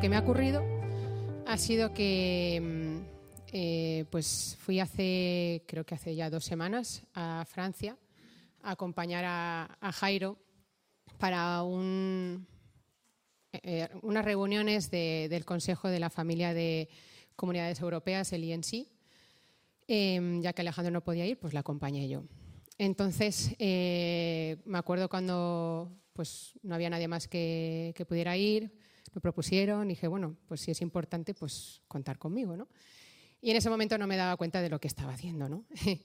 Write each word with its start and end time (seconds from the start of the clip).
Lo 0.00 0.02
que 0.02 0.08
me 0.08 0.16
ha 0.16 0.20
ocurrido 0.20 0.64
ha 1.46 1.58
sido 1.58 1.92
que 1.92 2.58
mm, 2.58 3.48
eh, 3.52 4.06
pues 4.08 4.56
fui 4.58 4.80
hace, 4.80 5.62
creo 5.68 5.84
que 5.84 5.94
hace 5.94 6.14
ya 6.14 6.30
dos 6.30 6.42
semanas, 6.42 7.02
a 7.12 7.44
Francia 7.46 7.98
a 8.62 8.70
acompañar 8.70 9.26
a, 9.26 9.92
Jairo 9.92 10.38
para 11.18 11.62
un, 11.64 12.46
eh, 13.52 13.90
unas 14.00 14.24
reuniones 14.24 14.90
de- 14.90 15.26
del 15.28 15.44
Consejo 15.44 15.88
de 15.88 16.00
la 16.00 16.08
Familia 16.08 16.54
de 16.54 16.88
Comunidades 17.36 17.78
Europeas, 17.80 18.32
el 18.32 18.44
INC. 18.44 18.88
Eh, 19.86 20.38
ya 20.40 20.54
que 20.54 20.62
Alejandro 20.62 20.92
no 20.92 21.04
podía 21.04 21.26
ir, 21.26 21.38
pues 21.38 21.52
la 21.52 21.60
acompañé 21.60 22.08
yo. 22.08 22.22
Entonces, 22.78 23.54
eh, 23.58 24.62
me 24.64 24.78
acuerdo 24.78 25.10
cuando 25.10 25.92
pues, 26.14 26.54
no 26.62 26.74
había 26.74 26.88
nadie 26.88 27.06
más 27.06 27.28
que 27.28 28.06
pudiera 28.08 28.34
ir, 28.38 28.79
me 29.14 29.20
propusieron, 29.20 29.88
dije, 29.88 30.08
bueno, 30.08 30.36
pues 30.46 30.60
si 30.60 30.70
es 30.70 30.80
importante, 30.80 31.34
pues 31.34 31.82
contar 31.88 32.18
conmigo, 32.18 32.56
¿no? 32.56 32.68
Y 33.42 33.50
en 33.50 33.56
ese 33.56 33.70
momento 33.70 33.96
no 33.96 34.06
me 34.06 34.16
daba 34.16 34.36
cuenta 34.36 34.60
de 34.60 34.68
lo 34.68 34.78
que 34.78 34.88
estaba 34.88 35.12
haciendo, 35.12 35.48
¿no? 35.48 35.64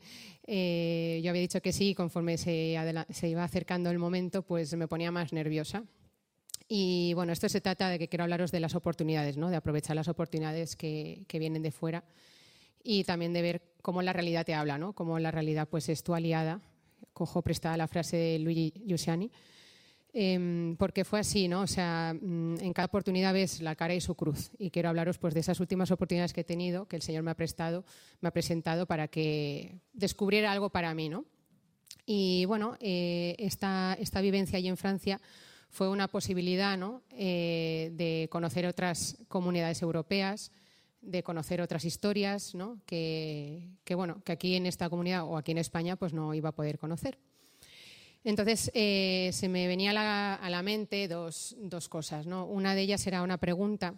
Eh, 0.48 1.22
yo 1.24 1.32
había 1.32 1.42
dicho 1.42 1.60
que 1.60 1.74
sí, 1.74 1.90
y 1.90 1.96
conforme 1.96 2.38
se, 2.38 2.78
se 3.10 3.28
iba 3.28 3.44
acercando 3.44 3.90
el 3.90 3.98
momento, 3.98 4.44
pues 4.44 4.76
me 4.76 4.88
ponía 4.88 5.12
más 5.12 5.34
nerviosa. 5.34 5.84
Y 6.68 7.14
bueno, 7.16 7.34
esto 7.34 7.50
se 7.50 7.62
trata 7.62 7.90
de 7.90 7.98
que 7.98 8.08
quiero 8.08 8.26
hablaros 8.26 8.52
de 8.52 8.60
las 8.60 8.76
oportunidades, 8.76 9.38
¿no? 9.38 9.50
De 9.50 9.56
aprovechar 9.56 9.96
las 9.96 10.08
oportunidades 10.08 10.76
que, 10.76 11.26
que 11.28 11.40
vienen 11.40 11.64
de 11.64 11.72
fuera 11.72 12.04
y 12.84 13.06
también 13.06 13.34
de 13.34 13.42
ver 13.42 13.62
cómo 13.82 14.04
la 14.04 14.14
realidad 14.14 14.46
te 14.46 14.54
habla, 14.54 14.78
¿no? 14.78 14.94
Cómo 14.94 15.18
la 15.18 15.32
realidad 15.32 15.68
pues 15.68 15.90
es 15.90 16.04
tu 16.04 16.14
aliada. 16.14 16.62
Cojo 17.12 17.42
prestada 17.42 17.76
la 17.76 17.88
frase 17.88 18.18
de 18.18 18.40
Luigi 18.40 18.72
Giussiani, 18.86 19.32
em, 20.18 20.76
porque 20.78 21.04
fue 21.04 21.20
así, 21.20 21.48
¿no? 21.48 21.62
O 21.62 21.68
sea, 21.68 22.16
mm, 22.20 22.62
en 22.62 22.74
cada 22.74 22.88
oportunidad 22.88 23.34
ves 23.34 23.62
la 23.62 23.76
cara 23.76 23.94
y 23.94 24.02
su 24.02 24.16
cruz. 24.16 24.50
Y 24.58 24.72
quiero 24.72 24.90
hablaros 24.90 25.18
pues 25.18 25.34
de 25.34 25.42
esas 25.42 25.60
últimas 25.60 25.92
oportunidades 25.92 26.34
que 26.34 26.42
he 26.42 26.46
tenido, 26.46 26.88
que 26.88 26.96
el 26.96 27.02
Señor 27.02 27.24
me 27.24 27.32
ha 27.32 27.36
prestado, 27.36 27.84
me 28.22 28.30
ha 28.30 28.32
presentado 28.32 28.88
para 28.88 29.10
que 29.10 29.82
descubriera 29.94 30.52
algo 30.52 30.70
para 30.70 30.94
mí, 30.94 31.10
¿no? 31.10 31.26
Y 32.06 32.46
bueno, 32.46 32.78
eh, 32.80 33.36
esta, 33.40 33.98
esta 34.00 34.22
vivencia 34.22 34.58
allí 34.58 34.68
en 34.68 34.78
Francia 34.78 35.20
fue 35.70 35.90
una 35.90 36.08
posibilidad 36.08 36.78
¿no? 36.78 37.02
Eh, 37.12 37.90
de 37.94 38.30
conocer 38.32 38.66
otras 38.66 39.18
comunidades 39.28 39.82
europeas, 39.82 40.52
de 41.02 41.24
conocer 41.24 41.62
otras 41.62 41.84
historias 41.84 42.56
¿no? 42.56 42.80
que, 42.86 43.70
que, 43.84 43.96
bueno, 43.96 44.22
que 44.24 44.32
aquí 44.32 44.56
en 44.56 44.68
esta 44.68 44.90
comunidad 44.90 45.24
o 45.24 45.38
aquí 45.38 45.52
en 45.52 45.58
España 45.58 45.96
pues 45.96 46.14
no 46.14 46.34
iba 46.34 46.50
a 46.50 46.56
poder 46.56 46.80
conocer. 46.80 47.18
Entonces 48.26 48.72
se 48.74 49.30
eh, 49.30 49.50
me 49.50 49.68
venía 49.68 49.92
a 49.92 49.94
la, 49.94 50.34
a 50.34 50.50
la 50.50 50.64
mente 50.64 51.08
dos, 51.08 51.56
dos, 51.60 51.88
cosas. 51.88 52.26
¿no? 52.26 52.48
Una 52.48 52.74
de 52.74 52.82
ellas 52.82 53.06
era 53.06 53.22
una 53.22 53.38
pregunta 53.38 53.94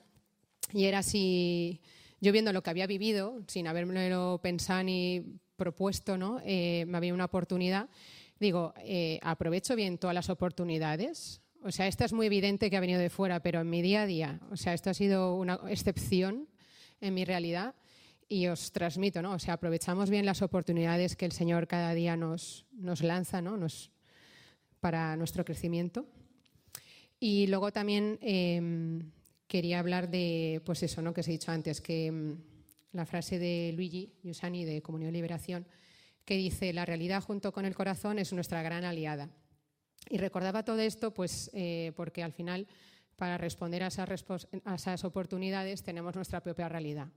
y 0.74 0.84
era 0.84 1.02
si 1.02 1.82
yo 2.20 2.34
viendo 2.34 2.52
lo 2.52 2.62
que 2.62 2.70
había 2.70 2.88
vivido, 2.88 3.42
sin 3.48 3.68
habérmelo 3.68 4.42
pensado 4.44 4.84
ni 4.84 5.40
propuesto, 5.56 6.18
¿no? 6.18 6.42
Eh, 6.44 6.86
me 6.88 6.98
había 6.98 7.14
una 7.14 7.26
oportunidad. 7.26 7.90
Digo, 8.38 8.74
eh, 8.80 9.18
aprovecho 9.24 9.78
bien 9.78 9.98
todas 9.98 10.14
las 10.14 10.30
oportunidades. 10.30 11.42
O 11.64 11.72
sea, 11.72 11.88
esta 11.88 12.04
es 12.04 12.12
muy 12.12 12.28
evidente 12.28 12.70
que 12.70 12.76
ha 12.76 12.82
venido 12.82 13.00
de 13.00 13.10
fuera, 13.10 13.42
pero 13.42 13.62
en 13.62 13.70
mi 13.70 13.82
día 13.82 14.04
a 14.04 14.06
día, 14.06 14.40
o 14.52 14.58
sea, 14.58 14.74
esto 14.74 14.90
ha 14.90 14.94
sido 14.94 15.36
una 15.36 15.60
excepción 15.70 16.50
en 17.00 17.14
mi 17.14 17.24
realidad 17.24 17.76
y 18.28 18.48
os 18.48 18.74
transmito, 18.74 19.22
¿no? 19.22 19.34
O 19.34 19.40
sea, 19.40 19.54
aprovechamos 19.54 20.10
bien 20.10 20.26
las 20.26 20.42
oportunidades 20.42 21.16
que 21.16 21.26
el 21.26 21.32
Señor 21.32 21.68
cada 21.68 21.94
día 21.94 22.18
nos, 22.18 22.66
nos 22.74 23.02
lanza, 23.02 23.42
¿no? 23.42 23.58
Nos, 23.58 23.90
para 24.80 25.16
nuestro 25.16 25.44
crecimiento. 25.44 26.06
Y 27.20 27.48
luego 27.48 27.72
también 27.72 28.20
eh, 28.22 29.02
quería 29.48 29.80
hablar 29.80 30.10
de, 30.10 30.62
pues 30.66 30.84
eso, 30.84 31.02
¿no? 31.02 31.14
Que 31.14 31.22
os 31.22 31.28
he 31.28 31.32
dicho 31.32 31.52
antes, 31.52 31.82
que 31.82 32.12
mm, 32.12 32.34
la 32.94 33.06
frase 33.06 33.40
de 33.40 33.72
Luigi 33.76 34.14
Giussani 34.24 34.66
de 34.66 34.82
Comunión 34.82 35.12
y 35.12 35.18
Liberación, 35.18 35.66
que 36.26 36.36
dice, 36.36 36.74
la 36.74 36.86
realidad 36.86 37.24
junto 37.24 37.52
con 37.52 37.66
el 37.66 37.74
corazón 37.74 38.20
es 38.20 38.34
nuestra 38.34 38.62
gran 38.62 38.84
aliada. 38.84 39.30
Y 40.10 40.18
recordaba 40.18 40.64
todo 40.64 40.80
esto 40.80 41.14
pues, 41.14 41.50
eh, 41.54 41.94
porque 41.96 42.24
al 42.24 42.34
final, 42.34 42.68
para 43.16 43.38
responder 43.38 43.84
a 43.84 43.88
esas, 43.88 44.26
a 44.66 44.76
esas, 44.76 45.04
oportunidades, 45.04 45.84
tenemos 45.84 46.16
nuestra 46.16 46.42
propia 46.42 46.70
realidad. 46.70 47.08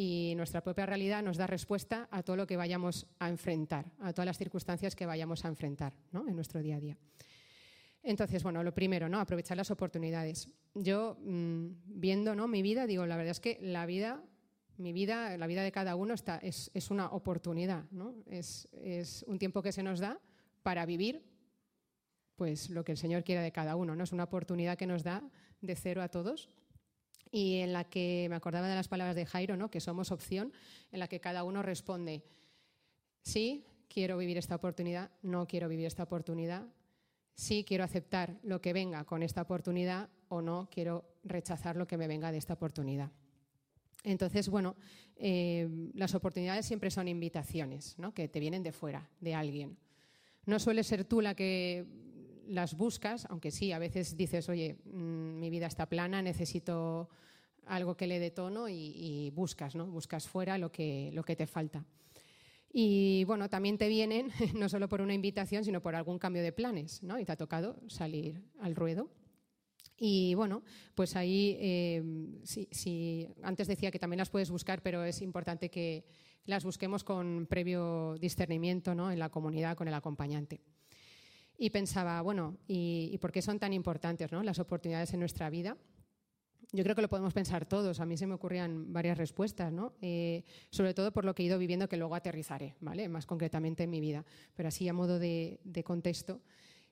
Y 0.00 0.34
nuestra 0.36 0.62
propia 0.62 0.86
realidad 0.86 1.24
nos 1.24 1.36
da 1.36 1.48
respuesta 1.48 2.06
a 2.12 2.22
todo 2.22 2.36
lo 2.36 2.46
que 2.46 2.56
vayamos 2.56 3.04
a 3.18 3.28
enfrentar, 3.28 3.90
a 3.98 4.12
todas 4.12 4.26
las 4.26 4.38
circunstancias 4.38 4.94
que 4.94 5.06
vayamos 5.06 5.44
a 5.44 5.48
enfrentar 5.48 5.92
¿no? 6.12 6.28
en 6.28 6.36
nuestro 6.36 6.62
día 6.62 6.76
a 6.76 6.78
día. 6.78 6.96
Entonces, 8.04 8.44
bueno, 8.44 8.62
lo 8.62 8.72
primero, 8.72 9.08
¿no? 9.08 9.18
aprovechar 9.18 9.56
las 9.56 9.72
oportunidades. 9.72 10.48
Yo, 10.72 11.16
mmm, 11.20 11.70
viendo 11.86 12.36
¿no? 12.36 12.46
mi 12.46 12.62
vida, 12.62 12.86
digo, 12.86 13.06
la 13.06 13.16
verdad 13.16 13.32
es 13.32 13.40
que 13.40 13.58
la 13.60 13.86
vida 13.86 14.22
mi 14.76 14.92
vida, 14.92 15.36
la 15.36 15.48
vida 15.48 15.64
de 15.64 15.72
cada 15.72 15.96
uno 15.96 16.14
está, 16.14 16.38
es, 16.38 16.70
es 16.74 16.92
una 16.92 17.10
oportunidad, 17.10 17.90
¿no? 17.90 18.14
es, 18.26 18.68
es, 18.70 19.24
un 19.26 19.40
tiempo 19.40 19.62
que 19.62 19.72
se 19.72 19.82
nos 19.82 19.98
da 19.98 20.20
para 20.62 20.86
vivir 20.86 21.24
pues, 22.36 22.70
lo 22.70 22.84
que 22.84 22.92
el 22.92 22.98
Señor 22.98 23.24
quiera 23.24 23.42
de 23.42 23.50
cada 23.50 23.74
uno. 23.74 23.96
¿no? 23.96 24.04
Es 24.04 24.12
una 24.12 24.22
oportunidad 24.22 24.78
que 24.78 24.86
nos 24.86 25.02
da 25.02 25.28
de 25.60 25.74
cero 25.74 26.02
a 26.02 26.08
todos 26.08 26.50
y 27.30 27.56
en 27.56 27.72
la 27.72 27.84
que 27.84 28.26
me 28.30 28.36
acordaba 28.36 28.68
de 28.68 28.74
las 28.74 28.88
palabras 28.88 29.16
de 29.16 29.26
Jairo, 29.26 29.56
¿no? 29.56 29.70
que 29.70 29.80
somos 29.80 30.10
opción, 30.10 30.52
en 30.92 31.00
la 31.00 31.08
que 31.08 31.20
cada 31.20 31.44
uno 31.44 31.62
responde, 31.62 32.22
sí, 33.22 33.64
quiero 33.88 34.18
vivir 34.18 34.38
esta 34.38 34.56
oportunidad, 34.56 35.10
no 35.22 35.46
quiero 35.46 35.68
vivir 35.68 35.86
esta 35.86 36.04
oportunidad, 36.04 36.66
sí, 37.34 37.64
quiero 37.64 37.84
aceptar 37.84 38.38
lo 38.42 38.60
que 38.60 38.72
venga 38.72 39.04
con 39.04 39.22
esta 39.22 39.42
oportunidad 39.42 40.08
o 40.28 40.42
no, 40.42 40.68
quiero 40.70 41.04
rechazar 41.24 41.76
lo 41.76 41.86
que 41.86 41.96
me 41.96 42.08
venga 42.08 42.32
de 42.32 42.38
esta 42.38 42.54
oportunidad. 42.54 43.10
Entonces, 44.04 44.48
bueno, 44.48 44.76
eh, 45.16 45.68
las 45.94 46.14
oportunidades 46.14 46.66
siempre 46.66 46.90
son 46.90 47.08
invitaciones, 47.08 47.98
¿no? 47.98 48.14
que 48.14 48.28
te 48.28 48.40
vienen 48.40 48.62
de 48.62 48.72
fuera, 48.72 49.08
de 49.20 49.34
alguien. 49.34 49.76
No 50.46 50.58
suele 50.58 50.82
ser 50.82 51.04
tú 51.04 51.20
la 51.20 51.34
que 51.34 51.84
las 52.48 52.76
buscas, 52.76 53.26
aunque 53.30 53.50
sí, 53.50 53.72
a 53.72 53.78
veces 53.78 54.16
dices, 54.16 54.48
oye, 54.48 54.78
mmm, 54.84 55.38
mi 55.38 55.50
vida 55.50 55.66
está 55.66 55.86
plana, 55.86 56.22
necesito 56.22 57.08
algo 57.66 57.96
que 57.96 58.06
le 58.06 58.18
dé 58.18 58.30
tono 58.30 58.68
y, 58.68 59.30
buscas, 59.34 59.74
¿no? 59.74 59.86
Buscas 59.86 60.26
fuera 60.26 60.58
lo 60.58 60.72
que, 60.72 61.10
lo 61.12 61.22
que 61.22 61.36
te 61.36 61.46
falta. 61.46 61.84
Y 62.72 63.24
bueno, 63.24 63.48
también 63.48 63.78
te 63.78 63.88
vienen, 63.88 64.30
no 64.54 64.68
solo 64.68 64.88
por 64.88 65.00
una 65.00 65.14
invitación, 65.14 65.64
sino 65.64 65.80
por 65.80 65.94
algún 65.94 66.18
cambio 66.18 66.42
de 66.42 66.52
planes, 66.52 67.02
¿no? 67.02 67.18
Y 67.18 67.24
te 67.24 67.32
ha 67.32 67.36
tocado 67.36 67.80
salir 67.88 68.42
al 68.60 68.74
ruedo. 68.74 69.10
Y 70.00 70.34
bueno, 70.34 70.62
pues 70.94 71.16
ahí, 71.16 71.56
eh, 71.60 72.02
sí, 72.44 73.28
antes 73.42 73.66
decía 73.66 73.90
que 73.90 73.98
también 73.98 74.18
las 74.18 74.30
puedes 74.30 74.50
buscar, 74.50 74.80
pero 74.80 75.02
es 75.02 75.20
importante 75.22 75.70
que 75.70 76.04
las 76.44 76.64
busquemos 76.64 77.02
con 77.02 77.46
previo 77.46 78.16
discernimiento 78.18 78.94
¿no? 78.94 79.10
en 79.10 79.18
la 79.18 79.28
comunidad, 79.28 79.76
con 79.76 79.88
el 79.88 79.94
acompañante. 79.94 80.60
Y 81.58 81.70
pensaba, 81.70 82.22
bueno, 82.22 82.56
¿y, 82.66 83.10
y 83.12 83.18
por 83.18 83.32
qué 83.32 83.42
son 83.42 83.58
tan 83.58 83.72
importantes 83.72 84.32
¿no? 84.32 84.42
las 84.42 84.60
oportunidades 84.60 85.12
en 85.12 85.20
nuestra 85.20 85.50
vida? 85.50 85.76
Yo 86.72 86.84
creo 86.84 86.94
que 86.94 87.02
lo 87.02 87.08
podemos 87.08 87.32
pensar 87.32 87.64
todos. 87.64 87.98
A 87.98 88.04
mí 88.04 88.16
se 88.18 88.26
me 88.26 88.34
ocurrían 88.34 88.92
varias 88.92 89.16
respuestas, 89.16 89.72
¿no? 89.72 89.94
Eh, 90.02 90.44
sobre 90.70 90.92
todo 90.92 91.12
por 91.12 91.24
lo 91.24 91.34
que 91.34 91.42
he 91.42 91.46
ido 91.46 91.58
viviendo, 91.58 91.88
que 91.88 91.96
luego 91.96 92.14
aterrizaré, 92.14 92.74
¿vale? 92.80 93.08
Más 93.08 93.24
concretamente 93.24 93.84
en 93.84 93.90
mi 93.90 94.00
vida. 94.00 94.24
Pero 94.54 94.68
así 94.68 94.86
a 94.86 94.92
modo 94.92 95.18
de, 95.18 95.60
contexto. 95.84 96.42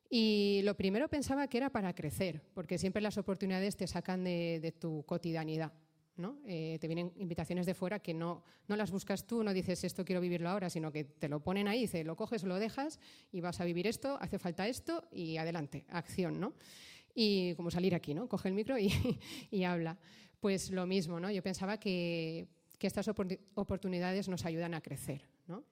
Y 0.08 0.62
lo 0.64 0.76
primero 0.76 1.08
pensaba 1.08 1.46
que 1.48 1.58
era 1.58 1.68
para 1.68 1.94
crecer, 1.94 2.42
porque 2.54 2.78
siempre 2.78 3.02
las 3.02 3.18
oportunidades 3.18 3.76
te 3.76 3.86
sacan 3.86 4.24
de 4.24 4.74
tu 4.78 5.04
cotidianidad. 5.04 5.72
¿No? 6.16 6.38
Eh, 6.46 6.78
te 6.80 6.86
vienen 6.86 7.12
invitaciones 7.16 7.66
de 7.66 7.74
fuera 7.74 7.98
que 7.98 8.14
no, 8.14 8.42
no 8.68 8.76
las 8.76 8.90
buscas 8.90 9.26
tú, 9.26 9.42
no 9.42 9.52
dices 9.52 9.84
esto 9.84 10.04
quiero 10.04 10.20
vivirlo 10.20 10.48
ahora, 10.48 10.70
sino 10.70 10.90
que 10.92 11.04
te 11.04 11.28
lo 11.28 11.40
ponen 11.40 11.68
ahí, 11.68 11.82
dice, 11.82 12.04
lo 12.04 12.16
coges 12.16 12.44
lo 12.44 12.56
dejas 12.58 12.98
y 13.32 13.40
vas 13.40 13.60
a 13.60 13.64
vivir 13.64 13.86
esto, 13.86 14.18
hace 14.20 14.38
falta 14.38 14.66
esto 14.68 15.08
y 15.12 15.36
adelante, 15.36 15.84
acción, 15.88 16.40
¿no? 16.40 16.54
Y 17.14 17.54
como 17.54 17.70
salir 17.70 17.94
aquí, 17.94 18.14
¿no? 18.14 18.28
Coge 18.28 18.48
el 18.48 18.54
micro 18.54 18.78
y, 18.78 18.90
y 19.50 19.64
habla. 19.64 19.98
Pues 20.40 20.70
lo 20.70 20.86
mismo, 20.86 21.18
¿no? 21.18 21.30
Yo 21.30 21.42
pensaba 21.42 21.78
que 21.78 22.48
que 22.78 22.86
estas 22.86 23.08
oportunidades 23.08 24.28
nos 24.28 24.44
ayudan 24.44 24.74
a 24.74 24.80
crecer. 24.80 25.22
¿no? 25.46 25.64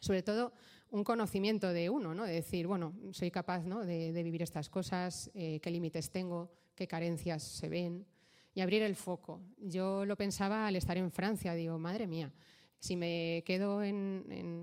Sobre 0.00 0.22
todo 0.22 0.52
un 0.90 1.04
conocimiento 1.04 1.72
de 1.72 1.90
uno, 1.90 2.14
¿no? 2.14 2.24
de 2.24 2.32
decir, 2.32 2.66
bueno, 2.66 2.94
soy 3.12 3.30
capaz 3.30 3.64
¿no? 3.64 3.84
de, 3.84 4.22
vivir 4.22 4.42
estas 4.42 4.68
cosas, 4.68 5.30
eh, 5.34 5.60
qué 5.60 5.70
límites 5.70 6.10
tengo, 6.10 6.52
qué 6.74 6.86
carencias 6.86 7.42
se 7.42 7.68
ven, 7.68 8.06
y 8.54 8.60
abrir 8.60 8.82
el 8.82 8.96
foco. 8.96 9.40
Yo 9.58 10.04
lo 10.04 10.16
pensaba 10.16 10.66
al 10.66 10.76
estar 10.76 10.96
en 10.96 11.10
Francia, 11.10 11.54
digo, 11.54 11.78
madre 11.78 12.06
mía, 12.06 12.32
si 12.78 12.96
me 12.96 13.42
quedo 13.46 13.80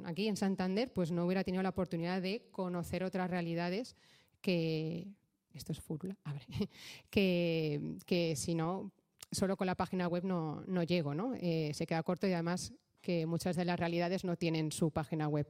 aquí 0.06 0.28
en 0.28 0.38
Santander, 0.38 0.94
pues 0.94 1.12
no 1.12 1.26
hubiera 1.26 1.44
tenido 1.44 1.64
la 1.64 1.70
oportunidad 1.70 2.22
de 2.22 2.48
conocer 2.52 3.04
otras 3.04 3.30
realidades 3.30 3.96
que, 4.42 5.08
esto 5.54 5.72
es 5.72 5.80
full, 5.80 6.00
abre, 6.24 6.46
que, 7.10 7.98
que 8.06 8.36
si 8.36 8.56
no, 8.56 8.92
solo 9.32 9.58
con 9.58 9.68
la 9.68 9.76
página 9.76 10.08
web 10.08 10.24
no, 10.24 10.64
no 10.68 10.84
llego, 10.84 11.16
¿no? 11.16 11.34
Eh, 11.36 11.72
se 11.74 11.88
queda 11.88 12.04
corto 12.04 12.28
y 12.28 12.34
además 12.34 12.74
que 13.02 13.26
muchas 13.26 13.56
de 13.56 13.66
las 13.66 13.80
realidades 13.80 14.24
no 14.24 14.36
tienen 14.36 14.72
su 14.72 14.92
página 14.92 15.28
web 15.28 15.48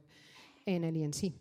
en 0.64 0.84
el 0.84 0.96
INSI. 0.96 1.34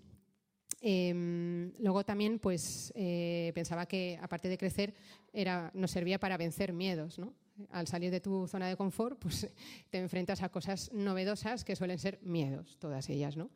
Em, 0.84 1.72
luego 1.78 2.04
también 2.04 2.40
pues, 2.40 2.92
eh, 2.96 3.52
pensaba 3.54 3.86
que, 3.86 4.18
aparte 4.20 4.50
de 4.50 4.58
crecer, 4.58 4.96
era, 5.32 5.70
nos 5.76 5.92
servía 5.92 6.20
para 6.20 6.38
vencer 6.38 6.74
miedos. 6.74 7.20
¿no? 7.20 7.34
Al 7.70 7.88
salir 7.88 8.10
de 8.10 8.20
tu 8.20 8.48
zona 8.48 8.68
de 8.68 8.76
confort, 8.76 9.20
pues, 9.20 9.48
te 9.92 10.00
enfrentas 10.00 10.42
a 10.42 10.50
cosas 10.50 10.92
novedosas 10.92 11.64
que 11.64 11.76
suelen 11.76 12.00
ser 12.00 12.20
miedos, 12.24 12.78
todas 12.80 13.10
ellas. 13.10 13.38
¿no? 13.38 13.52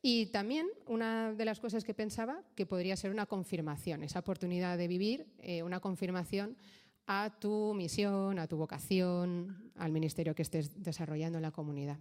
Y 0.00 0.26
también 0.26 0.66
una 0.86 1.32
de 1.34 1.44
las 1.44 1.60
cosas 1.60 1.84
que 1.84 1.94
pensaba 1.94 2.42
que 2.54 2.66
podría 2.66 2.96
ser 2.96 3.10
una 3.10 3.26
confirmación, 3.26 4.02
esa 4.02 4.20
oportunidad 4.20 4.78
de 4.78 4.88
vivir, 4.88 5.26
eh, 5.38 5.62
una 5.62 5.80
confirmación 5.80 6.56
a 7.06 7.38
tu 7.38 7.74
misión, 7.74 8.38
a 8.38 8.46
tu 8.46 8.56
vocación, 8.56 9.70
al 9.76 9.92
ministerio 9.92 10.34
que 10.34 10.42
estés 10.42 10.82
desarrollando 10.82 11.38
en 11.38 11.42
la 11.42 11.52
comunidad. 11.52 11.98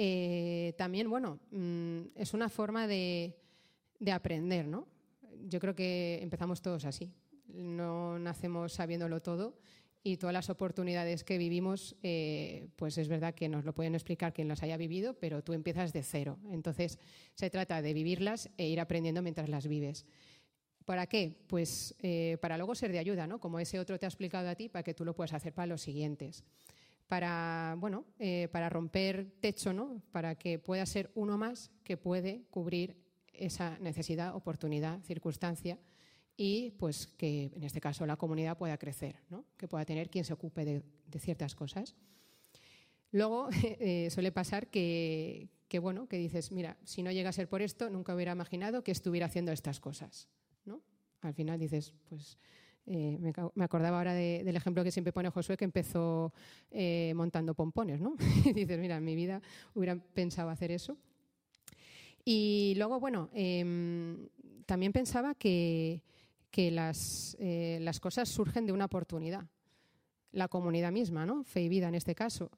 Eh, 0.00 0.74
también, 0.78 1.10
bueno, 1.10 1.40
mm, 1.50 2.00
es 2.14 2.32
una 2.32 2.48
forma 2.48 2.86
de, 2.86 3.34
aprender, 4.12 4.68
¿no? 4.68 4.86
Yo 5.48 5.58
creo 5.58 5.74
que 5.74 6.20
empezamos 6.22 6.62
todos 6.62 6.84
así. 6.84 7.12
No 7.48 8.18
nacemos 8.18 8.72
sabiéndolo 8.72 9.20
todo 9.20 9.58
y 10.04 10.16
todas 10.16 10.32
las 10.32 10.50
oportunidades 10.50 11.24
que 11.24 11.36
vivimos, 11.36 11.96
eh, 12.04 12.68
pues 12.76 12.96
es 12.96 13.08
verdad 13.08 13.34
que 13.34 13.48
nos 13.48 13.64
lo 13.64 13.74
pueden 13.74 13.96
explicar 13.96 14.32
quien 14.32 14.46
las 14.46 14.62
haya 14.62 14.76
vivido, 14.76 15.14
pero 15.14 15.42
tú 15.42 15.52
empiezas 15.52 15.92
de 15.92 16.04
cero. 16.04 16.38
Entonces, 16.50 16.98
se 17.34 17.50
trata 17.50 17.82
de 17.82 17.92
vivirlas 17.92 18.50
e 18.56 18.68
ir 18.68 18.78
aprendiendo 18.78 19.20
mientras 19.20 19.48
las 19.48 19.66
vives. 19.66 20.06
¿Para 20.84 21.06
qué? 21.06 21.36
Pues 21.48 21.94
eh, 22.02 22.38
para 22.40 22.56
luego 22.56 22.74
ser 22.76 22.92
de 22.92 23.00
ayuda, 23.00 23.26
¿no? 23.26 23.40
Como 23.40 23.58
ese 23.58 23.80
otro 23.80 23.98
te 23.98 24.06
ha 24.06 24.08
explicado 24.08 24.48
a 24.48 24.54
ti, 24.54 24.68
para 24.68 24.84
que 24.84 24.94
tú 24.94 25.04
lo 25.04 25.14
puedas 25.14 25.34
hacer 25.34 25.52
para 25.52 25.66
los 25.66 25.82
siguientes. 25.82 26.44
Para, 27.08 27.74
bueno, 27.78 28.04
eh, 28.18 28.48
para 28.52 28.68
romper 28.68 29.32
techo, 29.40 29.72
¿no? 29.72 30.02
Para 30.12 30.34
que 30.34 30.58
pueda 30.58 30.84
ser 30.86 31.10
uno 31.14 31.38
más 31.38 31.70
que 31.82 31.96
puede 31.96 32.44
cubrir 32.50 32.96
esa 33.32 33.78
necesidad, 33.78 34.34
oportunidad, 34.34 35.00
circunstancia 35.02 35.78
y 36.36 36.70
pues 36.72 37.06
que 37.06 37.50
en 37.54 37.64
este 37.64 37.80
caso 37.80 38.06
la 38.06 38.16
comunidad 38.16 38.56
pueda 38.56 38.78
crecer, 38.78 39.16
¿no? 39.28 39.44
que 39.56 39.66
pueda 39.66 39.84
tener 39.84 40.08
quien 40.08 40.24
se 40.24 40.32
ocupe 40.32 40.64
de, 40.64 40.82
ciertas 41.18 41.54
cosas. 41.54 41.96
Luego 43.10 43.48
eh, 43.64 44.08
suele 44.10 44.30
pasar 44.30 44.68
que, 44.68 45.48
que, 45.66 45.78
bueno, 45.80 46.08
que 46.08 46.16
dices, 46.16 46.52
mira, 46.52 46.76
si 46.84 47.02
no 47.02 47.10
llega 47.10 47.30
a 47.30 47.32
ser 47.32 47.48
por 47.48 47.62
esto, 47.62 47.90
nunca 47.90 48.14
hubiera 48.14 48.32
imaginado 48.32 48.84
que 48.84 48.92
estuviera 48.92 49.26
haciendo 49.26 49.50
estas 49.50 49.80
cosas. 49.80 50.28
Al 51.20 51.34
final 51.34 51.58
dices, 51.58 51.94
pues 52.08 52.38
eh, 52.90 53.18
me, 53.54 53.64
acordaba 53.64 53.98
ahora 53.98 54.14
del 54.14 54.56
ejemplo 54.56 54.82
que 54.82 54.90
siempre 54.90 55.12
pone 55.12 55.28
Josué, 55.28 55.58
que 55.58 55.66
empezó 55.66 56.32
eh, 56.70 57.12
montando 57.14 57.52
pompones, 57.52 58.00
¿no? 58.00 58.16
y 58.46 58.52
dices, 58.54 58.78
mira, 58.78 58.96
en 58.96 59.04
mi 59.04 59.14
vida 59.14 59.42
hubiera 59.74 59.94
pensado 59.96 60.48
hacer 60.48 60.70
eso. 60.70 60.96
Y 62.24 62.74
luego, 62.78 62.98
bueno, 62.98 63.28
em, 63.34 64.28
también 64.64 64.92
pensaba 64.92 65.34
que, 65.34 66.02
las, 66.56 67.36
eh, 67.38 67.78
las, 67.82 68.00
cosas 68.00 68.28
surgen 68.28 68.64
de 68.64 68.72
una 68.72 68.86
oportunidad. 68.86 69.46
La 70.32 70.48
comunidad 70.48 70.90
misma, 70.90 71.26
¿no? 71.26 71.44
Fe 71.44 71.62
y 71.62 71.68
vida 71.68 71.88
en 71.88 71.94
este 71.94 72.14
caso. 72.14 72.50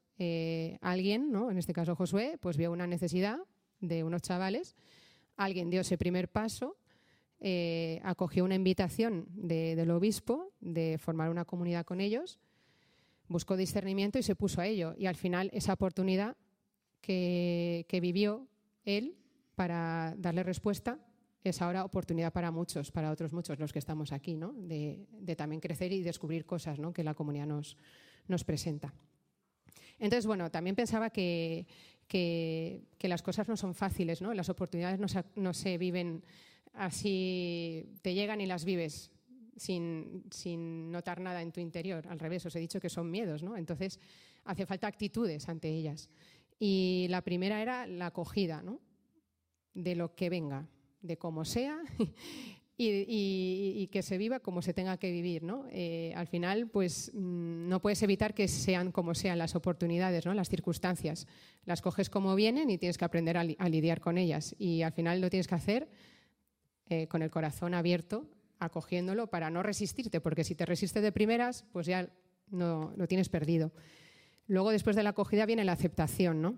alguien, 0.81 1.32
¿no? 1.32 1.50
En 1.50 1.59
este 1.59 1.73
caso 1.73 1.97
Josué, 1.97 2.38
pues 2.41 2.56
vio 2.56 2.71
una 2.71 2.87
necesidad 2.87 3.38
de 3.81 4.05
unos 4.05 4.23
chavales, 4.23 4.77
alguien 5.37 5.71
dio 5.71 5.81
ese 5.81 5.97
primer 5.97 6.29
paso 6.29 6.77
eh, 7.42 8.00
acogió 8.04 8.44
una 8.44 8.54
invitación 8.54 9.26
del 9.32 9.90
obispo 9.90 10.52
de 10.60 10.98
formar 10.98 11.31
una 11.31 11.46
comunidad 11.46 11.87
con 11.87 12.00
ellos, 12.02 12.38
buscó 13.28 13.56
discernimiento 13.56 14.19
y 14.19 14.22
se 14.22 14.37
puso 14.37 14.60
a 14.60 14.66
ello. 14.66 14.94
Y 14.98 15.06
al 15.06 15.16
final 15.16 15.48
esa 15.54 15.72
oportunidad 15.72 16.37
que, 17.00 17.87
vivió 18.02 18.46
él 18.84 19.16
para 19.54 20.14
darle 20.19 20.42
respuesta 20.42 20.98
es 21.42 21.62
ahora 21.62 21.84
oportunidad 21.84 22.31
para 22.31 22.50
muchos, 22.50 22.92
para 22.92 23.10
otros 23.10 23.32
muchos, 23.32 23.58
los 23.58 23.72
que 23.72 23.78
estamos 23.78 24.12
aquí, 24.12 24.36
¿no? 24.36 24.52
de, 24.52 25.06
también 25.34 25.60
crecer 25.60 25.93
y 25.93 26.02
descubrir 26.02 26.44
cosas 26.44 26.78
¿no? 26.78 26.93
que 26.93 27.02
la 27.02 27.14
comunidad 27.14 27.46
nos, 27.46 28.44
presenta. 28.44 28.93
Entonces, 29.98 30.26
bueno, 30.26 30.50
también 30.50 30.76
pensaba 30.76 31.08
que, 31.08 31.66
que, 32.06 32.84
las 33.00 33.22
cosas 33.22 33.48
no 33.48 33.56
son 33.56 33.75
fáciles, 33.75 34.20
¿no? 34.20 34.34
las 34.34 34.50
oportunidades 34.50 35.00
no 35.00 35.06
no 35.36 35.54
se 35.54 35.78
viven 35.78 36.22
así 36.75 37.93
te 38.02 38.14
llegan 38.14 38.40
y 38.40 38.46
las 38.46 38.64
vives 38.64 39.11
sin, 39.61 40.90
notar 40.90 41.20
nada 41.20 41.43
en 41.43 41.52
tu 41.52 41.61
interior. 41.61 42.06
Al 42.08 42.19
revés, 42.19 42.46
os 42.46 42.56
he 42.56 42.61
dicho 42.61 42.81
que 42.81 42.88
son 42.88 43.11
miedos, 43.11 43.43
¿no? 43.43 43.56
Entonces, 43.56 44.00
hace 44.44 44.67
falta 44.67 44.87
actitudes 44.87 45.49
ante 45.49 45.69
ellas. 45.69 46.08
Y 46.58 47.06
la 47.11 47.22
primera 47.22 47.61
era 47.61 47.87
la 47.87 48.06
acogida, 48.06 48.62
¿no? 48.62 48.81
De 49.75 49.94
lo 49.94 50.14
que 50.14 50.31
venga, 50.31 50.67
de 51.02 51.17
cómo 51.17 51.44
sea 51.44 51.78
y, 52.76 53.87
que 53.88 54.02
se 54.02 54.19
viva 54.19 54.40
como 54.40 54.62
se 54.62 54.72
tenga 54.72 54.96
que 54.96 55.11
vivir, 55.11 55.43
¿no? 55.43 55.67
Eh, 55.70 56.12
al 56.17 56.26
final, 56.26 56.69
pues 56.69 57.12
mm, 57.14 57.69
no 57.69 57.81
puedes 57.81 58.02
evitar 58.02 58.32
que 58.32 58.49
sean 58.49 58.93
como 58.93 59.14
sean 59.14 59.38
las 59.38 59.55
oportunidades, 59.55 60.25
¿no? 60.25 60.32
Las 60.32 60.49
circunstancias. 60.49 61.26
Las 61.67 61.82
coges 61.82 62.08
como 62.08 62.34
vienen 62.34 62.70
y 62.70 62.78
tienes 62.78 62.96
que 62.96 63.05
aprender 63.05 63.37
a 63.37 63.69
lidiar 63.69 64.00
con 64.00 64.17
ellas. 64.17 64.56
Y 64.58 64.82
al 64.82 64.93
final 64.93 65.20
lo 65.20 65.28
tienes 65.28 65.46
que 65.46 65.55
hacer 65.55 65.88
eh, 66.90 67.06
con 67.06 67.22
el 67.22 67.31
corazón 67.31 67.72
abierto, 67.72 68.26
acogiéndolo 68.58 69.28
para 69.28 69.48
no 69.48 69.62
resistirte, 69.62 70.20
porque 70.20 70.42
si 70.42 70.56
te 70.56 70.66
resistes 70.66 71.02
de 71.02 71.12
primeras, 71.12 71.64
pues 71.72 71.87
ya 71.87 72.08
no, 72.50 72.92
lo 72.96 73.06
tienes 73.06 73.28
perdido. 73.28 73.70
Luego, 74.48 74.72
después 74.72 74.96
de 74.96 75.04
la 75.04 75.10
acogida, 75.10 75.46
viene 75.46 75.64
la 75.64 75.70
aceptación, 75.70 76.42
¿no? 76.42 76.56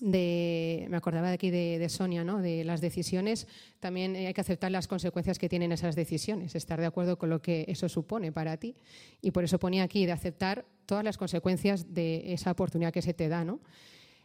De, 0.00 0.88
me 0.90 0.96
acordaba 0.96 1.28
de 1.28 1.34
aquí 1.34 1.50
de, 1.50 1.88
Sonia, 1.88 2.24
¿no? 2.24 2.42
de 2.42 2.64
las 2.64 2.80
decisiones, 2.80 3.46
también 3.78 4.16
hay 4.16 4.34
que 4.34 4.40
aceptar 4.40 4.72
las 4.72 4.88
consecuencias 4.88 5.38
que 5.38 5.48
tienen 5.48 5.70
esas 5.70 5.94
decisiones, 5.94 6.56
estar 6.56 6.80
de 6.80 6.86
acuerdo 6.86 7.16
con 7.16 7.30
lo 7.30 7.40
que 7.40 7.64
eso 7.68 7.88
supone 7.88 8.32
para 8.32 8.56
ti. 8.56 8.74
Y 9.22 9.30
por 9.30 9.44
eso 9.44 9.60
ponía 9.60 9.84
aquí 9.84 10.04
de 10.04 10.10
aceptar 10.10 10.66
todas 10.84 11.04
las 11.04 11.16
consecuencias 11.16 11.94
de 11.94 12.32
esa 12.32 12.50
oportunidad 12.50 12.92
que 12.92 13.02
se 13.02 13.14
te 13.14 13.28
da. 13.28 13.44
¿no? 13.44 13.60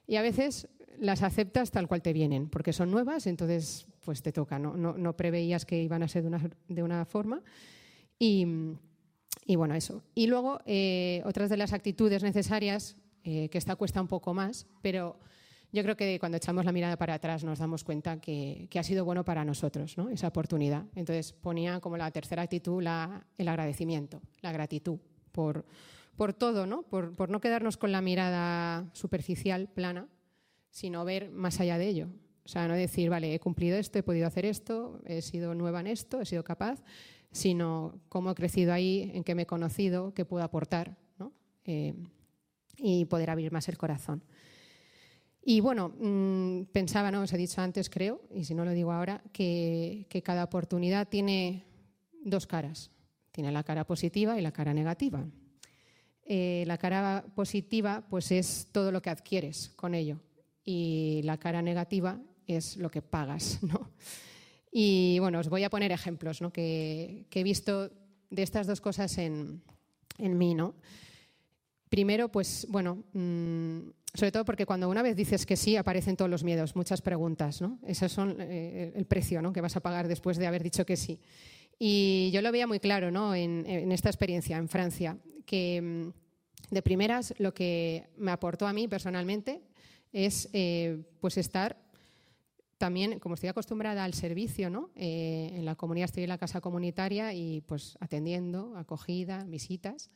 Y 0.08 0.15
a 0.15 0.24
veces 0.24 0.68
las 0.98 1.22
aceptas 1.24 1.72
tal 1.72 1.88
cual 1.88 2.01
te 2.01 2.13
vienen, 2.13 2.50
porque 2.50 2.74
son 2.74 2.91
nuevas, 2.91 3.27
entonces 3.27 3.88
pues 4.03 4.22
te 4.22 4.31
toca, 4.31 4.58
no, 4.58 4.75
no, 4.75 5.17
preveías 5.17 5.65
que 5.65 5.81
iban 5.81 6.03
a 6.03 6.08
ser 6.08 6.24
de 6.24 6.27
una, 6.29 6.50
de 6.67 6.84
una 6.84 7.05
forma. 7.05 7.41
Y, 8.17 8.46
y, 9.46 9.55
bueno, 9.55 9.75
eso. 9.75 10.03
Y 10.15 10.27
luego, 10.27 10.60
eh, 10.65 11.22
otras 11.25 11.50
de 11.50 11.58
las 11.58 11.74
actitudes 11.74 12.24
necesarias, 12.24 12.98
eh, 13.24 13.50
que 13.50 13.58
esta 13.58 13.75
cuesta 13.75 14.01
un 14.01 14.08
poco 14.08 14.34
más, 14.34 14.67
pero 14.81 15.19
yo 15.72 15.84
creo 15.84 15.96
que 15.96 16.19
cuando 16.19 16.38
echamos 16.38 16.65
la 16.65 16.72
mirada 16.72 16.98
para 16.98 17.13
atrás 17.13 17.43
nos 17.43 17.60
damos 17.60 17.84
cuenta 17.84 18.19
que, 18.19 18.67
que 18.69 18.79
ha 18.79 18.84
sido 18.84 19.05
bueno 19.05 19.24
para 19.24 19.46
nosotros, 19.46 19.98
¿no? 19.98 20.10
esa 20.10 20.27
oportunidad. 20.27 20.86
Entonces 20.96 21.34
ponía 21.34 21.79
como 21.79 21.98
la 21.98 22.10
tercera 22.12 22.41
actitud 22.41 22.81
la, 22.81 23.27
el 23.38 23.48
agradecimiento, 23.48 24.22
la 24.41 24.51
gratitud 24.51 25.00
por, 25.31 25.65
por 26.15 26.34
todo, 26.34 26.65
¿no? 26.65 26.81
Por, 26.84 27.15
por 27.15 27.29
no 27.29 27.39
quedarnos 27.39 27.77
con 27.77 27.91
la 27.91 28.01
mirada 28.01 28.89
superficial, 28.93 29.69
plana, 29.69 30.08
sino 30.70 31.06
ver 31.06 31.32
más 31.32 31.60
allá 31.60 31.78
de 31.78 31.88
ello. 31.88 32.08
O 32.50 32.52
sea, 32.52 32.68
no 32.68 32.74
decir, 32.74 33.12
vale, 33.12 33.34
he 33.34 33.40
cumplido 33.40 33.78
esto, 33.78 34.00
he 34.00 34.04
podido 34.04 34.26
hacer 34.26 34.44
esto, 34.46 35.02
he 35.06 35.22
sido 35.22 35.54
nueva 35.54 35.82
en 35.82 35.88
esto, 35.88 36.20
he 36.20 36.26
sido 36.26 36.44
capaz, 36.44 36.84
sino 37.32 38.02
cómo 38.10 38.32
he 38.32 38.34
crecido 38.36 38.74
ahí, 38.74 39.12
en 39.14 39.24
qué 39.24 39.36
me 39.36 39.44
he 39.44 39.46
conocido, 39.46 40.16
qué 40.16 40.26
puedo 40.26 40.44
aportar, 40.44 40.98
¿no? 41.20 41.32
Eh, 41.66 41.94
y 42.78 43.06
poder 43.06 43.30
abrir 43.30 43.52
más 43.52 43.70
el 43.70 43.78
corazón. 43.78 44.24
Y 45.44 45.60
bueno, 45.60 45.94
mm, 46.00 46.72
pensaba, 46.72 47.12
¿no? 47.12 47.22
os 47.22 47.34
he 47.34 47.38
dicho 47.38 47.62
antes, 47.62 47.90
creo, 47.90 48.22
y 48.34 48.46
si 48.46 48.56
no 48.56 48.66
lo 48.66 48.72
digo 48.72 48.92
ahora, 48.92 49.22
que, 49.32 50.08
cada 50.24 50.44
oportunidad 50.44 51.08
tiene 51.08 51.66
dos 52.24 52.48
caras. 52.48 52.90
Tiene 53.32 53.52
la 53.52 53.64
cara 53.64 53.86
positiva 53.86 54.40
y 54.40 54.42
la 54.42 54.52
cara 54.52 54.74
negativa. 54.74 55.24
Eh, 56.26 56.64
la 56.66 56.78
cara 56.78 57.26
positiva, 57.36 58.06
pues 58.10 58.32
es 58.32 58.70
todo 58.72 58.92
lo 58.92 59.02
que 59.02 59.12
adquieres 59.12 59.70
con 59.76 59.94
ello 59.94 60.20
y 60.63 61.22
la 61.24 61.38
cara 61.38 61.62
negativa 61.62 62.22
es 62.48 62.78
lo 62.78 62.89
que 62.89 63.01
pagas. 63.01 63.60
¿no? 63.63 63.92
Y 64.72 65.20
bueno, 65.20 65.39
os 65.39 65.50
voy 65.50 65.63
a 65.63 65.70
poner 65.70 65.92
ejemplos 65.92 66.42
¿no? 66.42 66.51
que, 66.51 67.25
he 67.32 67.44
visto 67.44 67.92
de 68.30 68.44
estas 68.44 68.68
dos 68.68 68.82
cosas 68.82 69.18
en, 69.18 69.62
en 70.18 70.38
mí. 70.38 70.54
¿no? 70.54 70.75
Primero, 71.89 72.30
pues 72.30 72.68
bueno, 72.70 73.04
mm, 73.13 73.80
sobre 74.13 74.32
todo 74.32 74.46
porque 74.46 74.66
cuando 74.66 74.89
una 74.89 75.01
vez 75.01 75.16
dices 75.16 75.46
que 75.46 75.56
sí, 75.56 75.75
aparecen 75.75 76.16
todos 76.16 76.30
los 76.30 76.44
miedos, 76.44 76.75
muchas 76.75 77.01
preguntas, 77.01 77.62
¿no? 77.62 77.80
Ese 77.86 78.10
son 78.10 78.38
eh, 78.39 78.92
el 78.96 79.06
precio 79.06 79.42
¿no? 79.42 79.54
que 79.54 79.62
vas 79.62 79.75
a 79.75 79.82
pagar 79.82 80.08
después 80.08 80.38
de 80.38 80.48
haber 80.48 80.63
dicho 80.63 80.86
que 80.86 80.98
sí. 80.98 81.20
Y 81.78 82.30
yo 82.32 82.42
lo 82.42 82.51
veía 82.51 82.68
muy 82.68 82.80
claro 82.80 83.10
¿no? 83.10 83.34
en, 83.34 83.92
esta 83.92 84.10
experiencia 84.10 84.58
en 84.58 84.68
Francia, 84.68 85.18
que 85.46 85.82
mm, 85.82 86.74
de 86.74 86.82
primeras 86.82 87.34
lo 87.38 87.54
que 87.54 88.10
me 88.18 88.32
aportó 88.32 88.68
a 88.68 88.74
mí 88.74 88.88
personalmente 88.88 89.62
es 90.12 90.50
eh, 90.54 91.04
pues 91.20 91.38
estar 91.38 91.78
también, 92.78 93.20
como 93.20 93.36
estoy 93.36 93.50
acostumbrada 93.50 94.06
al 94.06 94.13
servicio, 94.13 94.70
¿no? 94.70 94.89
Eh, 94.96 95.51
en 95.54 95.66
la 95.66 95.75
comunidad 95.75 96.06
estoy 96.06 96.24
en 96.24 96.30
la 96.30 96.38
casa 96.38 96.62
comunitaria 96.62 97.34
y 97.34 97.62
pues 97.62 97.98
atendiendo, 98.00 98.78
acogida, 98.78 99.44
visitas. 99.44 100.10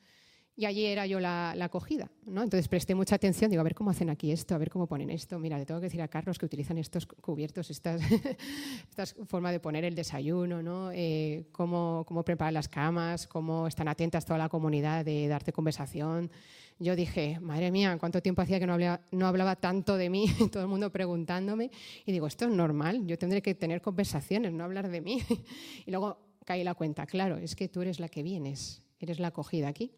Y 0.56 0.66
allí 0.66 0.86
era 0.86 1.08
yo 1.08 1.20
la, 1.20 1.52
acogida, 1.62 2.12
¿no? 2.26 2.44
Entonces 2.44 2.68
presté 2.68 2.94
mucha 2.94 3.16
atención, 3.16 3.50
digo, 3.50 3.62
a 3.62 3.64
ver 3.64 3.74
cómo 3.74 3.90
hacen 3.90 4.12
aquí 4.12 4.32
esto, 4.32 4.54
a 4.54 4.60
ver 4.60 4.70
cómo 4.70 4.86
ponen 4.86 5.10
esto. 5.10 5.40
Mira, 5.40 5.58
le 5.58 5.66
tengo 5.66 5.80
que 5.80 5.88
decir 5.88 6.02
a 6.04 6.08
Carlos 6.08 6.38
que 6.38 6.46
utilizan 6.46 6.78
estos 6.78 7.08
cubiertos, 7.08 7.72
estas, 7.72 8.02
estas 8.90 9.16
formas 9.26 9.52
de 9.52 9.60
poner 9.60 9.84
el 9.84 9.96
desayuno, 9.96 10.62
¿no? 10.62 10.92
Eh, 10.92 11.48
cómo, 11.52 12.06
cómo 12.08 12.24
preparan 12.24 12.54
las 12.54 12.68
camas, 12.68 13.26
cómo 13.26 13.66
están 13.66 13.88
atentas 13.88 14.26
toda 14.26 14.38
la 14.38 14.48
comunidad 14.48 15.04
de 15.04 15.28
darte 15.28 15.52
conversación. 15.52 16.30
Yo 16.78 16.96
dije, 16.96 17.40
madre 17.40 17.72
mía, 17.72 17.98
¿cuánto 18.00 18.22
tiempo 18.22 18.44
hacía 18.44 18.60
que 18.60 18.68
no 18.68 18.74
hablaba, 18.74 19.02
no 19.12 19.26
hablaba 19.26 19.56
tanto 19.56 19.98
de 19.98 20.12
mí? 20.12 20.28
Todo 20.52 20.62
el 20.62 20.70
mundo 20.70 20.92
preguntándome. 20.92 21.72
Y 22.06 22.12
digo, 22.12 22.28
esto 22.28 22.46
es 22.46 22.52
normal, 22.52 23.08
yo 23.08 23.18
tendré 23.18 23.42
que 23.42 23.56
tener 23.56 23.82
conversaciones, 23.82 24.54
no 24.54 24.64
hablar 24.64 24.90
de 24.90 25.02
mí. 25.02 25.20
y 25.88 25.90
luego 25.90 26.20
caí 26.46 26.64
la 26.64 26.76
cuenta, 26.76 27.08
claro, 27.08 27.38
es 27.38 27.56
que 27.56 27.70
tú 27.70 27.82
eres 27.82 28.00
la 28.00 28.08
que 28.08 28.22
vienes, 28.22 28.84
eres 29.00 29.20
la 29.20 29.30
acogida 29.30 29.68
aquí. 29.68 29.92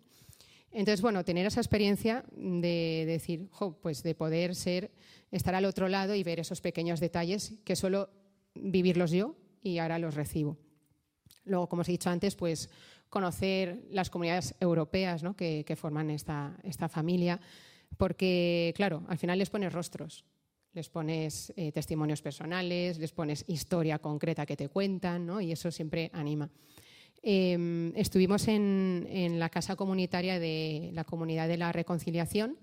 Entonces, 0.76 1.02
bueno, 1.02 1.24
tener 1.24 1.46
esa 1.46 1.62
experiencia 1.62 2.26
de 2.36 3.06
decir, 3.08 3.48
pues 3.82 4.04
de 4.04 4.14
poder 4.14 4.56
ser, 4.56 4.92
estar 5.32 5.56
al 5.56 5.64
otro 5.64 5.88
lado 5.88 6.16
y 6.16 6.24
ver 6.24 6.42
esos 6.42 6.60
pequeños 6.60 7.00
detalles 7.00 7.54
que 7.64 7.78
solo 7.78 8.10
vivirlos 8.56 9.12
yo 9.12 9.38
y 9.64 9.78
ahora 9.78 10.00
los 10.00 10.16
recibo. 10.16 10.58
Luego, 11.46 11.70
como 11.70 11.82
os 11.82 11.88
he 11.88 11.94
dicho 11.94 12.10
antes, 12.10 12.36
pues 12.36 12.70
conocer 13.08 13.86
las 13.90 14.10
comunidades 14.10 14.54
europeas 14.60 15.24
que, 15.38 15.78
forman 15.78 16.10
esta, 16.10 16.58
esta, 16.62 16.90
familia, 16.90 17.40
porque, 17.96 18.74
claro, 18.76 19.06
al 19.08 19.18
final 19.18 19.40
les 19.40 19.50
pones 19.50 19.72
rostros, 19.72 20.26
les 20.74 20.90
pones 20.90 21.54
eh, 21.56 21.72
testimonios 21.72 22.22
personales, 22.22 23.00
les 23.00 23.14
pones 23.14 23.46
historia 23.48 24.00
concreta 24.00 24.46
que 24.46 24.58
te 24.58 24.68
cuentan, 24.68 25.26
¿no? 25.26 25.40
y 25.40 25.54
eso 25.54 25.72
siempre 25.72 26.10
anima. 26.12 26.50
Em, 27.28 27.92
estuvimos 27.96 28.48
en, 28.48 29.40
la 29.40 29.50
casa 29.50 29.76
comunitaria 29.76 30.40
de 30.40 30.92
la 30.94 31.06
Comunidad 31.06 31.48
de 31.48 31.58
la 31.58 31.72
Reconciliación 31.72 32.56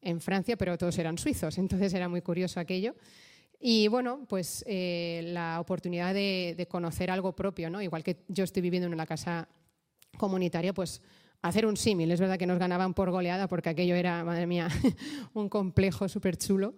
en 0.00 0.20
Francia, 0.20 0.56
pero 0.56 0.78
todos 0.78 0.96
eran 0.98 1.18
suizos, 1.18 1.58
entonces 1.58 1.92
era 1.92 2.08
muy 2.08 2.22
curioso 2.22 2.60
aquello. 2.60 2.94
Y 3.58 3.88
bueno, 3.88 4.26
pues 4.28 4.64
eh, 4.68 5.22
la 5.32 5.58
oportunidad 5.58 6.14
de, 6.14 6.68
conocer 6.70 7.10
algo 7.10 7.34
propio, 7.34 7.68
¿no? 7.68 7.82
igual 7.82 8.04
que 8.04 8.18
yo 8.28 8.44
estoy 8.44 8.62
viviendo 8.62 8.86
en 8.86 8.94
una 8.94 9.06
casa 9.06 9.48
comunitaria, 10.16 10.72
pues 10.72 11.02
hacer 11.42 11.66
un 11.66 11.76
símil. 11.76 12.12
Es 12.12 12.20
verdad 12.20 12.38
que 12.38 12.46
nos 12.46 12.60
ganaban 12.60 12.94
por 12.94 13.10
goleada 13.10 13.48
porque 13.48 13.70
aquello 13.70 13.96
era, 13.96 14.22
madre 14.22 14.46
mía, 14.46 14.68
un 15.34 15.48
complejo 15.48 16.08
súper 16.08 16.36
chulo. 16.36 16.76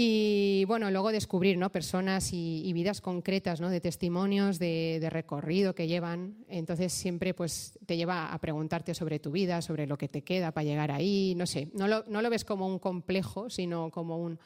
Y 0.00 0.64
bueno, 0.66 0.92
luego 0.92 1.10
descubrir 1.10 1.58
¿no? 1.58 1.72
personas 1.72 2.32
y, 2.32 2.72
vidas 2.72 3.00
concretas 3.00 3.60
¿no? 3.60 3.68
de 3.68 3.80
testimonios, 3.80 4.60
de, 4.60 5.04
recorrido 5.10 5.74
que 5.74 5.88
llevan. 5.88 6.36
Entonces 6.46 6.92
siempre 6.92 7.34
pues, 7.34 7.76
te 7.84 7.96
lleva 7.96 8.32
a 8.32 8.38
preguntarte 8.38 8.94
sobre 8.94 9.18
tu 9.18 9.32
vida, 9.32 9.60
sobre 9.60 9.88
lo 9.88 9.98
que 9.98 10.06
te 10.06 10.22
queda 10.22 10.52
para 10.52 10.62
llegar 10.62 10.92
ahí. 10.92 11.34
No 11.36 11.46
sé, 11.46 11.72
no 11.74 11.88
lo, 11.88 12.04
no 12.06 12.22
lo 12.22 12.30
ves 12.30 12.44
como 12.44 12.68
un 12.68 12.78
complejo, 12.78 13.50
sino 13.50 13.90
como 13.90 14.18
un 14.18 14.38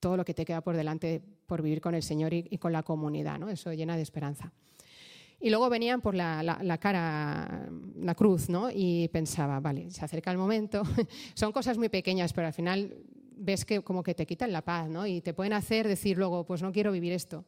todo 0.00 0.16
lo 0.16 0.24
que 0.24 0.34
te 0.34 0.44
queda 0.44 0.60
por 0.60 0.76
delante 0.76 1.22
por 1.46 1.62
vivir 1.62 1.80
con 1.80 1.94
el 1.94 2.02
Señor 2.02 2.34
y, 2.34 2.58
con 2.58 2.72
la 2.72 2.82
comunidad. 2.82 3.38
¿no? 3.38 3.48
Eso 3.48 3.72
llena 3.72 3.94
de 3.94 4.02
esperanza. 4.02 4.52
Y 5.38 5.50
luego 5.50 5.70
venían 5.70 6.00
por 6.00 6.16
la, 6.16 6.42
la, 6.42 6.78
cara, 6.78 7.70
la 7.94 8.14
cruz, 8.16 8.48
¿no? 8.48 8.70
Y 8.74 9.06
pensaba, 9.12 9.60
vale, 9.60 9.88
se 9.92 10.04
acerca 10.04 10.32
el 10.32 10.36
momento. 10.36 10.82
Son 11.34 11.52
cosas 11.52 11.78
muy 11.78 11.90
pequeñas, 11.90 12.32
pero 12.32 12.48
al 12.48 12.52
final 12.52 12.92
ves 13.40 13.64
que 13.64 13.80
como 13.80 14.02
que 14.02 14.14
te 14.14 14.26
quitan 14.26 14.52
la 14.52 14.62
paz, 14.62 14.88
¿no? 14.88 15.06
Y 15.06 15.20
te 15.20 15.34
pueden 15.34 15.54
hacer 15.54 15.88
decir 15.88 16.18
luego, 16.18 16.44
pues 16.44 16.62
no 16.62 16.72
quiero 16.72 16.92
vivir 16.92 17.12
esto. 17.12 17.44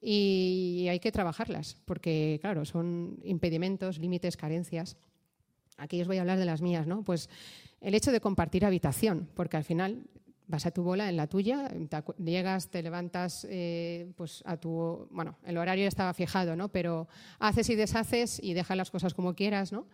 Y 0.00 0.86
hay 0.90 0.98
que 0.98 1.12
trabajarlas, 1.12 1.76
porque 1.84 2.38
claro, 2.40 2.64
son 2.64 3.18
impedimentos, 3.22 3.98
límites, 3.98 4.36
carencias. 4.36 4.96
Aquí 5.76 6.00
os 6.00 6.08
voy 6.08 6.16
a 6.16 6.22
hablar 6.22 6.38
de 6.38 6.44
las 6.46 6.62
mías, 6.62 6.86
¿no? 6.86 7.02
Pues 7.02 7.28
el 7.80 7.94
hecho 7.94 8.12
de 8.12 8.20
compartir 8.20 8.64
habitación, 8.64 9.28
porque 9.34 9.56
al 9.56 9.64
final 9.64 10.04
vas 10.48 10.64
a 10.64 10.70
tu 10.70 10.82
bola, 10.82 11.08
en 11.08 11.16
la 11.16 11.26
tuya, 11.26 11.70
llegas, 12.18 12.70
te 12.70 12.82
levantas, 12.82 13.46
eh, 13.50 14.12
pues 14.16 14.42
a 14.46 14.56
tu, 14.56 15.08
bueno, 15.10 15.36
el 15.44 15.58
horario 15.58 15.84
ya 15.84 15.88
estaba 15.88 16.14
fijado, 16.14 16.56
¿no? 16.56 16.68
Pero 16.68 17.08
haces 17.38 17.68
y 17.68 17.74
deshaces 17.74 18.40
y 18.42 18.54
dejas 18.54 18.76
las 18.76 18.90
cosas 18.90 19.12
como 19.12 19.34
quieras, 19.34 19.72
¿no? 19.72 19.86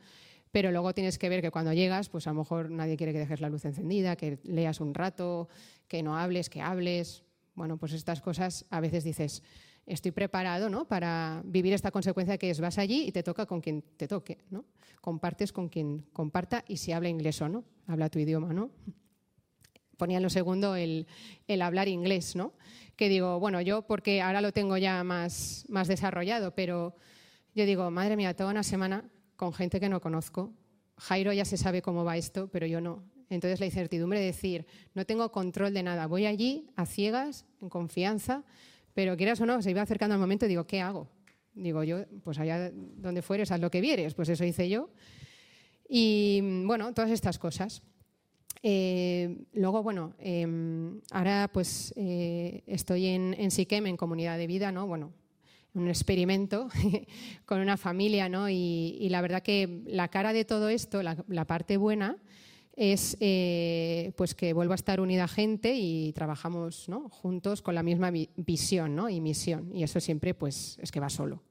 Pero 0.52 0.70
luego 0.70 0.92
tienes 0.92 1.18
que 1.18 1.30
ver 1.30 1.40
que 1.40 1.50
cuando 1.50 1.72
llegas, 1.72 2.10
pues 2.10 2.26
a 2.26 2.30
lo 2.30 2.40
mejor 2.40 2.70
nadie 2.70 2.98
quiere 2.98 3.14
que 3.14 3.18
dejes 3.18 3.40
la 3.40 3.48
luz 3.48 3.64
encendida, 3.64 4.16
que 4.16 4.38
leas 4.44 4.80
un 4.80 4.92
rato, 4.92 5.48
que 5.88 6.02
no 6.02 6.16
hables, 6.16 6.50
que 6.50 6.60
hables. 6.60 7.24
Bueno, 7.54 7.78
pues 7.78 7.94
estas 7.94 8.20
cosas 8.20 8.66
a 8.68 8.80
veces 8.80 9.02
dices, 9.02 9.42
estoy 9.86 10.12
preparado 10.12 10.68
¿no? 10.68 10.86
para 10.86 11.42
vivir 11.46 11.72
esta 11.72 11.90
consecuencia 11.90 12.36
que 12.36 12.50
es 12.50 12.60
vas 12.60 12.76
allí 12.76 13.06
y 13.06 13.12
te 13.12 13.22
toca 13.22 13.46
con 13.46 13.62
quien 13.62 13.82
te 13.96 14.06
toque, 14.06 14.38
¿no? 14.50 14.66
Compartes 15.00 15.52
con 15.52 15.68
quien 15.68 16.04
comparta 16.12 16.64
y 16.68 16.76
si 16.76 16.92
habla 16.92 17.08
inglés 17.08 17.40
o 17.40 17.48
no, 17.48 17.64
habla 17.86 18.10
tu 18.10 18.18
idioma, 18.18 18.52
¿no? 18.52 18.70
Ponía 19.96 20.18
en 20.18 20.22
lo 20.22 20.30
segundo 20.30 20.76
el, 20.76 21.06
el 21.48 21.62
hablar 21.62 21.88
inglés, 21.88 22.36
¿no? 22.36 22.52
Que 22.94 23.08
digo, 23.08 23.40
bueno, 23.40 23.60
yo 23.62 23.82
porque 23.82 24.20
ahora 24.20 24.42
lo 24.42 24.52
tengo 24.52 24.76
ya 24.76 25.02
más, 25.02 25.64
más 25.68 25.88
desarrollado, 25.88 26.54
pero 26.54 26.94
yo 27.54 27.64
digo, 27.64 27.90
madre 27.90 28.16
mía, 28.16 28.36
toda 28.36 28.50
una 28.50 28.62
semana 28.62 29.10
con 29.42 29.52
gente 29.52 29.80
que 29.80 29.88
no 29.88 30.00
conozco. 30.00 30.52
Jairo 30.98 31.32
ya 31.32 31.44
se 31.44 31.56
sabe 31.56 31.82
cómo 31.82 32.04
va 32.04 32.16
esto, 32.16 32.46
pero 32.46 32.64
yo 32.64 32.80
no. 32.80 33.02
Entonces 33.28 33.58
la 33.58 33.66
incertidumbre 33.66 34.20
de 34.20 34.26
decir, 34.26 34.66
no 34.94 35.04
tengo 35.04 35.32
control 35.32 35.74
de 35.74 35.82
nada, 35.82 36.06
voy 36.06 36.26
allí 36.26 36.68
a 36.76 36.86
ciegas, 36.86 37.44
en 37.60 37.68
confianza, 37.68 38.44
pero 38.94 39.16
quieras 39.16 39.40
o 39.40 39.46
no, 39.46 39.60
se 39.60 39.72
iba 39.72 39.82
acercando 39.82 40.14
al 40.14 40.20
momento 40.20 40.44
y 40.44 40.48
digo, 40.48 40.64
¿qué 40.64 40.80
hago? 40.80 41.08
Digo 41.54 41.82
yo, 41.82 42.06
pues 42.22 42.38
allá 42.38 42.70
donde 42.70 43.20
fueres, 43.20 43.50
haz 43.50 43.58
lo 43.58 43.68
que 43.68 43.80
vieres, 43.80 44.14
pues 44.14 44.28
eso 44.28 44.44
hice 44.44 44.68
yo. 44.68 44.90
Y 45.88 46.40
bueno, 46.64 46.94
todas 46.94 47.10
estas 47.10 47.40
cosas. 47.40 47.82
Eh, 48.62 49.38
luego, 49.54 49.82
bueno, 49.82 50.14
em, 50.20 51.00
ahora 51.10 51.50
pues 51.52 51.92
eh, 51.96 52.62
estoy 52.68 53.06
en, 53.06 53.34
en 53.36 53.50
en 53.86 53.96
Comunidad 53.96 54.38
de 54.38 54.46
Vida, 54.46 54.70
¿no? 54.70 54.86
Bueno, 54.86 55.12
un 55.74 55.88
experimento 55.88 56.68
con 57.46 57.60
una 57.60 57.76
familia, 57.76 58.28
¿no? 58.28 58.48
Y, 58.48 59.08
la 59.10 59.20
verdad 59.20 59.42
que 59.42 59.82
la 59.86 60.08
cara 60.08 60.32
de 60.32 60.44
todo 60.44 60.68
esto, 60.68 61.02
la, 61.02 61.44
parte 61.46 61.76
buena, 61.76 62.18
es 62.74 63.16
eh, 63.20 64.12
pues 64.16 64.34
que 64.34 64.52
vuelvo 64.52 64.72
a 64.72 64.76
estar 64.76 65.00
unida 65.00 65.28
gente 65.28 65.74
y 65.74 66.12
trabajamos 66.12 66.88
juntos 67.10 67.60
con 67.60 67.74
la 67.74 67.82
misma 67.82 68.10
visión 68.36 68.94
¿no? 68.94 69.08
y 69.08 69.20
misión. 69.20 69.70
Y 69.74 69.82
eso 69.82 70.00
siempre 70.00 70.34
pues, 70.34 70.78
es 70.80 70.90
que 70.90 71.00
va 71.00 71.10
solo. 71.10 71.42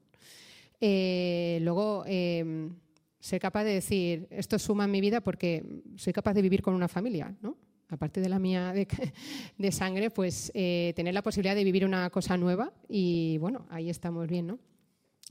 Eh, 0.80 1.60
luego, 1.62 2.02
em, 2.06 2.74
ser 3.20 3.40
capaz 3.40 3.62
de 3.62 3.74
decir, 3.74 4.26
esto 4.30 4.58
suma 4.58 4.88
mi 4.88 5.00
vida 5.00 5.20
porque 5.20 5.64
soy 5.96 6.12
capaz 6.12 6.34
de 6.34 6.42
vivir 6.42 6.60
con 6.60 6.74
una 6.74 6.88
familia, 6.88 7.32
¿no? 7.40 7.56
Aparte 7.92 8.20
de 8.20 8.28
la 8.28 8.38
mía 8.38 8.72
de, 9.58 9.72
sangre, 9.72 10.10
pues 10.10 10.50
eh, 10.54 10.92
tener 10.96 11.14
la 11.14 11.22
posibilidad 11.22 11.54
de 11.54 11.64
vivir 11.64 11.84
una 11.84 12.08
cosa 12.10 12.36
nueva 12.36 12.72
y 12.88 13.38
bueno, 13.38 13.66
ahí 13.70 13.90
estamos 13.90 14.26
bien, 14.28 14.46
¿no? 14.46 14.58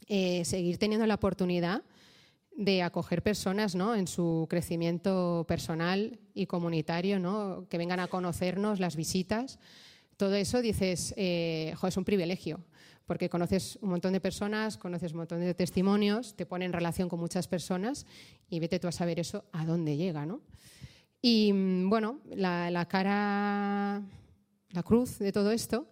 Eh, 0.08 0.44
seguir 0.46 0.78
teniendo 0.78 1.06
la 1.06 1.16
oportunidad 1.16 1.84
de 2.56 2.84
acoger 2.84 3.24
personas 3.24 3.76
¿no? 3.76 3.96
en 3.96 4.08
su 4.08 4.46
crecimiento 4.50 5.46
personal 5.48 6.20
y 6.34 6.48
comunitario, 6.48 7.20
¿no? 7.20 7.66
que 7.70 7.78
vengan 7.78 8.00
a 8.00 8.08
conocernos, 8.08 8.80
las 8.80 8.96
visitas. 8.96 9.58
Todo 10.18 10.36
eso 10.36 10.62
dices, 10.62 11.14
eh, 11.18 11.74
es 11.82 11.98
un 11.98 12.04
privilegio, 12.04 12.60
porque 13.06 13.30
conoces 13.30 13.80
un 13.82 13.90
montón 13.90 14.14
de 14.14 14.20
personas, 14.20 14.78
conoces 14.78 15.14
un 15.14 15.20
montón 15.20 15.40
de 15.40 15.54
testimonios, 15.54 16.36
te 16.36 16.46
pone 16.46 16.66
en 16.66 16.74
relación 16.74 17.08
con 17.08 17.20
muchas 17.20 17.48
personas 17.48 18.06
y 18.50 18.60
vete 18.60 18.80
tú 18.80 18.88
a 18.88 18.92
saber 18.92 19.20
eso 19.20 19.46
a 19.54 19.66
dónde 19.66 19.96
llega. 19.96 20.26
¿no? 20.26 20.42
Y 21.22 21.54
mm, 21.54 21.90
bueno, 21.90 22.20
la, 22.36 22.86
cara, 22.88 24.02
la 24.72 24.84
cruz 24.84 25.20
de 25.20 25.32
todo 25.32 25.52
esto, 25.52 25.88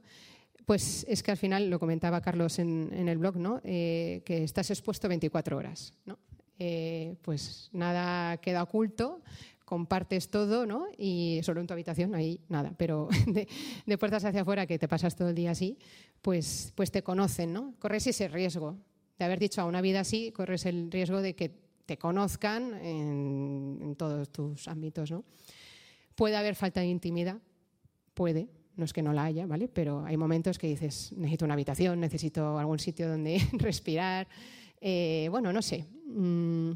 pues 0.65 1.05
es 1.09 1.23
que 1.23 1.31
al 1.31 1.37
final, 1.37 1.69
lo 1.69 1.79
comentaba 1.79 2.21
Carlos 2.21 2.59
en, 2.59 3.07
el 3.07 3.17
blog, 3.17 3.37
¿no? 3.37 3.61
Eh, 3.63 4.21
que 4.25 4.43
estás 4.43 4.69
expuesto 4.69 5.07
24 5.07 5.57
horas. 5.57 5.93
¿no? 6.05 6.17
Eh, 6.57 7.15
pues 7.21 7.69
nada 7.71 8.37
queda 8.37 8.63
oculto, 8.63 9.21
compartes 9.65 10.29
todo, 10.29 10.65
¿no? 10.65 10.87
Y 10.97 11.39
solo 11.43 11.61
en 11.61 11.67
tu 11.67 11.73
habitación, 11.73 12.15
ahí 12.15 12.41
nada. 12.49 12.73
Pero 12.77 13.07
de, 13.85 13.97
puertas 13.97 14.25
hacia 14.25 14.41
afuera, 14.41 14.65
que 14.65 14.79
te 14.79 14.87
pasas 14.87 15.15
todo 15.15 15.29
el 15.29 15.35
día 15.35 15.51
así, 15.51 15.77
pues, 16.21 16.73
pues 16.75 16.91
te 16.91 17.03
conocen, 17.03 17.53
¿no? 17.53 17.75
Corres 17.79 18.07
ese 18.07 18.27
riesgo 18.27 18.77
de 19.17 19.25
haber 19.25 19.39
dicho 19.39 19.61
a 19.61 19.65
una 19.65 19.81
vida 19.81 20.01
así, 20.01 20.31
corres 20.31 20.65
el 20.65 20.91
riesgo 20.91 21.21
de 21.21 21.35
que 21.35 21.68
te 21.89 21.97
conozcan 21.97 22.75
en, 22.85 23.95
todos 23.97 24.29
tus 24.29 24.67
ámbitos. 24.67 25.09
¿no? 25.09 25.23
Puede 26.13 26.37
haber 26.37 26.53
falta 26.53 26.81
de 26.81 26.85
intimidad, 26.85 27.39
puede, 28.13 28.47
no 28.75 28.85
es 28.85 28.93
que 28.93 29.01
no 29.01 29.11
la 29.11 29.23
haya, 29.23 29.47
¿vale? 29.47 29.67
Pero 29.67 30.05
hay 30.05 30.15
momentos 30.15 30.59
que 30.59 30.67
dices, 30.67 31.11
necesito 31.13 31.45
una 31.45 31.55
habitación, 31.55 31.99
necesito 31.99 32.59
algún 32.59 32.77
sitio 32.77 33.09
donde 33.09 33.41
respirar. 33.53 34.27
Eh, 34.79 35.29
bueno, 35.31 35.51
no 35.51 35.63
sé. 35.63 35.87
Mm, 36.05 36.73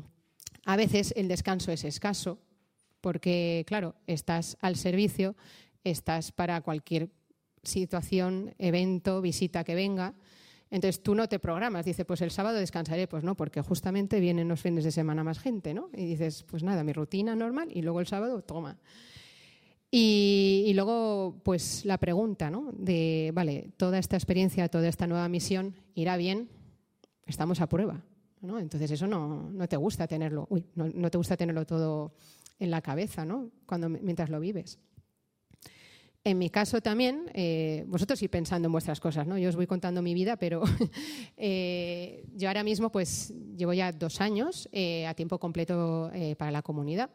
a 0.66 0.76
veces 0.78 1.14
el 1.16 1.28
descanso 1.28 1.72
es 1.72 1.84
escaso, 1.84 2.40
porque, 3.00 3.66
claro, 3.68 3.94
estás 4.08 4.58
al 4.62 4.78
servicio, 4.78 5.36
estás 5.84 6.32
para 6.32 6.62
cualquier 6.62 7.12
situación, 7.62 8.56
evento, 8.58 9.22
visita 9.22 9.64
que 9.64 9.76
venga. 9.76 10.16
Entonces 10.74 11.04
tú 11.04 11.14
no 11.14 11.30
te 11.30 11.38
programas, 11.38 11.86
dices, 11.86 12.04
pues 12.04 12.22
el 12.22 12.32
sábado 12.32 12.58
descansaré, 12.58 13.08
pues 13.08 13.24
no, 13.24 13.36
porque 13.36 13.62
justamente 13.62 14.20
vienen 14.20 14.48
los 14.48 14.60
fines 14.60 14.84
de 14.84 14.92
semana 14.92 15.24
más 15.24 15.38
gente, 15.38 15.72
¿no? 15.72 15.92
Y 15.94 16.04
dices, 16.04 16.42
pues 16.50 16.64
nada, 16.64 16.84
mi 16.84 16.94
rutina 16.94 17.36
normal 17.36 17.70
y 17.72 17.84
luego 17.84 18.00
el 18.00 18.08
sábado 18.08 18.42
toma. 18.42 18.80
Y, 19.92 20.72
luego, 20.74 21.40
pues 21.44 21.86
la 21.86 22.00
pregunta, 22.00 22.50
¿no? 22.50 22.72
De, 22.76 23.30
vale, 23.36 23.70
toda 23.78 24.00
esta 24.00 24.16
experiencia, 24.16 24.68
toda 24.68 24.88
esta 24.88 25.06
nueva 25.06 25.30
misión 25.30 25.76
irá 25.94 26.18
bien, 26.18 26.50
estamos 27.28 27.62
a 27.62 27.70
prueba, 27.70 28.04
¿no? 28.42 28.58
Entonces 28.58 28.90
eso 28.90 29.06
no, 29.06 29.52
no 29.52 29.68
te 29.68 29.78
gusta 29.78 30.08
tenerlo, 30.08 30.48
uy, 30.50 30.66
no, 30.74 30.88
no, 30.88 31.12
te 31.12 31.20
gusta 31.20 31.38
tenerlo 31.38 31.68
todo 31.68 32.16
en 32.58 32.72
la 32.72 32.82
cabeza, 32.82 33.26
¿no? 33.26 33.52
Cuando, 33.68 33.90
mientras 33.90 34.32
lo 34.32 34.40
vives. 34.40 34.80
En 36.26 36.38
mi 36.38 36.50
caso 36.50 36.80
también, 36.80 37.30
eh, 37.34 37.84
vosotros 37.88 38.22
ir 38.22 38.30
pensando 38.30 38.68
en 38.68 38.72
vuestras 38.72 39.02
cosas, 39.02 39.28
¿no? 39.28 39.38
Yo 39.38 39.50
os 39.50 39.58
voy 39.58 39.68
contando 39.68 40.02
mi 40.02 40.14
vida, 40.14 40.38
pero 40.38 40.64
eh, 41.38 42.24
yo 42.34 42.48
ahora 42.48 42.64
mismo 42.64 42.94
pues 42.94 43.34
llevo 43.58 43.74
ya 43.74 43.92
dos 43.92 44.22
años 44.22 44.70
eh, 44.72 45.06
a 45.06 45.16
tiempo 45.16 45.38
completo 45.38 46.10
para 46.38 46.52
la 46.52 46.62
comunidad. 46.62 47.10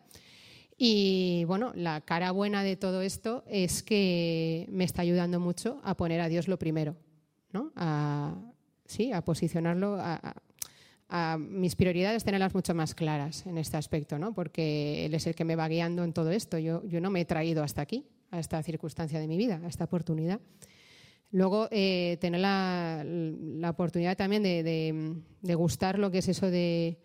Y 0.77 1.45
bueno, 1.45 1.73
la 1.75 2.03
cara 2.03 2.33
buena 2.33 2.63
de 2.63 2.77
todo 2.77 3.01
esto 3.01 3.45
es 3.49 3.83
que 3.83 4.67
me 4.71 4.85
está 4.85 5.01
ayudando 5.03 5.41
mucho 5.41 5.81
a 5.85 5.97
poner 5.97 6.21
a 6.21 6.29
Dios 6.29 6.47
lo 6.47 6.59
primero, 6.59 6.95
¿no? 7.51 7.73
A, 7.77 8.37
sí, 8.85 9.11
a 9.11 9.23
posicionarlo, 9.25 9.97
a, 9.99 10.35
mis 11.39 11.75
prioridades 11.75 12.23
tenerlas 12.23 12.55
mucho 12.55 12.75
más 12.75 12.95
claras 12.95 13.47
en 13.47 13.57
este 13.57 13.79
aspecto, 13.79 14.19
¿no? 14.19 14.35
porque 14.35 15.07
Él 15.07 15.15
es 15.15 15.27
el 15.27 15.35
que 15.35 15.47
me 15.47 15.57
va 15.57 15.67
guiando 15.67 16.05
en 16.05 16.13
todo 16.13 16.31
esto. 16.31 16.59
Yo 16.59 16.83
no 17.01 17.09
me 17.09 17.23
he 17.23 17.25
traído 17.25 17.63
hasta 17.63 17.81
aquí, 17.81 18.05
a 18.31 18.39
esta 18.39 18.63
circunstancia 18.63 19.21
de 19.21 19.29
mi 19.29 19.37
vida, 19.37 19.61
a 19.63 19.69
esta 19.69 19.85
oportunidad. 19.85 20.41
Luego, 21.31 21.69
eh, 21.71 22.17
tener 22.21 22.41
la, 22.41 23.05
oportunidad 23.69 24.17
también 24.17 24.43
de, 24.43 25.55
gustar 25.55 25.99
lo 25.99 26.11
que 26.11 26.19
es 26.19 26.29
eso 26.29 26.51
de, 26.51 26.99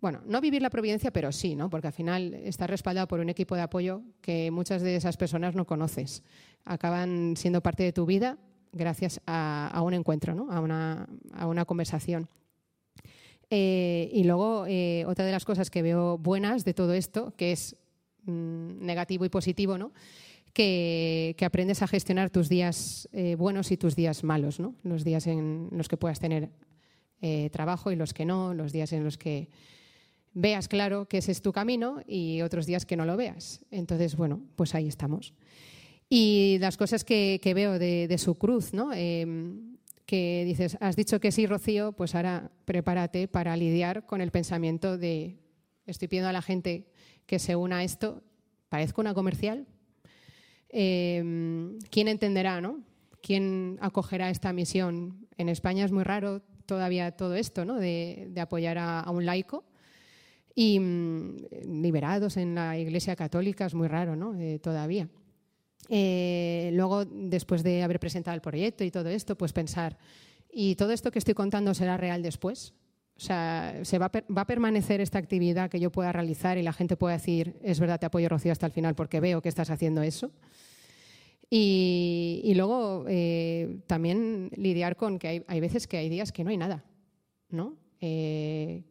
bueno, 0.00 0.22
no 0.26 0.40
vivir 0.40 0.62
la 0.62 0.70
providencia, 0.70 1.10
pero 1.10 1.32
sí, 1.32 1.54
¿no? 1.54 1.68
porque 1.68 1.88
al 1.88 1.92
final 1.92 2.34
estás 2.34 2.70
respaldado 2.70 3.08
por 3.08 3.20
un 3.20 3.28
equipo 3.28 3.56
de 3.56 3.62
apoyo 3.62 4.02
que 4.22 4.50
muchas 4.50 4.80
de 4.80 4.96
esas 4.96 5.16
personas 5.18 5.54
no 5.54 5.66
conoces. 5.66 6.22
Acaban 6.64 7.34
siendo 7.36 7.62
parte 7.62 7.82
de 7.82 7.92
tu 7.92 8.06
vida 8.06 8.38
gracias 8.72 9.20
a, 9.26 9.80
un 9.84 9.94
encuentro, 9.94 10.34
¿no? 10.34 10.50
a, 10.50 10.60
una, 10.60 11.06
a 11.34 11.46
una 11.46 11.64
conversación. 11.66 12.28
Eh, 13.50 14.10
y 14.12 14.24
luego, 14.24 14.66
eh, 14.66 15.04
otra 15.06 15.24
de 15.24 15.32
las 15.32 15.44
cosas 15.44 15.70
que 15.70 15.82
veo 15.82 16.18
buenas 16.18 16.64
de 16.64 16.74
todo 16.74 16.92
esto, 16.92 17.34
que 17.36 17.52
es 17.52 17.76
mm, 18.24 18.84
negativo 18.84 19.24
y 19.24 19.30
positivo, 19.30 19.78
¿no? 19.78 19.92
Que, 20.58 21.36
aprendes 21.46 21.82
a 21.82 21.86
gestionar 21.86 22.30
tus 22.30 22.48
días 22.48 23.08
eh, 23.12 23.36
buenos 23.36 23.70
y 23.70 23.76
tus 23.76 23.94
días 23.94 24.24
malos, 24.24 24.58
¿no? 24.58 24.74
los 24.82 25.04
días 25.04 25.28
en 25.28 25.68
los 25.70 25.86
que 25.86 25.96
puedas 25.96 26.18
tener 26.18 26.50
trabajo 27.52 27.92
y 27.92 27.96
los 27.96 28.12
que 28.12 28.24
no, 28.24 28.54
los 28.54 28.72
días 28.72 28.92
en 28.92 29.04
los 29.04 29.18
que 29.18 29.48
veas 30.34 30.68
claro 30.68 31.06
que 31.06 31.18
ese 31.18 31.32
es 31.32 31.42
tu 31.42 31.52
camino 31.52 32.02
y 32.06 32.42
otros 32.42 32.66
días 32.66 32.86
que 32.86 32.96
no 32.96 33.04
lo 33.04 33.16
veas. 33.16 33.60
Entonces, 33.70 34.16
bueno, 34.16 34.40
pues 34.56 34.74
ahí 34.74 34.88
estamos. 34.88 35.34
Y 36.08 36.58
las 36.60 36.76
cosas 36.76 37.04
que, 37.04 37.40
veo 37.54 37.78
de, 37.78 38.18
su 38.18 38.36
cruz, 38.36 38.72
¿no? 38.72 38.92
Em, 38.92 39.76
que 40.06 40.44
dices, 40.46 40.78
has 40.80 40.96
dicho 40.96 41.20
que 41.20 41.32
sí, 41.32 41.46
Rocío, 41.46 41.92
pues 41.92 42.14
ahora 42.14 42.50
prepárate 42.64 43.28
para 43.28 43.56
lidiar 43.56 44.06
con 44.06 44.20
el 44.20 44.30
pensamiento 44.30 44.96
de, 44.96 45.38
estoy 45.86 46.08
pidiendo 46.08 46.30
a 46.30 46.32
la 46.32 46.40
gente 46.40 46.86
que 47.26 47.38
se 47.38 47.56
una 47.56 47.78
a 47.78 47.84
esto, 47.84 48.22
parezco 48.70 49.00
una 49.02 49.12
comercial. 49.12 49.66
Em, 50.70 51.78
¿Quién 51.90 52.08
entenderá, 52.08 52.60
no? 52.60 52.80
¿Quién 53.22 53.78
acogerá 53.80 54.30
esta 54.30 54.52
misión? 54.52 55.26
En 55.36 55.48
España 55.48 55.84
es 55.84 55.92
muy 55.92 56.04
raro 56.04 56.42
todavía 56.66 57.12
todo 57.12 57.34
esto, 57.34 57.64
¿no? 57.64 57.76
De, 57.76 58.30
apoyar 58.40 58.78
a, 58.78 59.10
un 59.10 59.24
laico. 59.24 59.64
Y 60.54 60.78
mm, 60.80 61.36
liberados 61.82 62.36
en 62.36 62.54
la 62.54 62.78
Iglesia 62.78 63.16
Católica 63.16 63.66
es 63.66 63.74
muy 63.74 63.88
raro, 63.88 64.16
¿no? 64.16 64.38
Eh, 64.38 64.58
todavía. 64.58 65.08
Eh, 65.88 66.70
luego, 66.74 67.04
después 67.04 67.62
de 67.62 67.82
haber 67.82 67.98
presentado 67.98 68.34
el 68.34 68.40
proyecto 68.40 68.84
y 68.84 68.90
todo 68.90 69.08
esto, 69.08 69.36
pues 69.36 69.52
pensar, 69.52 69.96
¿y 70.52 70.74
todo 70.74 70.92
esto 70.92 71.10
que 71.10 71.18
estoy 71.18 71.34
contando 71.34 71.72
será 71.74 71.96
real 71.96 72.22
después? 72.22 72.74
O 73.18 73.20
sea, 73.20 73.80
¿se 73.82 73.98
va, 73.98 74.12
a 74.12 74.46
permanecer 74.46 75.00
esta 75.00 75.18
actividad 75.18 75.68
que 75.68 75.80
yo 75.80 75.90
pueda 75.90 76.12
realizar 76.12 76.56
y 76.56 76.62
la 76.62 76.72
gente 76.72 76.96
pueda 76.96 77.14
decir, 77.14 77.58
es 77.64 77.80
verdad, 77.80 77.98
te 77.98 78.06
apoyo, 78.06 78.28
Rocío, 78.28 78.52
hasta 78.52 78.66
el 78.66 78.70
final 78.70 78.94
porque 78.94 79.18
veo 79.18 79.42
que 79.42 79.48
estás 79.48 79.70
haciendo 79.70 80.02
eso? 80.02 80.30
Y, 81.50 82.52
luego 82.54 83.06
eh, 83.08 83.80
también 83.88 84.50
lidiar 84.54 84.94
con 84.94 85.18
que 85.18 85.44
hay, 85.48 85.60
veces 85.60 85.88
que 85.88 85.96
hay 85.96 86.08
días 86.08 86.30
que 86.30 86.44
no 86.44 86.50
hay 86.50 86.58
nada, 86.58 86.84
¿no? 87.48 87.76
Eh, 88.00 88.84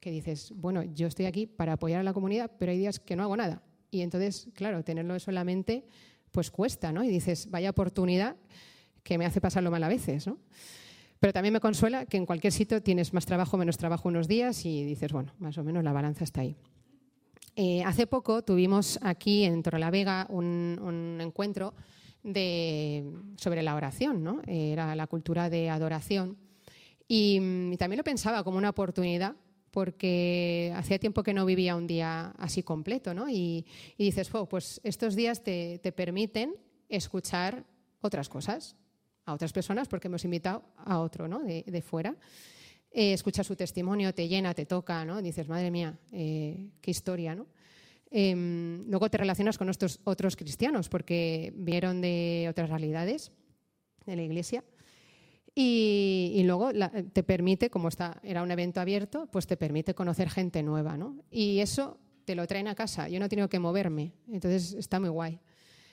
que 0.00 0.10
dices, 0.10 0.52
bueno, 0.56 0.82
yo 0.82 1.06
estoy 1.06 1.26
aquí 1.26 1.46
para 1.46 1.74
apoyar 1.74 2.00
a 2.00 2.04
la 2.04 2.14
comunidad, 2.14 2.52
pero 2.58 2.72
hay 2.72 2.78
días 2.78 2.98
que 3.00 3.16
no 3.16 3.22
hago 3.24 3.36
nada. 3.36 3.62
Y 3.90 4.00
entonces, 4.00 4.48
claro, 4.54 4.82
tenerlo 4.82 5.14
eso 5.14 5.30
en 5.30 5.34
la 5.34 5.44
mente 5.44 5.84
pues 6.30 6.50
cuesta, 6.50 6.90
¿no? 6.90 7.04
Y 7.04 7.08
dices, 7.08 7.50
vaya 7.50 7.68
oportunidad 7.68 8.36
que 9.02 9.18
me 9.18 9.26
hace 9.26 9.42
pasarlo 9.42 9.70
mal 9.70 9.84
a 9.84 9.88
veces, 9.88 10.26
¿no? 10.26 10.38
Pero 11.24 11.32
también 11.32 11.54
me 11.54 11.60
consuela 11.60 12.04
que 12.04 12.18
en 12.18 12.26
cualquier 12.26 12.52
sitio 12.52 12.82
tienes 12.82 13.14
más 13.14 13.24
trabajo, 13.24 13.56
menos 13.56 13.78
trabajo 13.78 14.10
unos 14.10 14.28
días 14.28 14.66
y 14.66 14.84
dices, 14.84 15.10
bueno, 15.10 15.32
más 15.38 15.56
o 15.56 15.64
menos 15.64 15.82
la 15.82 15.90
balanza 15.90 16.22
está 16.22 16.42
ahí. 16.42 16.54
Eh, 17.56 17.82
hace 17.82 18.06
poco 18.06 18.42
tuvimos 18.42 18.98
aquí 19.00 19.44
en 19.44 19.62
Torrelavega 19.62 20.26
un, 20.28 20.78
un 20.82 21.18
encuentro 21.22 21.72
sobre 23.38 23.62
la 23.62 23.74
oración, 23.74 24.22
¿no? 24.22 24.42
Era 24.46 24.94
la 24.94 25.06
cultura 25.06 25.48
de 25.48 25.70
adoración. 25.70 26.36
Y, 27.08 27.40
y, 27.72 27.76
también 27.78 27.96
lo 27.96 28.04
pensaba 28.04 28.44
como 28.44 28.58
una 28.58 28.68
oportunidad 28.68 29.34
porque 29.70 30.74
hacía 30.76 30.98
tiempo 30.98 31.22
que 31.22 31.32
no 31.32 31.46
vivía 31.46 31.74
un 31.74 31.86
día 31.86 32.34
así 32.36 32.62
completo, 32.62 33.14
¿no? 33.14 33.30
Y, 33.30 33.64
dices, 33.96 34.30
pues 34.50 34.78
estos 34.84 35.16
días 35.16 35.42
te, 35.42 35.80
permiten 35.96 36.54
escuchar 36.90 37.64
otras 38.02 38.28
cosas, 38.28 38.76
a 39.24 39.32
otras 39.34 39.52
personas, 39.52 39.88
porque 39.88 40.08
hemos 40.08 40.24
invitado 40.24 40.62
a 40.76 40.98
otro, 40.98 41.28
¿no? 41.28 41.40
De, 41.40 41.82
fuera. 41.82 42.14
Eh, 42.90 43.12
escuchas 43.12 43.46
su 43.46 43.56
testimonio, 43.56 44.14
te 44.14 44.28
llena, 44.28 44.54
te 44.54 44.66
toca, 44.66 45.04
¿no? 45.04 45.20
Dices, 45.22 45.48
madre 45.48 45.70
mía, 45.70 45.98
eh, 46.12 46.70
qué 46.80 46.90
historia, 46.90 47.34
¿no? 47.34 47.46
Em, 48.10 48.88
luego 48.88 49.10
te 49.10 49.18
relacionas 49.18 49.58
con 49.58 49.68
estos 49.68 49.98
otros 50.04 50.36
cristianos, 50.36 50.88
porque 50.88 51.52
vieron 51.56 52.00
de 52.00 52.46
otras 52.48 52.70
realidades 52.70 53.32
de 54.06 54.16
la 54.16 54.22
iglesia. 54.22 54.62
Y, 55.56 56.42
luego 56.44 56.70
te 57.12 57.22
permite, 57.22 57.70
como 57.70 57.88
está, 57.88 58.20
era 58.24 58.42
un 58.42 58.50
evento 58.50 58.80
abierto, 58.80 59.28
pues 59.30 59.46
te 59.46 59.56
permite 59.56 59.94
conocer 59.94 60.28
gente 60.28 60.62
nueva, 60.64 60.96
¿no? 60.96 61.16
Y 61.30 61.60
eso 61.60 61.98
te 62.24 62.34
lo 62.34 62.46
traen 62.46 62.66
a 62.66 62.74
casa, 62.74 63.08
yo 63.08 63.20
no 63.20 63.28
tengo 63.28 63.48
que 63.48 63.60
moverme, 63.60 64.12
entonces 64.28 64.74
está 64.74 64.98
muy 64.98 65.10
guay. 65.10 65.38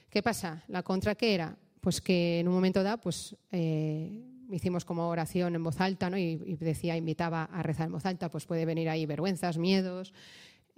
¿Qué 0.09 0.23
pasa? 0.23 0.63
La 0.67 0.81
contra 0.81 1.13
que 1.15 1.35
era, 1.35 1.57
pues 1.81 1.99
que 1.99 2.39
en 2.39 2.47
un 2.47 2.53
momento 2.53 2.83
dado, 2.83 2.99
pues 2.99 3.35
eh, 3.51 4.23
hicimos 4.51 4.85
como 4.85 5.09
oración 5.09 5.55
en 5.55 5.63
voz 5.63 5.81
alta, 5.81 6.09
¿no? 6.09 6.17
Y, 6.17 6.41
y, 6.45 6.55
decía, 6.55 6.95
invitaba 6.95 7.43
a 7.43 7.63
rezar 7.63 7.87
en 7.87 7.93
voz 7.93 8.05
alta, 8.05 8.29
pues 8.29 8.45
puede 8.45 8.65
venir 8.65 8.89
ahí 8.89 9.05
vergüenzas, 9.05 9.57
miedos, 9.57 10.13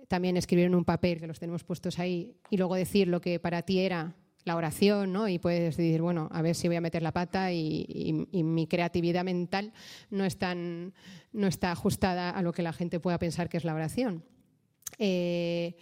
también 0.07 0.37
escribir 0.37 0.65
en 0.65 0.75
un 0.75 0.85
papel, 0.85 1.19
que 1.19 1.27
los 1.27 1.39
tenemos 1.39 1.63
puestos 1.63 1.99
ahí, 1.99 2.35
y 2.49 2.57
luego 2.57 2.75
decir 2.75 3.07
lo 3.07 3.21
que 3.21 3.39
para 3.39 3.61
ti 3.61 3.79
era 3.79 4.15
la 4.45 4.55
oración, 4.55 5.13
¿no? 5.13 5.27
Y 5.27 5.39
puedes 5.39 5.77
decir, 5.77 6.01
bueno, 6.01 6.29
a 6.31 6.41
ver 6.41 6.55
si 6.55 6.67
voy 6.67 6.77
a 6.77 6.81
meter 6.81 7.01
la 7.01 7.11
pata 7.11 7.51
y, 7.51 8.27
mi 8.31 8.67
creatividad 8.67 9.23
mental 9.23 9.73
no, 10.09 10.25
es 10.25 10.37
tan, 10.37 10.93
no 11.31 11.47
está 11.47 11.71
ajustada 11.71 12.29
a 12.29 12.41
lo 12.41 12.51
que 12.51 12.61
la 12.61 12.73
gente 12.73 12.99
pueda 12.99 13.19
pensar 13.19 13.49
que 13.49 13.57
es 13.57 13.63
la 13.63 13.73
oración. 13.73 14.23
Eh, 14.99 15.75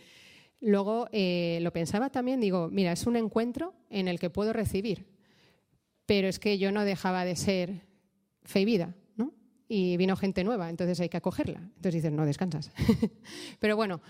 luego 0.61 1.07
eh, 1.11 1.59
lo 1.61 1.73
pensaba 1.73 2.09
también, 2.09 2.39
digo, 2.39 2.69
mira, 2.69 2.91
es 2.91 3.05
un 3.05 3.17
encuentro 3.17 3.73
en 3.89 4.07
el 4.07 4.19
que 4.19 4.29
puedo 4.29 4.53
recibir, 4.53 5.07
pero 6.05 6.27
es 6.27 6.39
que 6.39 6.57
yo 6.57 6.71
no 6.71 6.85
dejaba 6.85 7.25
de 7.25 7.35
ser 7.35 7.81
fe 8.43 8.61
y 8.61 8.65
vida, 8.65 8.95
¿no? 9.17 9.33
Y 9.67 9.97
vino 9.97 10.15
gente 10.15 10.43
nueva, 10.43 10.69
entonces 10.69 10.99
hay 10.99 11.09
que 11.09 11.17
acogerla. 11.17 11.59
Entonces 11.59 11.95
dices, 11.95 12.11
no 12.11 12.25
descansas. 12.25 12.71
pero 13.59 13.75
bueno, 13.75 14.01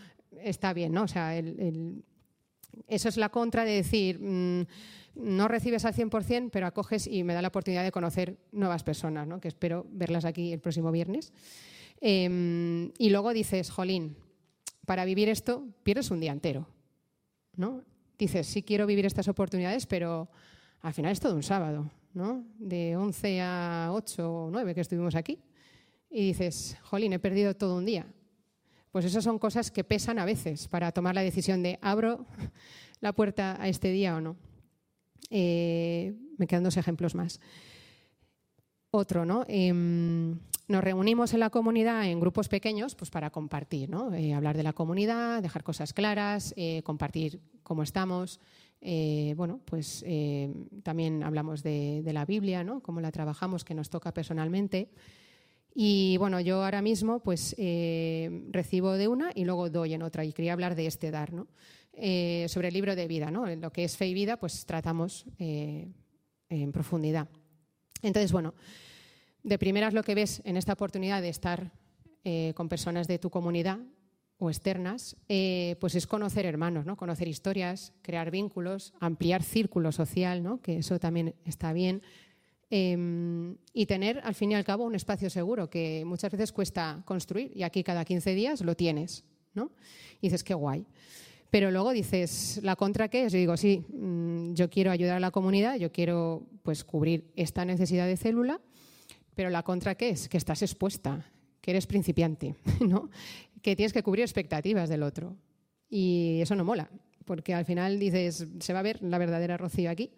está 0.43 0.73
bien, 0.73 0.93
¿no? 0.93 1.03
O 1.03 1.07
sea, 1.07 1.37
el 1.37 2.03
eso 2.87 3.09
es 3.09 3.17
la 3.17 3.29
contra 3.29 3.65
de 3.65 3.71
decir, 3.71 4.19
mm, 4.19 4.65
no 5.15 5.47
recibes 5.47 5.85
al 5.85 5.93
100%, 5.93 6.49
pero 6.51 6.67
acoges 6.67 7.07
y 7.07 7.23
me 7.23 7.33
da 7.33 7.41
la 7.41 7.49
oportunidad 7.49 7.83
de 7.83 7.91
conocer 7.91 8.37
nuevas 8.51 8.83
personas, 8.83 9.27
que 9.41 9.47
espero 9.47 9.85
verlas 9.91 10.25
aquí 10.25 10.53
el 10.53 10.59
próximo 10.59 10.91
viernes. 10.91 11.33
Em, 11.99 12.91
y 12.97 13.09
luego 13.09 13.33
dices, 13.33 13.69
jolín, 13.69 14.15
para 14.91 15.05
vivir 15.05 15.29
esto 15.29 15.65
pierdes 15.83 16.11
un 16.11 16.19
día 16.19 16.33
entero, 16.33 16.67
¿no? 17.55 17.81
Dices, 18.19 18.45
sí 18.45 18.61
quiero 18.61 18.85
vivir 18.85 19.05
estas 19.05 19.29
oportunidades, 19.29 19.85
pero 19.85 20.27
al 20.81 20.93
final 20.93 21.13
es 21.13 21.21
todo 21.21 21.33
un 21.33 21.43
sábado, 21.43 21.89
¿no? 22.13 22.43
De 22.59 22.97
11 22.97 23.39
a 23.39 23.89
8 23.93 24.29
o 24.29 24.51
9 24.51 24.75
que 24.75 24.81
estuvimos 24.81 25.15
aquí. 25.15 25.39
Y 26.09 26.27
dices, 26.27 26.75
jolín, 26.81 27.13
he 27.13 27.19
perdido 27.19 27.55
todo 27.55 27.77
un 27.77 27.85
día. 27.85 28.05
Pues 28.91 29.05
esas 29.05 29.23
son 29.23 29.39
cosas 29.39 29.71
que 29.71 29.85
pesan 29.85 30.19
a 30.19 30.25
veces 30.25 30.67
para 30.67 30.91
tomar 30.91 31.15
la 31.15 31.21
decisión 31.21 31.63
de 31.63 31.79
abro 31.81 32.25
la 32.99 33.13
puerta 33.13 33.55
a 33.61 33.69
este 33.69 33.93
día 33.93 34.17
o 34.17 34.19
no. 34.19 34.35
Eh, 35.29 36.13
me 36.37 36.47
quedan 36.47 36.65
dos 36.65 36.75
ejemplos 36.75 37.15
más. 37.15 37.39
Otro, 38.89 39.23
¿no? 39.23 39.45
Em, 39.47 40.37
nos 40.71 40.83
reunimos 40.83 41.33
en 41.33 41.41
la 41.41 41.49
comunidad 41.49 42.05
en 42.05 42.19
grupos 42.19 42.47
pequeños 42.47 42.95
pues 42.95 43.11
para 43.11 43.29
compartir, 43.29 43.89
¿no? 43.89 44.13
Eh, 44.13 44.33
hablar 44.33 44.57
de 44.57 44.63
la 44.63 44.73
comunidad, 44.73 45.43
dejar 45.43 45.63
cosas 45.63 45.93
claras, 45.93 46.53
eh, 46.57 46.81
compartir 46.83 47.39
cómo 47.63 47.83
estamos. 47.83 48.39
bueno, 49.35 49.59
pues 49.65 50.03
también 50.81 51.21
hablamos 51.21 51.61
de, 51.61 52.01
de, 52.03 52.13
la 52.13 52.25
Biblia, 52.25 52.63
¿no? 52.63 52.81
Cómo 52.81 52.99
la 52.99 53.11
trabajamos, 53.11 53.63
que 53.63 53.75
nos 53.75 53.91
toca 53.91 54.11
personalmente. 54.11 54.89
Y 55.73 56.17
bueno, 56.17 56.39
yo 56.39 56.63
ahora 56.63 56.81
mismo 56.81 57.21
pues 57.21 57.55
eh, 57.57 58.45
recibo 58.49 58.93
de 58.93 59.07
una 59.07 59.31
y 59.33 59.45
luego 59.45 59.69
doy 59.69 59.93
en 59.93 60.01
otra. 60.01 60.25
Y 60.25 60.33
quería 60.33 60.53
hablar 60.53 60.75
de 60.75 60.87
este 60.87 61.11
dar, 61.11 61.33
¿no? 61.33 61.47
Eh, 61.93 62.45
sobre 62.49 62.69
el 62.69 62.73
libro 62.73 62.95
de 62.95 63.07
vida, 63.07 63.31
¿no? 63.31 63.45
Lo 63.47 63.71
que 63.71 63.83
es 63.83 63.97
fe 63.97 64.07
y 64.07 64.13
vida, 64.13 64.37
pues 64.37 64.65
tratamos 64.65 65.25
eh, 65.39 65.87
en 66.49 66.71
profundidad. 66.71 67.29
Entonces, 68.01 68.31
bueno, 68.31 68.53
de 69.43 69.57
primeras 69.57 69.93
lo 69.93 70.03
que 70.03 70.15
ves 70.15 70.41
en 70.45 70.57
esta 70.57 70.73
oportunidad 70.73 71.21
de 71.21 71.29
estar 71.29 71.71
con 72.53 72.69
personas 72.69 73.07
de 73.07 73.17
tu 73.17 73.31
comunidad 73.31 73.79
o 74.37 74.49
externas, 74.49 75.17
pues 75.27 75.95
es 75.95 76.05
conocer 76.05 76.45
hermanos, 76.45 76.85
¿no? 76.85 76.95
Conocer 76.95 77.27
historias, 77.27 77.93
crear 78.03 78.29
vínculos, 78.29 78.93
ampliar 78.99 79.41
círculo 79.41 79.91
social, 79.91 80.43
¿no? 80.43 80.61
Que 80.61 80.77
eso 80.77 80.99
también 80.99 81.33
está 81.45 81.73
bien 81.73 82.03
Em, 82.73 83.57
y 83.73 83.85
tener, 83.85 84.21
al 84.23 84.33
fin 84.33 84.53
y 84.53 84.55
al 84.55 84.63
cabo, 84.63 84.85
un 84.85 84.95
espacio 84.95 85.29
seguro 85.29 85.69
que 85.69 86.05
muchas 86.05 86.31
veces 86.31 86.53
cuesta 86.53 87.03
construir 87.03 87.51
y 87.53 87.63
aquí 87.63 87.83
cada 87.83 88.05
15 88.05 88.33
días 88.33 88.61
lo 88.61 88.75
tienes, 88.75 89.25
¿no? 89.53 89.71
Y 90.21 90.27
dices, 90.27 90.41
qué 90.41 90.53
guay. 90.53 90.85
Pero 91.49 91.69
luego 91.69 91.91
dices, 91.91 92.61
¿la 92.63 92.77
contra 92.77 93.09
qué 93.09 93.25
es? 93.25 93.33
Yo 93.33 93.39
digo, 93.39 93.57
sí, 93.57 93.83
mm, 93.89 94.53
yo 94.53 94.69
quiero 94.69 94.89
ayudar 94.89 95.17
a 95.17 95.19
la 95.19 95.31
comunidad, 95.31 95.75
yo 95.75 95.91
quiero 95.91 96.47
pues 96.63 96.85
cubrir 96.85 97.29
esta 97.35 97.65
necesidad 97.65 98.07
de 98.07 98.15
célula, 98.15 98.61
pero 99.35 99.49
¿la 99.49 99.63
contra 99.63 99.95
qué 99.95 100.09
es? 100.09 100.29
Que 100.29 100.37
estás 100.37 100.61
expuesta, 100.61 101.25
que 101.61 101.71
eres 101.71 101.87
principiante, 101.87 102.55
¿no? 102.79 103.09
Que 103.61 103.75
tienes 103.75 103.93
que 103.93 104.03
cubrir 104.03 104.23
expectativas 104.23 104.89
del 104.89 105.03
otro. 105.03 105.35
Y 105.89 106.39
eso 106.41 106.55
no 106.55 106.63
mola, 106.63 106.89
porque 107.25 107.53
al 107.53 107.65
final 107.65 107.99
dices, 107.99 108.47
se 108.59 108.73
va 108.73 108.79
a 108.79 108.83
ver 108.83 109.01
la 109.03 109.17
verdadera 109.17 109.57
Rocío 109.57 109.89
aquí. 109.89 110.11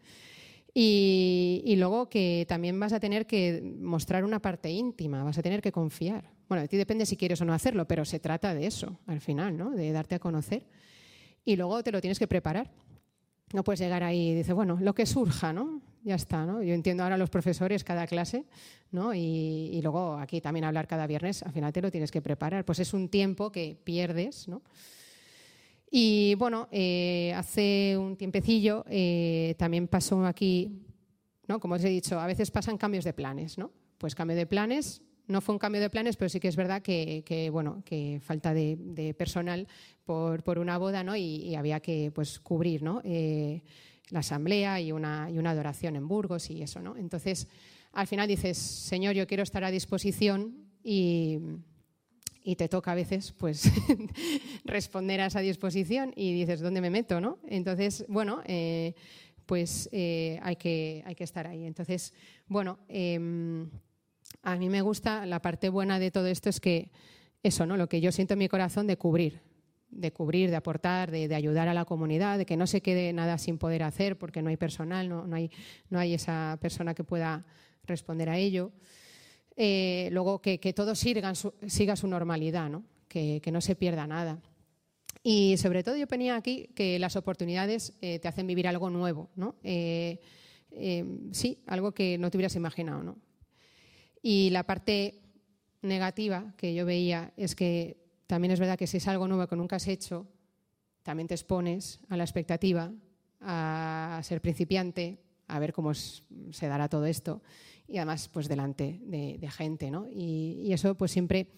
Y, 0.76 1.76
luego 1.78 2.10
que 2.10 2.46
también 2.48 2.80
vas 2.80 2.94
a 2.94 3.00
tener 3.00 3.28
que 3.28 3.62
mostrar 3.80 4.24
una 4.24 4.42
parte 4.42 4.72
íntima, 4.72 5.24
vas 5.24 5.38
a 5.38 5.44
tener 5.44 5.62
que 5.62 5.72
confiar. 5.72 6.32
Bueno, 6.50 6.64
de 6.64 6.68
ti 6.68 6.78
depende 6.78 7.06
si 7.06 7.16
quieres 7.16 7.42
o 7.42 7.46
no 7.46 7.54
hacerlo, 7.54 7.88
pero 7.88 8.06
se 8.06 8.20
trata 8.20 8.56
de 8.56 8.66
eso 8.66 9.00
al 9.06 9.22
final, 9.22 9.56
¿no? 9.56 9.72
De 9.72 9.92
darte 9.92 10.16
a 10.16 10.20
conocer. 10.20 10.66
Y 11.46 11.58
luego 11.58 11.84
te 11.84 11.92
lo 11.92 12.02
tienes 12.02 12.18
que 12.18 12.28
preparar. 12.28 12.72
No 13.54 13.64
puedes 13.64 13.80
llegar 13.80 14.04
ahí 14.04 14.32
y 14.32 14.36
dices, 14.36 14.54
bueno, 14.54 14.78
lo 14.82 14.94
que 14.94 15.06
surja, 15.06 15.54
¿no? 15.54 15.82
Ya 16.04 16.16
está, 16.16 16.46
¿no? 16.46 16.62
Yo 16.62 16.74
entiendo 16.74 17.04
ahora 17.04 17.18
los 17.18 17.30
profesores 17.30 17.86
cada 17.86 18.06
clase, 18.08 18.46
¿no? 18.92 19.14
Y, 19.14 19.70
y 19.72 19.82
luego 19.82 20.18
aquí 20.18 20.42
también 20.42 20.66
hablar 20.66 20.86
cada 20.86 21.08
viernes, 21.08 21.44
al 21.44 21.54
final 21.54 21.72
te 21.72 21.82
lo 21.82 21.90
tienes 21.90 22.12
que 22.12 22.22
preparar. 22.22 22.66
Pues 22.66 22.80
es 22.80 22.94
un 22.94 23.08
tiempo 23.08 23.52
que 23.52 23.78
pierdes, 23.86 24.50
¿no? 24.50 24.62
Y 25.96 26.34
bueno, 26.40 26.70
eh, 26.72 27.32
hace 27.36 27.96
un 28.00 28.18
tiempecillo 28.18 28.84
eh, 28.90 29.54
también 29.60 29.88
pasó 29.88 30.26
aquí, 30.26 30.82
¿no? 31.48 31.60
como 31.60 31.76
os 31.76 31.84
he 31.84 31.90
dicho, 31.90 32.20
a 32.20 32.26
veces 32.26 32.50
pasan 32.50 32.80
cambios 32.80 33.04
de 33.04 33.14
planes. 33.14 33.60
¿no? 33.60 33.70
Pues 34.00 34.16
cambio 34.16 34.36
de 34.36 34.48
planes, 34.48 35.04
no 35.28 35.42
fue 35.42 35.56
un 35.56 35.60
cambio 35.60 35.82
de 35.82 35.90
planes, 35.90 36.16
pero 36.18 36.30
sí 36.30 36.40
que 36.40 36.48
es 36.48 36.56
verdad 36.56 36.82
que, 36.82 37.50
bueno, 37.52 37.82
que 37.86 38.20
falta 38.24 38.54
de, 38.54 39.16
personal 39.18 39.68
por, 40.04 40.44
por, 40.44 40.60
una 40.60 40.78
boda 40.78 41.04
¿no? 41.04 41.16
y, 41.16 41.56
había 41.56 41.80
que 41.80 42.12
pues, 42.14 42.40
cubrir 42.40 42.84
¿no? 42.84 43.02
Eh, 43.04 43.64
la 44.10 44.20
asamblea 44.20 44.80
y 44.82 44.92
una, 44.92 45.30
y 45.32 45.38
una 45.38 45.52
adoración 45.52 45.96
en 45.96 46.08
Burgos 46.08 46.50
y 46.50 46.62
eso. 46.62 46.82
¿no? 46.82 46.98
Entonces, 46.98 47.48
al 47.94 48.08
final 48.08 48.28
dices, 48.28 48.58
Señor, 48.58 49.16
yo 49.16 49.28
quiero 49.28 49.44
estar 49.44 49.64
a 49.64 49.72
disposición 49.72 50.56
y 50.84 51.40
y 52.44 52.56
te 52.56 52.68
toca 52.68 52.92
a 52.92 52.96
veces 52.96 53.32
pues 53.32 53.72
responder 54.66 55.22
a 55.22 55.28
esa 55.28 55.40
disposición 55.40 56.12
y 56.16 56.34
dices, 56.34 56.60
¿dónde 56.60 56.82
me 56.82 56.90
meto? 56.90 57.22
¿no? 57.22 57.40
Entonces, 57.48 58.06
bueno, 58.08 58.42
eh, 58.46 58.94
pues 59.46 59.90
eh, 59.92 60.40
hay, 60.42 60.56
que, 60.58 61.04
hay 61.06 61.16
que 61.16 61.24
estar 61.24 61.48
ahí. 61.48 61.66
Entonces, 61.66 62.14
bueno, 62.48 62.80
em, 62.88 63.70
a 64.42 64.56
mí 64.56 64.70
me 64.70 64.82
gusta, 64.82 65.26
la 65.26 65.42
parte 65.42 65.70
buena 65.70 66.00
de 66.00 66.12
todo 66.12 66.28
esto 66.28 66.50
es 66.50 66.60
que 66.60 66.90
eso, 67.44 67.66
¿no? 67.66 67.78
Lo 67.78 67.88
que 67.88 68.02
yo 68.02 68.12
siento 68.12 68.34
en 68.34 68.40
mi 68.40 68.48
corazón 68.48 68.88
de 68.88 68.98
cubrir, 68.98 69.42
de 69.90 70.12
cubrir, 70.12 70.50
de 70.50 70.56
aportar, 70.56 71.12
de, 71.12 71.34
ayudar 71.36 71.68
a 71.68 71.74
la 71.74 71.86
comunidad, 71.86 72.38
de 72.38 72.46
que 72.46 72.58
no 72.58 72.68
se 72.68 72.82
quede 72.82 73.14
nada 73.14 73.38
sin 73.38 73.58
poder 73.58 73.84
hacer 73.84 74.18
porque 74.18 74.42
no 74.42 74.50
hay 74.50 74.58
personal, 74.58 75.08
no, 75.10 75.28
no, 75.28 75.36
hay, 75.36 75.52
no 75.90 76.00
hay 76.00 76.14
esa 76.14 76.58
persona 76.62 76.94
que 76.94 77.04
pueda 77.04 77.46
responder 77.86 78.30
a 78.30 78.38
ello. 78.38 78.72
Eh, 79.56 80.10
luego 80.12 80.42
que, 80.42 80.58
todo 80.74 80.96
siga 80.96 81.36
su, 81.36 81.54
siga 81.68 81.96
su 81.96 82.08
normalidad, 82.08 82.70
¿no? 82.70 82.84
Que, 83.08 83.42
no 83.52 83.62
se 83.62 83.76
pierda 83.76 84.08
nada. 84.08 84.42
Y 85.22 85.58
sobre 85.58 85.84
todo 85.84 85.96
yo 85.96 86.08
ponía 86.08 86.36
aquí 86.36 86.70
que 86.76 86.98
las 86.98 87.16
oportunidades 87.16 87.94
eh, 88.02 88.20
te 88.20 88.28
hacen 88.28 88.48
vivir 88.48 88.68
algo 88.68 88.90
nuevo, 88.90 89.30
¿no? 89.36 89.56
Eh, 89.64 90.20
sí, 91.32 91.60
algo 91.68 91.92
que 91.92 92.18
no 92.18 92.32
te 92.32 92.38
hubieras 92.38 92.56
imaginado, 92.56 93.04
¿no? 93.04 93.18
Y 94.24 94.50
la 94.50 94.64
parte 94.64 95.22
negativa 95.84 96.56
que 96.58 96.74
yo 96.74 96.86
veía 96.86 97.34
es 97.38 97.54
que 97.54 97.98
también 98.26 98.52
es 98.52 98.60
verdad 98.60 98.80
que 98.80 98.88
si 98.88 98.98
es 98.98 99.08
algo 99.08 99.28
nuevo 99.28 99.46
que 99.46 99.56
nunca 99.56 99.76
has 99.76 99.88
hecho, 99.88 100.26
también 101.04 101.28
te 101.28 101.36
expones 101.36 102.00
a 102.10 102.18
la 102.18 102.24
expectativa, 102.24 102.92
a 103.42 104.20
ser 104.24 104.42
principiante, 104.42 105.20
a 105.48 105.60
ver 105.60 105.74
cómo 105.74 105.94
se 105.94 106.68
dará 106.68 106.88
todo 106.88 107.06
esto 107.06 107.44
y 107.88 107.98
además 107.98 108.30
pues 108.30 108.48
delante 108.48 109.00
de, 109.04 109.50
gente, 109.52 109.92
¿no? 109.92 110.08
Y, 110.10 110.72
eso 110.72 110.96
pues 110.96 111.12
siempre 111.12 111.50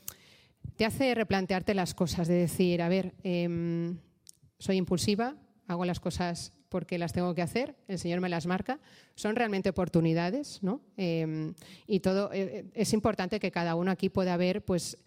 te 0.75 0.85
hace 0.85 1.13
replantearte 1.13 1.73
las 1.73 1.93
cosas, 1.93 2.27
de 2.27 2.33
decir, 2.33 2.81
a 2.81 2.89
ver, 2.89 3.13
em, 3.23 3.97
soy 4.57 4.77
impulsiva, 4.77 5.35
hago 5.67 5.85
las 5.85 5.99
cosas 5.99 6.51
porque 6.75 6.97
las 6.97 7.13
tengo 7.13 7.33
que 7.33 7.41
hacer, 7.41 7.73
el 7.87 7.97
Señor 7.99 8.19
me 8.19 8.27
las 8.27 8.47
marca, 8.47 8.81
son 9.15 9.37
realmente 9.37 9.69
oportunidades, 9.69 10.59
¿no? 10.61 10.81
Em, 10.97 11.53
y 11.87 12.01
todo, 12.01 12.33
eh, 12.33 12.65
es 12.73 12.91
importante 12.91 13.39
que 13.39 13.49
cada 13.49 13.75
uno 13.75 13.91
aquí 13.91 14.09
pueda 14.09 14.35
ver, 14.35 14.61
pues, 14.61 14.97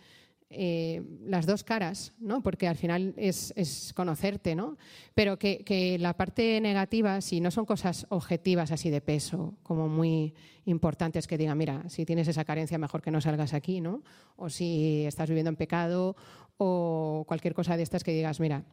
eh, 0.48 1.02
las 1.26 1.44
dos 1.44 1.64
caras, 1.64 2.14
¿no? 2.18 2.42
porque 2.42 2.66
al 2.66 2.76
final 2.76 3.12
es, 3.18 3.92
conocerte, 3.94 4.54
¿no? 4.54 4.78
pero 5.12 5.38
que, 5.38 5.98
la 6.00 6.14
parte 6.14 6.59
negativa, 6.62 7.20
si 7.20 7.42
no 7.42 7.50
son 7.50 7.66
cosas 7.66 8.07
objetivas 8.09 8.72
así 8.72 8.88
de 8.88 9.02
peso, 9.02 9.52
como 9.62 9.88
muy 9.88 10.33
importantes, 10.64 11.26
que 11.26 11.37
digan, 11.37 11.59
mira, 11.59 11.87
si 11.90 12.07
tienes 12.07 12.28
esa 12.28 12.46
carencia, 12.46 12.78
mejor 12.78 13.02
que 13.02 13.11
no 13.11 13.20
salgas 13.20 13.52
aquí, 13.52 13.83
¿no? 13.83 14.02
o 14.37 14.48
si 14.48 15.04
estás 15.04 15.28
viviendo 15.28 15.50
en 15.50 15.57
pecado, 15.57 16.16
o 16.57 17.24
cualquier 17.28 17.52
cosa 17.52 17.76
de 17.76 17.83
estas 17.83 18.02
que 18.02 18.14
digas, 18.14 18.40
mira, 18.40 18.64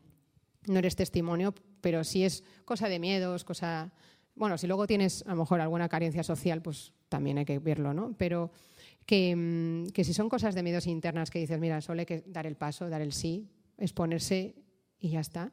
no 0.67 0.80
eres 0.80 0.95
testimonio, 0.95 1.54
pero 1.82 2.04
si 2.04 2.23
es 2.23 2.43
cosa 2.65 2.89
de 2.89 2.99
miedos, 2.99 3.43
cosa... 3.43 3.91
Bueno, 4.36 4.58
si 4.58 4.67
luego 4.67 4.86
tienes 4.86 5.23
a 5.28 5.32
lo 5.32 5.38
mejor 5.38 5.62
alguna 5.62 5.88
carencia 5.88 6.21
social, 6.23 6.62
pues 6.62 6.91
también 7.08 7.38
hay 7.38 7.45
que 7.45 7.60
verlo, 7.60 7.93
¿no? 7.93 8.15
Pero 8.17 8.51
Mm, 9.08 9.88
que, 9.88 10.04
si 10.04 10.13
son 10.13 10.30
cosas 10.30 10.56
de 10.56 10.63
miedos 10.63 10.88
internas 10.88 11.30
que 11.30 11.39
dices, 11.39 11.60
mira, 11.60 11.82
solo 11.82 11.99
hay 11.99 12.06
que 12.06 12.23
dar 12.28 12.47
el 12.47 12.56
paso, 12.56 12.89
dar 12.89 13.01
el 13.01 13.13
sí, 13.13 13.47
exponerse 13.78 14.56
y 14.99 15.10
ya 15.10 15.19
está, 15.19 15.51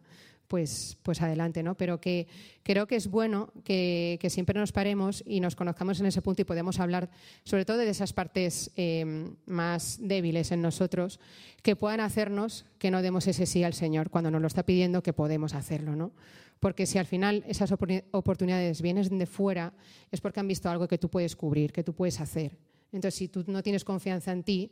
pues, 0.53 0.99
pues 1.03 1.23
adelante, 1.23 1.63
¿no? 1.63 1.79
Pero 1.79 1.99
que 1.99 2.27
creo 2.63 2.87
que 2.87 2.97
es 2.97 3.09
bueno 3.09 3.51
que, 3.65 4.19
siempre 4.29 4.61
nos 4.61 4.71
paremos 4.71 5.25
y 5.27 5.41
nos 5.41 5.57
conozcamos 5.57 5.99
en 5.99 6.05
ese 6.05 6.21
punto 6.21 6.43
y 6.43 6.45
podemos 6.45 6.79
hablar 6.79 7.09
sobre 7.43 7.65
todo 7.65 7.79
de 7.79 7.89
esas 7.89 8.13
partes 8.13 8.71
em, 8.77 9.35
más 9.47 9.97
débiles 9.99 10.53
en 10.53 10.61
nosotros 10.61 11.21
que 11.63 11.75
puedan 11.75 12.01
hacernos 12.01 12.67
que 12.79 12.91
no 12.91 13.01
demos 13.01 13.27
ese 13.29 13.47
sí 13.47 13.65
al 13.65 13.73
Señor 13.73 14.11
cuando 14.11 14.31
nos 14.31 14.43
lo 14.43 14.47
está 14.47 14.67
pidiendo 14.67 15.03
que 15.03 15.15
podemos 15.15 15.55
hacerlo, 15.55 15.97
¿no? 15.97 16.13
Porque 16.61 16.85
si 16.85 16.99
al 16.99 17.07
final 17.07 17.43
esas 17.49 17.73
oportunidades 17.73 18.83
vienen 18.83 19.19
de 19.19 19.25
fuera 19.25 19.73
es 20.11 20.21
porque 20.21 20.41
han 20.41 20.49
visto 20.49 20.69
algo 20.69 20.87
que 20.87 20.99
tú 20.99 21.09
puedes 21.09 21.35
cubrir, 21.35 21.73
que 21.73 21.83
tú 21.83 21.95
puedes 21.95 22.21
hacer. 22.21 22.59
Entonces, 22.93 23.15
si 23.15 23.29
tú 23.29 23.43
no 23.47 23.63
tienes 23.63 23.85
confianza 23.85 24.33
en 24.33 24.43
ti, 24.43 24.71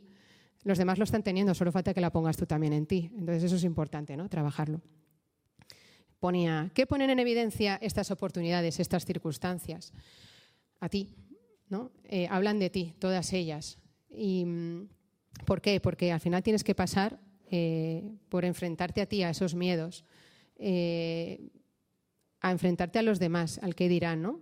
los 0.63 0.77
demás 0.77 0.99
lo 0.99 1.05
están 1.05 1.23
teniendo, 1.23 1.55
solo 1.55 1.71
falta 1.71 1.91
que 1.91 2.01
la 2.01 2.11
pongas 2.11 2.37
tú 2.37 2.45
también 2.45 2.73
en 2.73 2.85
ti. 2.85 3.09
Entonces, 3.17 3.45
eso 3.45 3.55
es 3.55 3.63
importante, 3.63 4.15
¿no? 4.15 4.29
Trabajarlo. 4.29 4.79
Ponía, 6.21 6.69
¿qué 6.75 6.85
ponen 6.85 7.09
en 7.09 7.17
evidencia 7.17 7.79
estas 7.81 8.11
oportunidades, 8.11 8.79
estas 8.79 9.05
circunstancias? 9.05 9.91
A 10.79 10.87
ti, 10.87 11.15
¿no? 11.67 11.89
Eh, 12.03 12.27
hablan 12.29 12.59
de 12.59 12.69
ti, 12.69 12.93
todas 12.99 13.33
ellas. 13.33 13.79
¿Y 14.07 14.45
mm, 14.45 14.87
por 15.47 15.61
qué? 15.61 15.79
Porque 15.79 16.11
al 16.11 16.19
final 16.19 16.43
tienes 16.43 16.63
que 16.63 16.75
pasar 16.75 17.19
eh, 17.49 18.03
por 18.29 18.45
enfrentarte 18.45 19.01
a 19.01 19.07
ti, 19.07 19.23
a 19.23 19.31
esos 19.31 19.55
miedos, 19.55 20.05
eh, 20.57 21.49
a 22.39 22.51
enfrentarte 22.51 22.99
a 22.99 23.01
los 23.01 23.17
demás, 23.17 23.57
al 23.63 23.73
que 23.73 23.89
dirán, 23.89 24.21
¿no? 24.21 24.41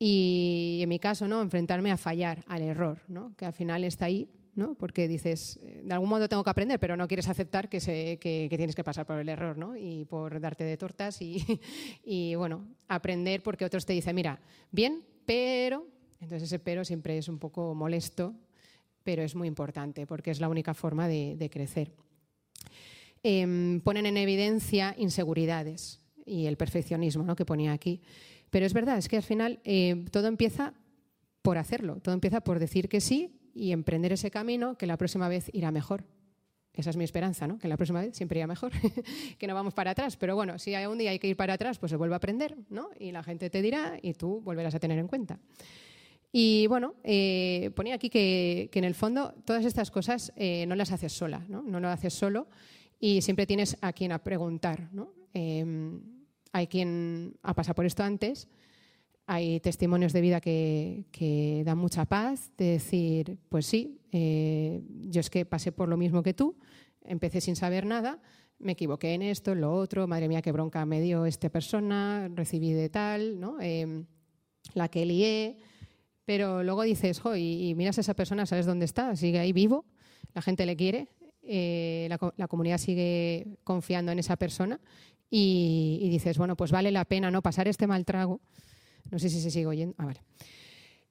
Y 0.00 0.80
en 0.82 0.88
mi 0.88 0.98
caso, 0.98 1.28
¿no? 1.28 1.40
Enfrentarme 1.40 1.92
a 1.92 1.96
fallar, 1.98 2.44
al 2.48 2.62
error, 2.62 3.02
¿no? 3.06 3.32
Que 3.36 3.44
al 3.44 3.52
final 3.52 3.84
está 3.84 4.06
ahí, 4.06 4.28
¿no? 4.56 4.74
Porque 4.74 5.06
dices, 5.06 5.60
de 5.62 5.92
algún 5.92 6.08
modo 6.08 6.28
tengo 6.28 6.42
que 6.42 6.50
aprender, 6.50 6.80
pero 6.80 6.96
no 6.96 7.06
quieres 7.06 7.28
aceptar 7.28 7.68
que, 7.68 7.78
que, 8.18 8.48
tienes 8.56 8.74
que 8.74 8.82
pasar 8.82 9.06
por 9.06 9.18
el 9.18 9.28
error, 9.28 9.56
¿no? 9.56 9.76
Y 9.76 10.06
por 10.06 10.40
darte 10.40 10.64
de 10.64 10.76
tortas 10.76 11.18
y, 12.04 12.34
bueno, 12.34 12.66
aprender 12.88 13.42
porque 13.42 13.64
otros 13.64 13.86
te 13.86 13.92
dicen, 13.92 14.16
mira, 14.16 14.40
bien, 14.72 15.04
pero... 15.24 15.86
Entonces 16.18 16.44
ese 16.44 16.58
pero 16.58 16.82
siempre 16.82 17.18
es 17.18 17.28
un 17.28 17.38
poco 17.38 17.74
molesto, 17.74 18.34
pero 19.04 19.22
es 19.22 19.34
muy 19.34 19.46
importante 19.46 20.06
porque 20.06 20.30
es 20.30 20.40
la 20.40 20.48
única 20.48 20.72
forma 20.72 21.06
de, 21.08 21.36
de 21.36 21.50
crecer. 21.50 21.92
Em, 23.22 23.80
ponen 23.82 24.06
en 24.06 24.16
evidencia 24.16 24.94
inseguridades 24.96 26.00
y 26.24 26.46
el 26.46 26.56
perfeccionismo 26.56 27.24
¿no? 27.24 27.36
que 27.36 27.44
ponía 27.44 27.72
aquí. 27.72 28.00
Pero 28.50 28.64
es 28.64 28.72
verdad, 28.72 28.96
es 28.96 29.08
que 29.08 29.16
al 29.18 29.22
final 29.22 29.60
eh, 29.64 30.06
todo 30.10 30.28
empieza 30.28 30.72
por 31.42 31.58
hacerlo, 31.58 32.00
todo 32.00 32.14
empieza 32.14 32.40
por 32.40 32.58
decir 32.58 32.88
que 32.88 33.00
sí 33.00 33.35
y 33.56 33.72
emprender 33.72 34.12
ese 34.12 34.30
camino 34.30 34.76
que 34.76 34.86
la 34.86 34.98
próxima 34.98 35.28
vez 35.28 35.50
irá 35.52 35.70
mejor. 35.70 36.04
Esa 36.74 36.90
es 36.90 36.96
mi 36.98 37.04
esperanza, 37.04 37.46
¿no? 37.46 37.58
que 37.58 37.68
la 37.68 37.78
próxima 37.78 38.02
vez 38.02 38.14
siempre 38.14 38.38
irá 38.38 38.46
mejor, 38.46 38.70
que 39.38 39.46
no 39.46 39.54
vamos 39.54 39.72
para 39.72 39.92
atrás. 39.92 40.16
Pero 40.18 40.36
bueno, 40.36 40.58
si 40.58 40.74
hay 40.74 40.84
un 40.84 40.98
día 40.98 41.10
hay 41.10 41.18
que 41.18 41.28
ir 41.28 41.36
para 41.36 41.54
atrás, 41.54 41.78
pues 41.78 41.88
se 41.88 41.96
vuelve 41.96 42.14
a 42.14 42.18
aprender 42.18 42.54
¿no? 42.68 42.90
y 42.98 43.12
la 43.12 43.22
gente 43.22 43.48
te 43.48 43.62
dirá 43.62 43.98
y 44.02 44.12
tú 44.12 44.42
volverás 44.42 44.74
a 44.74 44.78
tener 44.78 44.98
en 44.98 45.08
cuenta. 45.08 45.40
Y 46.30 46.66
bueno, 46.66 46.96
eh, 47.02 47.70
ponía 47.74 47.94
aquí 47.94 48.10
que, 48.10 48.68
en 48.70 48.84
el 48.84 48.94
fondo 48.94 49.32
todas 49.46 49.64
estas 49.64 49.90
cosas 49.90 50.34
eh, 50.36 50.66
no 50.66 50.74
las 50.74 50.92
haces 50.92 51.14
sola, 51.14 51.42
¿no? 51.48 51.62
no 51.62 51.80
lo 51.80 51.88
haces 51.88 52.12
solo 52.12 52.48
y 53.00 53.22
siempre 53.22 53.46
tienes 53.46 53.78
a 53.80 53.94
quien 53.94 54.12
a 54.12 54.18
preguntar. 54.18 54.90
¿no? 54.92 55.14
Em, 55.32 56.02
hay 56.52 56.66
quien 56.66 57.38
ha 57.42 57.54
pasado 57.54 57.74
por 57.74 57.86
esto 57.86 58.02
antes, 58.02 58.48
hay 59.26 59.60
testimonios 59.60 60.12
de 60.12 60.20
vida 60.20 60.40
que, 60.40 61.62
dan 61.64 61.78
mucha 61.78 62.04
paz, 62.04 62.50
de 62.56 62.64
decir, 62.72 63.38
pues 63.48 63.66
sí, 63.66 64.00
eh, 64.12 64.82
yo 65.08 65.20
es 65.20 65.30
que 65.30 65.44
pasé 65.44 65.72
por 65.72 65.88
lo 65.88 65.96
mismo 65.96 66.22
que 66.22 66.32
tú, 66.32 66.56
empecé 67.04 67.40
sin 67.40 67.56
saber 67.56 67.86
nada, 67.86 68.20
me 68.58 68.72
equivoqué 68.72 69.14
en 69.14 69.22
esto, 69.22 69.52
en 69.52 69.60
lo 69.60 69.74
otro, 69.74 70.06
madre 70.06 70.28
mía, 70.28 70.42
qué 70.42 70.52
bronca 70.52 70.86
me 70.86 71.00
dio 71.00 71.26
esta 71.26 71.50
persona, 71.50 72.30
recibí 72.34 72.72
de 72.72 72.88
tal, 72.88 73.38
¿no? 73.40 73.60
Em, 73.60 74.06
la 74.74 74.88
que 74.88 75.04
lié, 75.04 75.58
pero 76.24 76.62
luego 76.62 76.82
dices, 76.82 77.20
jo, 77.20 77.36
y, 77.36 77.74
miras 77.76 77.98
a 77.98 78.00
esa 78.00 78.14
persona, 78.14 78.46
¿sabes 78.46 78.66
dónde 78.66 78.84
está? 78.84 79.14
Sigue 79.16 79.38
ahí 79.38 79.52
vivo, 79.52 79.84
la 80.34 80.42
gente 80.42 80.66
le 80.66 80.76
quiere, 80.76 81.08
eh, 81.42 82.08
la, 82.08 82.48
comunidad 82.48 82.78
sigue 82.78 83.58
confiando 83.62 84.10
en 84.12 84.18
esa 84.18 84.36
persona 84.36 84.80
y, 85.30 86.08
dices, 86.10 86.38
bueno, 86.38 86.56
pues 86.56 86.72
vale 86.72 86.90
la 86.90 87.04
pena 87.04 87.30
no 87.30 87.42
pasar 87.42 87.68
este 87.68 87.86
mal 87.86 88.04
trago. 88.04 88.40
No 89.10 89.18
sé 89.18 89.28
si 89.28 89.40
se 89.40 89.50
sigue 89.50 89.66
oyendo. 89.66 89.94
Ah, 89.98 90.06
vale. 90.06 90.20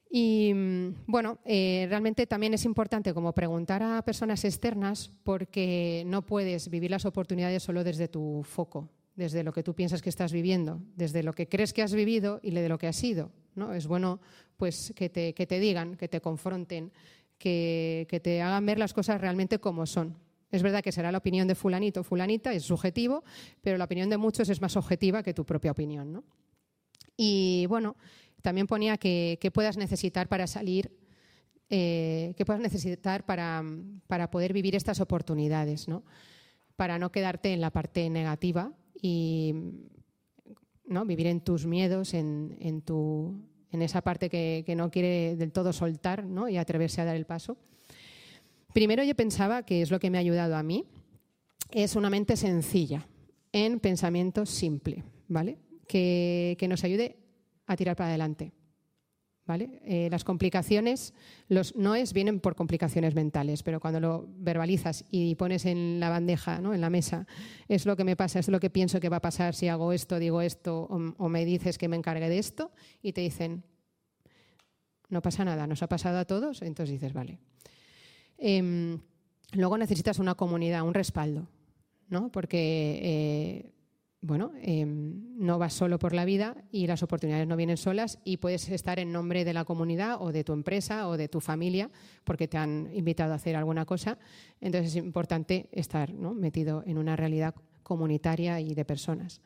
Y 0.10 0.54
mm, 0.54 0.96
bueno, 1.08 1.40
eh, 1.44 1.88
realmente 1.90 2.26
también 2.26 2.54
es 2.54 2.64
importante 2.64 3.14
como 3.14 3.34
preguntar 3.34 3.84
a 3.84 4.02
personas 4.04 4.46
externas 4.46 5.12
porque 5.24 6.04
no 6.06 6.26
puedes 6.26 6.70
vivir 6.70 6.92
las 6.92 7.06
oportunidades 7.06 7.64
solo 7.64 7.84
desde 7.84 8.08
tu 8.08 8.42
foco, 8.44 8.90
desde 9.16 9.44
lo 9.44 9.52
que 9.52 9.62
tú 9.62 9.74
piensas 9.74 10.02
que 10.02 10.10
estás 10.10 10.32
viviendo, 10.32 10.82
desde 10.96 11.22
lo 11.22 11.34
que 11.34 11.50
crees 11.50 11.74
que 11.74 11.82
has 11.82 11.94
vivido 11.94 12.40
y 12.42 12.52
de 12.52 12.70
lo 12.70 12.78
que 12.78 12.88
has 12.88 12.96
sido. 12.96 13.32
¿no? 13.56 13.74
Es 13.74 13.88
bueno 13.88 14.22
pues, 14.58 14.94
que, 14.96 15.10
te, 15.10 15.34
que 15.34 15.46
te 15.48 15.60
digan, 15.60 15.98
que 15.98 16.08
te 16.08 16.22
confronten, 16.22 16.94
que, 17.38 18.08
que 18.10 18.20
te 18.20 18.42
hagan 18.42 18.66
ver 18.66 18.80
las 18.80 18.94
cosas 18.94 19.20
realmente 19.20 19.60
como 19.60 19.86
son. 19.86 20.16
Es 20.50 20.64
verdad 20.64 20.82
que 20.82 20.94
será 20.94 21.12
la 21.12 21.18
opinión 21.18 21.48
de 21.48 21.56
fulanito 21.56 22.00
o 22.00 22.04
fulanita, 22.04 22.54
es 22.54 22.64
subjetivo, 22.64 23.26
pero 23.62 23.78
la 23.78 23.84
opinión 23.84 24.10
de 24.10 24.18
muchos 24.18 24.48
es 24.48 24.62
más 24.62 24.78
objetiva 24.78 25.24
que 25.24 25.34
tu 25.34 25.46
propia 25.46 25.72
opinión. 25.72 26.14
¿no? 26.14 26.24
Y 27.18 27.66
bueno, 27.68 27.96
también 28.42 28.68
ponía 28.68 28.98
que, 28.98 29.52
puedas 29.54 29.78
necesitar 29.78 30.28
para 30.28 30.48
salir, 30.48 30.92
eh, 31.70 32.34
que 32.38 32.46
puedas 32.46 32.62
necesitar 32.62 33.26
para, 33.26 33.64
poder 34.32 34.54
vivir 34.54 34.76
estas 34.76 35.00
oportunidades, 35.00 35.88
¿no? 35.88 36.04
para 36.76 37.00
no 37.00 37.12
quedarte 37.12 37.54
en 37.54 37.62
la 37.62 37.72
parte 37.72 38.10
negativa 38.10 38.74
y 39.02 39.56
¿no? 40.86 41.06
vivir 41.06 41.28
en 41.28 41.42
tus 41.42 41.66
miedos, 41.66 42.14
en, 42.14 42.58
en, 42.60 42.82
tu, 42.82 43.34
en 43.72 43.82
esa 43.82 44.02
parte 44.02 44.30
que, 44.30 44.64
que, 44.66 44.76
no 44.76 44.92
quiere 44.92 45.36
del 45.38 45.52
todo 45.52 45.74
soltar 45.74 46.26
¿no? 46.26 46.50
y 46.50 46.58
atreverse 46.58 47.02
a 47.02 47.06
dar 47.06 47.16
el 47.16 47.26
paso. 47.26 47.58
Primero 48.74 49.04
yo 49.04 49.16
pensaba 49.16 49.64
que 49.64 49.82
es 49.82 49.90
lo 49.90 50.00
que 50.00 50.10
me 50.10 50.18
ha 50.18 50.22
ayudado 50.22 50.56
a 50.56 50.62
mí, 50.62 50.86
es 51.72 51.96
una 51.96 52.10
mente 52.10 52.38
sencilla, 52.38 53.08
en 53.52 53.80
pensamiento 53.80 54.46
simple, 54.46 55.04
¿vale? 55.28 55.58
Que, 55.88 56.58
nos 56.68 56.84
ayude 56.84 57.18
a 57.68 57.76
tirar 57.76 57.96
para 57.96 58.10
adelante. 58.10 58.52
¿Vale? 59.48 59.80
Eh, 59.86 60.08
las 60.10 60.24
complicaciones, 60.24 61.14
los 61.50 61.76
noes 61.76 62.14
vienen 62.14 62.40
por 62.40 62.56
complicaciones 62.56 63.14
mentales, 63.14 63.62
pero 63.62 63.80
cuando 63.80 64.00
lo 64.00 64.28
verbalizas 64.38 65.06
y 65.12 65.36
pones 65.36 65.66
en 65.66 66.00
la 66.00 66.10
bandeja, 66.10 66.60
¿no? 66.60 66.74
en 66.74 66.82
la 66.82 66.90
mesa, 66.90 67.28
es 67.68 67.86
lo 67.86 67.96
que 67.96 68.04
me 68.04 68.16
pasa, 68.16 68.40
es 68.40 68.48
lo 68.48 68.60
que 68.60 68.72
pienso 68.72 69.00
que 69.00 69.08
va 69.08 69.18
a 69.18 69.22
pasar 69.22 69.54
si 69.54 69.68
hago 69.68 69.94
esto, 69.94 70.18
digo 70.18 70.42
esto, 70.42 70.88
o, 70.90 71.30
me 71.30 71.46
dices 71.46 71.78
que 71.78 71.88
me 71.88 71.96
encargue 71.96 72.28
de 72.28 72.40
esto, 72.40 72.72
y 73.04 73.14
te 73.14 73.22
dicen, 73.22 73.64
no 75.10 75.22
pasa 75.22 75.46
nada, 75.46 75.68
nos 75.68 75.84
ha 75.84 75.88
pasado 75.88 76.18
a 76.18 76.26
todos, 76.26 76.64
entonces 76.64 76.94
dices, 76.94 77.14
vale, 77.14 77.38
Em, 78.38 79.00
luego 79.54 79.78
necesitas 79.78 80.20
una 80.20 80.36
comunidad, 80.36 80.84
un 80.84 80.94
respaldo, 80.94 81.48
¿no? 82.10 82.32
porque 82.32 83.00
eh, 83.02 83.72
bueno, 84.26 84.52
em, 84.62 85.38
no 85.38 85.60
vas 85.60 85.74
solo 85.74 86.00
por 86.00 86.14
la 86.14 86.26
vida 86.26 86.56
y 86.72 86.88
las 86.88 87.04
oportunidades 87.04 87.48
no 87.48 87.56
vienen 87.56 87.78
solas 87.78 88.18
y 88.24 88.38
puedes 88.38 88.70
estar 88.70 88.98
en 88.98 89.12
nombre 89.12 89.46
de 89.46 89.54
la 89.54 89.66
comunidad 89.66 90.18
o 90.20 90.32
de 90.32 90.44
tu 90.44 90.54
empresa 90.54 91.08
o 91.08 91.16
de 91.16 91.28
tu 91.28 91.42
familia 91.42 91.92
porque 92.24 92.48
te 92.48 92.58
han 92.58 92.90
invitado 92.92 93.34
a 93.34 93.36
hacer 93.36 93.56
alguna 93.56 93.86
cosa. 93.86 94.18
Entonces 94.62 94.92
es 94.92 94.96
importante 94.96 95.70
estar 95.72 96.12
metido 96.12 96.84
en 96.88 96.98
una 96.98 97.16
realidad 97.16 97.54
comunitaria 97.84 98.60
y 98.60 98.74
de 98.74 98.84
personas. 98.84 99.42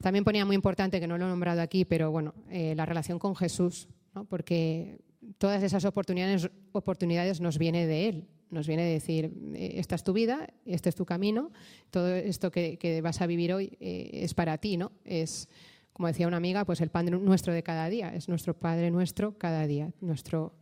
También 0.00 0.24
ponía 0.24 0.44
muy 0.44 0.54
importante, 0.54 1.00
que 1.00 1.08
no 1.08 1.18
lo 1.18 1.26
he 1.26 1.28
nombrado 1.28 1.60
aquí, 1.60 1.84
pero 1.84 2.12
bueno, 2.12 2.34
eh, 2.50 2.74
la 2.76 2.86
relación 2.86 3.18
con 3.18 3.34
Jesús, 3.34 3.88
¿no? 4.14 4.26
porque 4.26 4.98
todas 5.38 5.60
esas 5.62 5.84
oportunidades, 5.84 6.48
oportunidades 6.70 7.40
nos 7.40 7.58
viene 7.58 7.86
de 7.88 8.08
Él. 8.08 8.28
Nos 8.54 8.68
viene 8.68 8.84
de 8.84 8.92
decir, 8.92 9.32
eh, 9.54 9.74
esta 9.76 9.96
es 9.96 10.04
tu 10.04 10.12
vida, 10.12 10.48
este 10.64 10.88
es 10.88 10.94
tu 10.94 11.04
camino, 11.04 11.50
todo 11.90 12.14
esto 12.14 12.50
que, 12.50 13.00
vas 13.02 13.20
a 13.20 13.26
vivir 13.26 13.52
hoy 13.52 13.76
eh, 13.80 14.10
es 14.12 14.32
para 14.32 14.58
ti, 14.58 14.76
¿no? 14.76 14.92
Es, 15.04 15.48
como 15.92 16.08
decía 16.08 16.28
una 16.28 16.36
amiga, 16.36 16.64
pues 16.64 16.80
el 16.80 16.88
pan 16.88 17.06
nuestro 17.24 17.52
de 17.52 17.64
cada 17.64 17.88
día, 17.88 18.14
es 18.14 18.28
nuestro 18.28 18.54
Padre 18.54 18.90
nuestro 18.90 19.36
cada 19.36 19.66
día, 19.66 19.92
nuestro 20.00 20.54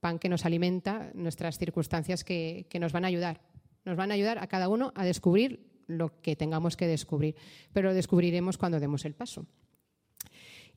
pan 0.00 0.18
que 0.18 0.28
nos 0.28 0.44
alimenta, 0.44 1.10
nuestras 1.14 1.58
circunstancias 1.58 2.24
que, 2.24 2.66
que 2.68 2.78
nos 2.78 2.92
van 2.92 3.04
a 3.04 3.08
ayudar. 3.08 3.40
Nos 3.86 3.96
van 3.96 4.10
a 4.10 4.14
ayudar 4.14 4.38
a 4.38 4.46
cada 4.46 4.68
uno 4.68 4.92
a 4.94 5.04
descubrir 5.04 5.66
lo 5.86 6.20
que 6.20 6.36
tengamos 6.36 6.76
que 6.76 6.86
descubrir, 6.86 7.36
pero 7.72 7.88
lo 7.88 7.94
descubriremos 7.94 8.58
cuando 8.58 8.80
demos 8.80 9.04
el 9.06 9.14
paso. 9.14 9.46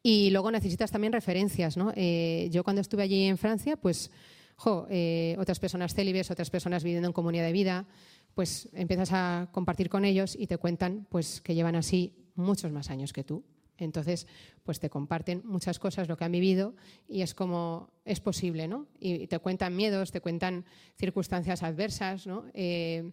Y 0.03 0.29
luego 0.29 0.51
necesitas 0.51 0.91
también 0.91 1.13
referencias. 1.13 1.75
¿no? 1.75 1.91
Eh, 1.95 2.47
yo 2.51 2.63
cuando 2.63 2.81
estuve 2.81 3.03
allí 3.03 3.25
en 3.25 3.37
Francia, 3.37 3.75
pues 3.75 4.11
eh, 4.89 5.35
otras 5.39 5.59
personas 5.59 5.93
célibes, 5.93 6.31
otras 6.31 6.49
personas 6.49 6.83
viviendo 6.83 7.07
en 7.07 7.13
comunidad 7.13 7.45
de 7.45 7.51
vida, 7.51 7.85
pues 8.33 8.69
empiezas 8.73 9.11
a 9.13 9.49
compartir 9.51 9.89
con 9.89 10.05
ellos 10.05 10.35
y 10.37 10.47
te 10.47 10.57
cuentan 10.57 11.07
pues, 11.09 11.41
que 11.41 11.55
llevan 11.55 11.75
así 11.75 12.13
muchos 12.35 12.71
más 12.71 12.89
años 12.89 13.13
que 13.13 13.23
tú. 13.23 13.43
Entonces, 13.77 14.25
pues 14.63 14.79
te 14.79 14.89
comparten 14.89 15.43
muchas 15.45 15.77
cosas, 15.77 16.07
lo 16.07 16.17
que 16.17 16.25
han 16.25 16.31
vivido, 16.31 16.73
y 17.07 17.21
es 17.21 17.35
como 17.35 17.91
es 18.05 18.19
posible, 18.19 18.67
¿no? 18.67 18.87
Y 18.99 19.27
te 19.27 19.37
cuentan 19.37 19.75
miedos, 19.75 20.11
te 20.11 20.19
cuentan 20.19 20.65
circunstancias 20.97 21.61
adversas, 21.61 22.25
¿no? 22.25 22.45
Eh, 22.55 23.11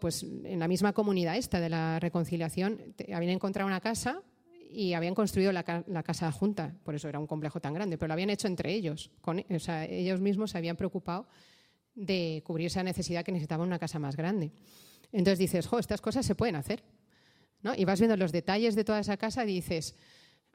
pues 0.00 0.22
en 0.22 0.58
la 0.58 0.66
misma 0.66 0.92
comunidad 0.92 1.36
esta 1.36 1.60
de 1.60 1.68
la 1.68 2.00
reconciliación, 2.00 2.80
habían 3.12 3.32
encontrado 3.32 3.66
una 3.66 3.80
casa 3.80 4.22
y 4.70 4.94
habían 4.94 5.14
construido 5.14 5.52
la, 5.52 5.62
casa 5.62 6.32
junta, 6.32 6.74
por 6.84 6.94
eso 6.94 7.08
era 7.08 7.18
un 7.18 7.26
complejo 7.26 7.60
tan 7.60 7.74
grande, 7.74 7.98
pero 7.98 8.08
lo 8.08 8.14
habían 8.14 8.30
hecho 8.30 8.46
entre 8.46 8.72
ellos. 8.72 9.10
o 9.24 9.58
sea, 9.58 9.84
ellos 9.84 10.20
mismos 10.20 10.50
se 10.50 10.58
habían 10.58 10.76
preocupado 10.76 11.26
de 11.94 12.42
cubrir 12.44 12.66
esa 12.66 12.82
necesidad 12.82 13.24
que 13.24 13.32
necesitaban 13.32 13.66
una 13.66 13.78
casa 13.78 13.98
más 13.98 14.16
grande. 14.16 14.52
Entonces 15.12 15.38
dices, 15.38 15.66
jo, 15.66 15.78
estas 15.78 16.00
cosas 16.00 16.26
se 16.26 16.34
pueden 16.34 16.56
hacer. 16.56 16.82
¿no? 17.62 17.72
Y 17.76 17.84
vas 17.84 18.00
viendo 18.00 18.16
los 18.16 18.32
detalles 18.32 18.74
de 18.74 18.84
toda 18.84 19.00
esa 19.00 19.16
casa 19.16 19.44
y 19.44 19.46
dices, 19.46 19.96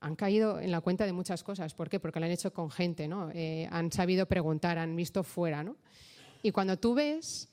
han 0.02 0.16
caído 0.16 0.60
en 0.60 0.72
la 0.72 0.82
cuenta 0.82 1.06
de 1.06 1.14
muchas 1.14 1.44
cosas. 1.44 1.74
¿Por 1.74 1.90
qué? 1.90 2.00
Porque 2.00 2.20
lo 2.20 2.26
han 2.26 2.32
hecho 2.32 2.54
con 2.54 2.70
gente, 2.70 3.08
¿no? 3.08 3.32
Eh, 3.34 3.68
han 3.72 3.92
sabido 3.92 4.26
preguntar, 4.26 4.78
han 4.78 4.96
visto 4.96 5.24
fuera. 5.24 5.64
¿no? 5.64 5.78
Y 6.44 6.52
cuando 6.52 6.78
tú 6.78 6.94
ves 6.94 7.50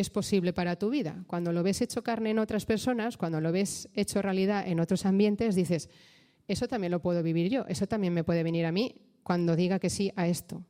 es 0.00 0.10
posible 0.10 0.52
para 0.52 0.76
tu 0.76 0.90
vida. 0.90 1.24
Cuando 1.26 1.52
lo 1.52 1.62
ves 1.62 1.80
hecho 1.80 2.02
carne 2.02 2.30
en 2.30 2.38
otras 2.38 2.66
personas, 2.66 3.16
cuando 3.16 3.40
lo 3.40 3.52
ves 3.52 3.88
hecho 3.94 4.22
realidad 4.22 4.66
en 4.66 4.80
otros 4.80 5.06
ambientes, 5.06 5.54
dices, 5.54 5.88
eso 6.46 6.68
también 6.68 6.90
lo 6.90 7.00
puedo 7.00 7.22
vivir 7.22 7.50
yo, 7.50 7.64
eso 7.68 7.86
también 7.86 8.14
me 8.14 8.24
puede 8.24 8.42
venir 8.42 8.66
a 8.66 8.72
mí 8.72 8.94
cuando 9.22 9.56
diga 9.56 9.78
que 9.78 9.90
sí 9.90 10.12
a 10.16 10.26
esto. 10.26 10.64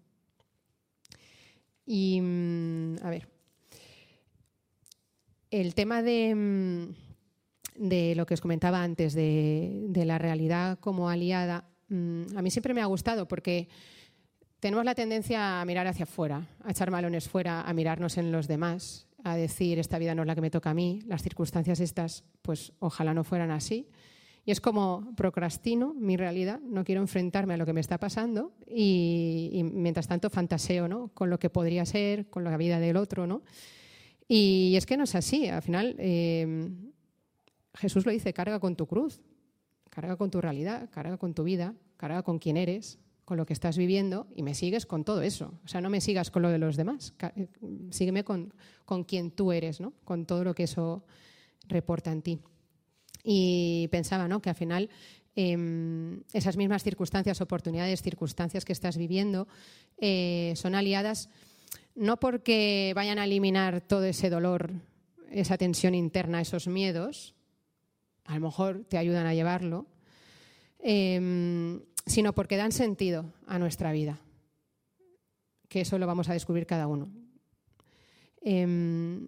Y, 1.86 2.20
mm, 2.20 2.96
a 3.02 3.10
ver, 3.10 3.28
el 5.50 5.74
tema 5.74 6.02
de, 6.02 6.34
mm, 6.34 7.88
de 7.88 8.14
lo 8.14 8.26
que 8.26 8.34
os 8.34 8.40
comentaba 8.40 8.82
antes, 8.82 9.14
de, 9.14 9.86
de 9.88 10.04
la 10.04 10.18
realidad 10.18 10.78
como 10.80 11.08
aliada, 11.08 11.68
mm, 11.88 12.36
a 12.36 12.42
mí 12.42 12.50
siempre 12.50 12.74
me 12.74 12.82
ha 12.82 12.86
gustado 12.86 13.26
porque 13.26 13.68
tenemos 14.60 14.84
la 14.84 14.94
tendencia 14.94 15.60
a 15.60 15.64
mirar 15.64 15.86
hacia 15.86 16.02
afuera, 16.02 16.46
a 16.64 16.70
echar 16.70 16.90
malones 16.90 17.28
fuera, 17.28 17.62
a 17.62 17.72
mirarnos 17.72 18.18
en 18.18 18.32
los 18.32 18.48
demás, 18.48 19.07
a 19.24 19.36
decir 19.36 19.78
esta 19.78 19.98
vida 19.98 20.14
no 20.14 20.22
es 20.22 20.28
la 20.28 20.34
que 20.34 20.40
me 20.40 20.50
toca 20.50 20.70
a 20.70 20.74
mí, 20.74 21.02
las 21.06 21.22
circunstancias 21.22 21.80
estas, 21.80 22.24
pues 22.42 22.72
ojalá 22.78 23.14
no 23.14 23.24
fueran 23.24 23.50
así. 23.50 23.88
Y 24.44 24.50
es 24.50 24.60
como 24.60 25.12
procrastino 25.14 25.92
mi 25.92 26.16
realidad, 26.16 26.60
no 26.60 26.82
quiero 26.84 27.02
enfrentarme 27.02 27.54
a 27.54 27.56
lo 27.58 27.66
que 27.66 27.74
me 27.74 27.80
está 27.80 27.98
pasando 27.98 28.54
y, 28.66 29.62
mientras 29.74 30.08
tanto 30.08 30.30
fantaseo 30.30 30.88
¿no? 30.88 31.08
con 31.08 31.28
lo 31.28 31.38
que 31.38 31.50
podría 31.50 31.84
ser, 31.84 32.30
con 32.30 32.44
la 32.44 32.56
vida 32.56 32.80
del 32.80 32.96
otro. 32.96 33.26
¿no? 33.26 33.42
Y 34.26 34.74
es 34.76 34.86
que 34.86 34.96
no 34.96 35.04
es 35.04 35.14
así. 35.14 35.48
Al 35.48 35.60
final, 35.60 35.96
eh, 35.98 36.70
Jesús 37.74 38.06
lo 38.06 38.12
dice, 38.12 38.32
carga 38.32 38.58
con 38.58 38.74
tu 38.74 38.86
cruz, 38.86 39.20
carga 39.90 40.16
con 40.16 40.30
tu 40.30 40.40
realidad, 40.40 40.88
carga 40.90 41.18
con 41.18 41.34
tu 41.34 41.44
vida, 41.44 41.74
carga 41.98 42.22
con 42.22 42.38
quién 42.38 42.56
eres, 42.56 42.98
con 43.28 43.36
lo 43.36 43.44
que 43.44 43.52
estás 43.52 43.76
viviendo 43.76 44.26
y 44.34 44.42
me 44.42 44.54
sigues 44.54 44.86
con 44.86 45.04
todo 45.04 45.20
eso. 45.20 45.52
O 45.62 45.68
sea, 45.68 45.82
no 45.82 45.90
me 45.90 46.00
sigas 46.00 46.30
con 46.30 46.40
lo 46.40 46.48
de 46.48 46.56
los 46.56 46.78
demás, 46.78 47.12
eh, 47.36 47.48
sígueme 47.90 48.24
con, 48.24 48.54
con 48.86 49.04
quien 49.04 49.32
tú 49.32 49.52
eres, 49.52 49.82
¿no? 49.82 49.92
con 50.02 50.24
todo 50.24 50.44
lo 50.44 50.54
que 50.54 50.62
eso 50.62 51.04
reporta 51.68 52.10
en 52.10 52.22
ti. 52.22 52.38
Y 53.22 53.86
pensaba 53.88 54.28
¿no? 54.28 54.40
que 54.40 54.48
al 54.48 54.56
final 54.56 54.88
em, 55.36 56.22
esas 56.32 56.56
mismas 56.56 56.82
circunstancias, 56.82 57.42
oportunidades, 57.42 58.00
circunstancias 58.00 58.64
que 58.64 58.72
estás 58.72 58.96
viviendo 58.96 59.46
eh, 59.98 60.54
son 60.56 60.74
aliadas 60.74 61.28
no 61.94 62.16
porque 62.18 62.92
vayan 62.94 63.18
a 63.18 63.26
eliminar 63.26 63.82
todo 63.82 64.04
ese 64.04 64.30
dolor, 64.30 64.72
esa 65.30 65.58
tensión 65.58 65.94
interna, 65.94 66.40
esos 66.40 66.66
miedos, 66.66 67.34
a 68.24 68.36
lo 68.36 68.40
mejor 68.40 68.86
te 68.88 68.96
ayudan 68.96 69.26
a 69.26 69.34
llevarlo, 69.34 69.84
em, 70.78 71.82
sino 72.08 72.32
porque 72.32 72.56
dan 72.56 72.72
sentido 72.72 73.32
a 73.46 73.58
nuestra 73.58 73.92
vida, 73.92 74.18
que 75.68 75.82
eso 75.82 75.98
lo 75.98 76.06
vamos 76.06 76.28
a 76.28 76.32
descubrir 76.32 76.66
cada 76.66 76.86
uno. 76.86 77.08
Em, 78.40 79.26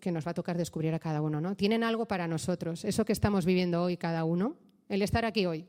que 0.00 0.10
nos 0.10 0.26
va 0.26 0.32
a 0.32 0.34
tocar 0.34 0.58
descubrir 0.58 0.92
a 0.94 0.98
cada 0.98 1.22
uno. 1.22 1.40
¿no? 1.40 1.54
Tienen 1.54 1.84
algo 1.84 2.06
para 2.06 2.26
nosotros. 2.26 2.84
Eso 2.84 3.04
que 3.04 3.12
estamos 3.12 3.46
viviendo 3.46 3.82
hoy 3.82 3.96
cada 3.96 4.24
uno, 4.24 4.56
el 4.88 5.00
estar 5.00 5.24
aquí 5.24 5.46
hoy, 5.46 5.64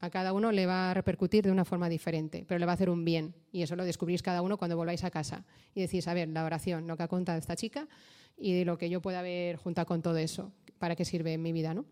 a 0.00 0.10
cada 0.10 0.32
uno 0.32 0.52
le 0.52 0.66
va 0.66 0.90
a 0.90 0.94
repercutir 0.94 1.44
de 1.44 1.52
una 1.52 1.64
forma 1.64 1.88
diferente, 1.88 2.44
pero 2.46 2.58
le 2.58 2.66
va 2.66 2.72
a 2.72 2.74
hacer 2.74 2.90
un 2.90 3.04
bien. 3.04 3.34
Y 3.52 3.62
eso 3.62 3.76
lo 3.76 3.84
descubrís 3.84 4.22
cada 4.22 4.42
uno 4.42 4.58
cuando 4.58 4.76
volváis 4.76 5.04
a 5.04 5.10
casa. 5.10 5.44
Y 5.74 5.80
decís, 5.80 6.06
a 6.08 6.14
ver, 6.14 6.28
la 6.28 6.44
oración, 6.44 6.86
lo 6.86 6.96
que 6.96 7.04
ha 7.04 7.08
contado 7.08 7.38
esta 7.38 7.56
chica 7.56 7.88
y 8.36 8.52
de 8.52 8.64
lo 8.64 8.76
que 8.76 8.90
yo 8.90 9.00
pueda 9.00 9.22
ver 9.22 9.56
junto 9.56 9.84
con 9.86 10.02
todo 10.02 10.16
eso, 10.18 10.52
para 10.78 10.96
qué 10.96 11.04
sirve 11.04 11.32
en 11.32 11.42
mi 11.42 11.52
vida. 11.52 11.72
¿no? 11.72 11.86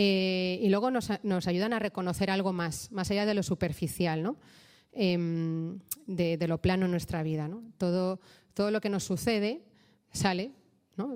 Eh, 0.00 0.60
y 0.62 0.68
luego 0.68 0.92
nos, 0.92 1.10
ayudan 1.48 1.72
a 1.72 1.80
reconocer 1.80 2.30
algo 2.30 2.52
más, 2.52 2.92
más 2.92 3.10
allá 3.10 3.26
de 3.26 3.34
lo 3.34 3.42
superficial. 3.42 4.36
Em, 4.92 5.80
de, 6.06 6.46
lo 6.46 6.58
plano 6.58 6.84
en 6.84 6.92
nuestra 6.92 7.24
vida. 7.24 7.50
Todo, 7.78 8.20
lo 8.70 8.80
que 8.80 8.88
nos 8.88 9.02
sucede 9.02 9.64
sale 10.12 10.52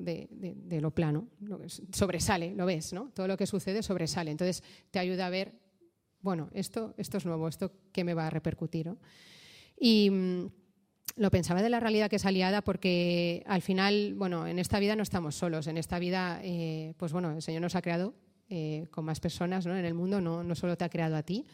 de, 0.00 0.78
lo 0.80 0.90
plano, 0.90 1.28
sobresale, 1.92 2.56
lo 2.56 2.66
ves, 2.66 2.92
todo 3.14 3.28
lo 3.28 3.36
que 3.36 3.46
sucede 3.46 3.84
sobresale. 3.84 4.32
Entonces 4.32 4.64
te 4.90 4.98
ayuda 4.98 5.26
a 5.26 5.30
ver, 5.30 5.52
bueno, 6.20 6.50
esto, 6.52 6.92
esto 6.96 7.18
es 7.18 7.24
nuevo, 7.24 7.46
esto 7.46 7.70
qué 7.92 8.02
me 8.02 8.14
va 8.14 8.26
a 8.26 8.30
repercutir. 8.30 8.92
Y 9.78 10.10
mm, 10.10 10.46
lo 11.18 11.30
pensaba 11.30 11.62
de 11.62 11.70
la 11.70 11.78
realidad 11.78 12.10
que 12.10 12.16
es 12.16 12.26
aliada 12.26 12.62
porque 12.62 13.44
al 13.46 13.62
final, 13.62 14.14
bueno, 14.14 14.48
en 14.48 14.58
esta 14.58 14.80
vida 14.80 14.96
no 14.96 15.04
estamos 15.04 15.36
solos, 15.36 15.68
en 15.68 15.78
esta 15.78 16.00
vida, 16.00 16.40
eh, 16.42 16.94
pues 16.96 17.12
bueno, 17.12 17.30
el 17.30 17.42
Señor 17.42 17.62
nos 17.62 17.76
ha 17.76 17.82
creado 17.82 18.14
eh, 18.54 18.86
con 18.90 19.06
más 19.06 19.18
personas 19.18 19.64
¿no? 19.64 19.74
en 19.74 19.86
el 19.86 19.94
mundo, 19.94 20.20
no, 20.20 20.44
no 20.44 20.54
solo 20.54 20.76
te 20.76 20.84
ha 20.84 20.90
creado 20.90 21.16
a 21.16 21.22
ti. 21.22 21.46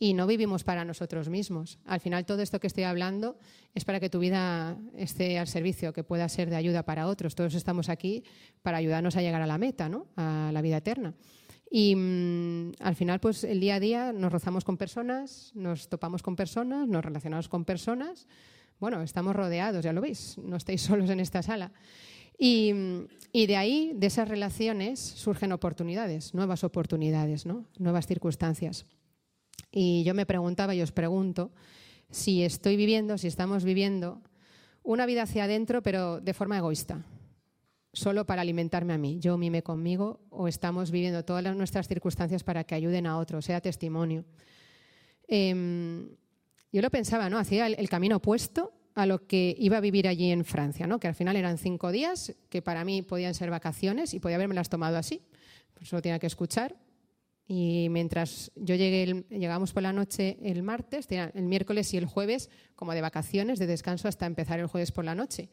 Y 0.00 0.14
no 0.14 0.26
vivimos 0.26 0.64
para 0.64 0.82
nosotros 0.82 1.28
mismos. 1.28 1.78
Al 1.84 2.00
final, 2.00 2.24
todo 2.24 2.40
esto 2.40 2.58
que 2.58 2.68
estoy 2.68 2.84
hablando 2.84 3.36
es 3.74 3.84
para 3.84 4.00
que 4.00 4.08
tu 4.08 4.18
vida 4.18 4.78
esté 4.96 5.38
al 5.38 5.46
servicio, 5.46 5.92
que 5.92 6.04
pueda 6.04 6.26
ser 6.30 6.48
de 6.48 6.56
ayuda 6.56 6.84
para 6.84 7.06
otros. 7.06 7.34
Todos 7.34 7.52
estamos 7.52 7.90
aquí 7.90 8.24
para 8.62 8.78
ayudarnos 8.78 9.14
a 9.16 9.20
llegar 9.20 9.42
a 9.42 9.46
la 9.46 9.58
meta, 9.58 9.90
¿no? 9.90 10.06
a 10.16 10.48
la 10.50 10.62
vida 10.62 10.78
eterna. 10.78 11.12
Y 11.70 11.94
mm, 11.94 12.72
al 12.80 12.94
final, 12.94 13.20
pues 13.20 13.44
el 13.44 13.60
día 13.60 13.74
a 13.74 13.80
día 13.80 14.12
nos 14.14 14.32
rozamos 14.32 14.64
con 14.64 14.78
personas, 14.78 15.52
nos 15.54 15.90
topamos 15.90 16.22
con 16.22 16.34
personas, 16.34 16.88
nos 16.88 17.04
relacionamos 17.04 17.50
con 17.50 17.66
personas. 17.66 18.26
Bueno, 18.80 19.02
estamos 19.02 19.36
rodeados, 19.36 19.84
ya 19.84 19.92
lo 19.92 20.00
veis, 20.00 20.38
no 20.38 20.56
estáis 20.56 20.80
solos 20.88 21.10
en 21.10 21.20
esta 21.20 21.42
sala. 21.42 21.72
Y, 22.38 22.72
de 23.32 23.56
ahí, 23.56 23.92
de 23.96 24.06
esas 24.06 24.28
relaciones, 24.28 25.00
surgen 25.00 25.52
oportunidades, 25.52 26.34
nuevas 26.34 26.62
oportunidades, 26.62 27.46
¿no? 27.46 27.66
nuevas 27.78 28.06
circunstancias. 28.06 28.86
Y 29.72 30.04
yo 30.04 30.14
me 30.14 30.24
preguntaba 30.24 30.74
y 30.74 30.80
os 30.80 30.92
pregunto 30.92 31.50
si 32.10 32.44
estoy 32.44 32.76
viviendo, 32.76 33.18
si 33.18 33.26
estamos 33.26 33.64
viviendo 33.64 34.22
una 34.82 35.04
vida 35.04 35.22
hacia 35.22 35.44
adentro, 35.44 35.82
pero 35.82 36.20
de 36.20 36.32
forma 36.32 36.56
egoísta, 36.56 37.04
solo 37.92 38.24
para 38.24 38.42
alimentarme 38.42 38.94
a 38.94 38.98
mí, 38.98 39.18
yo 39.18 39.36
mime 39.36 39.62
conmigo, 39.62 40.20
o 40.30 40.48
estamos 40.48 40.90
viviendo 40.90 41.24
todas 41.24 41.54
nuestras 41.56 41.88
circunstancias 41.88 42.44
para 42.44 42.64
que 42.64 42.76
ayuden 42.76 43.06
a 43.06 43.18
otros, 43.18 43.44
sea 43.44 43.60
testimonio. 43.60 44.24
Em, 45.26 46.08
yo 46.72 46.80
lo 46.80 46.90
pensaba, 46.90 47.28
¿no? 47.28 47.38
Hacía 47.38 47.66
el 47.66 47.88
camino 47.88 48.16
opuesto 48.16 48.77
a 48.98 49.06
lo 49.06 49.28
que 49.28 49.54
iba 49.60 49.76
a 49.76 49.80
vivir 49.80 50.08
allí 50.08 50.32
en 50.32 50.44
Francia, 50.44 50.88
¿no? 50.88 50.98
que 50.98 51.06
al 51.06 51.14
final 51.14 51.36
eran 51.36 51.56
cinco 51.56 51.92
días, 51.92 52.34
que 52.48 52.62
para 52.62 52.84
mí 52.84 53.02
podían 53.02 53.32
ser 53.32 53.48
vacaciones 53.48 54.12
y 54.12 54.18
podía 54.18 54.34
haberme 54.34 54.56
las 54.56 54.68
tomado 54.68 54.96
así. 54.96 55.22
Pues 55.72 55.88
solo 55.88 56.02
tenía 56.02 56.18
que 56.18 56.26
escuchar. 56.26 56.74
Y 57.46 57.86
mientras 57.90 58.50
yo 58.56 58.74
llegué, 58.74 59.24
llegamos 59.30 59.72
por 59.72 59.84
la 59.84 59.92
noche 59.92 60.36
el 60.42 60.64
martes, 60.64 61.06
el 61.10 61.44
miércoles 61.44 61.94
y 61.94 61.96
el 61.96 62.06
jueves 62.06 62.50
como 62.74 62.92
de 62.92 63.00
vacaciones, 63.00 63.60
de 63.60 63.68
descanso 63.68 64.08
hasta 64.08 64.26
empezar 64.26 64.58
el 64.58 64.66
jueves 64.66 64.90
por 64.90 65.04
la 65.04 65.14
noche. 65.14 65.48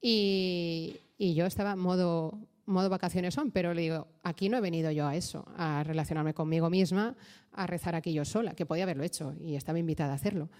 Y, 0.00 0.98
yo 1.20 1.46
estaba 1.46 1.76
modo, 1.76 2.36
modo 2.66 2.90
vacaciones 2.90 3.34
son, 3.34 3.52
pero 3.52 3.74
le 3.74 3.82
digo, 3.82 4.08
aquí 4.24 4.48
no 4.48 4.56
he 4.56 4.60
venido 4.60 4.90
yo 4.90 5.06
a 5.06 5.14
eso, 5.14 5.46
a 5.56 5.84
relacionarme 5.84 6.34
conmigo 6.34 6.68
misma, 6.68 7.14
a 7.52 7.64
rezar 7.68 7.94
aquí 7.94 8.12
yo 8.12 8.24
sola, 8.24 8.56
que 8.56 8.66
podía 8.66 8.82
haberlo 8.82 9.04
hecho 9.04 9.36
y 9.40 9.54
estaba 9.54 9.78
invitada 9.78 10.14
a 10.14 10.16
hacerlo. 10.16 10.50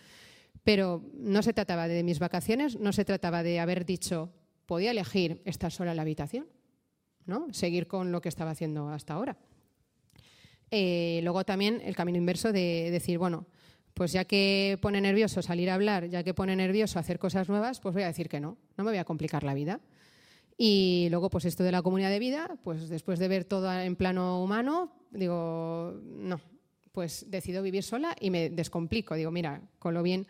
Pero 0.64 1.02
no 1.14 1.42
se 1.42 1.52
trataba 1.52 1.88
de 1.88 2.02
mis 2.02 2.18
vacaciones, 2.18 2.78
no 2.78 2.92
se 2.92 3.04
trataba 3.04 3.42
de 3.42 3.60
haber 3.60 3.84
dicho, 3.84 4.32
podía 4.66 4.92
elegir 4.92 5.42
estar 5.44 5.72
sola 5.72 5.90
en 5.90 5.96
la 5.96 6.02
habitación, 6.02 6.46
¿no? 7.26 7.52
seguir 7.52 7.86
con 7.86 8.12
lo 8.12 8.20
que 8.20 8.28
estaba 8.28 8.52
haciendo 8.52 8.88
hasta 8.88 9.14
ahora. 9.14 9.36
Eh, 10.70 11.20
luego 11.22 11.44
también 11.44 11.80
el 11.84 11.96
camino 11.96 12.18
inverso 12.18 12.52
de 12.52 12.90
decir, 12.90 13.18
bueno, 13.18 13.46
pues 13.94 14.12
ya 14.12 14.24
que 14.24 14.78
pone 14.80 15.00
nervioso 15.00 15.42
salir 15.42 15.68
a 15.68 15.74
hablar, 15.74 16.08
ya 16.08 16.22
que 16.22 16.32
pone 16.32 16.56
nervioso 16.56 16.98
hacer 16.98 17.18
cosas 17.18 17.48
nuevas, 17.48 17.80
pues 17.80 17.92
voy 17.92 18.04
a 18.04 18.06
decir 18.06 18.28
que 18.28 18.40
no, 18.40 18.56
no 18.76 18.84
me 18.84 18.90
voy 18.90 18.98
a 18.98 19.04
complicar 19.04 19.42
la 19.42 19.54
vida. 19.54 19.80
Y 20.56 21.08
luego, 21.10 21.28
pues 21.28 21.44
esto 21.44 21.64
de 21.64 21.72
la 21.72 21.82
comunidad 21.82 22.10
de 22.10 22.18
vida, 22.18 22.56
pues 22.62 22.88
después 22.88 23.18
de 23.18 23.28
ver 23.28 23.44
todo 23.44 23.72
en 23.72 23.96
plano 23.96 24.42
humano, 24.42 24.92
digo, 25.10 26.00
no, 26.04 26.40
pues 26.92 27.26
decido 27.28 27.62
vivir 27.62 27.83
sola 27.83 28.14
y 28.20 28.31
me 28.31 28.50
descomplico. 28.50 29.14
Digo, 29.14 29.31
mira, 29.31 29.61
con 29.78 29.94
lo 29.94 30.02
bien. 30.02 30.26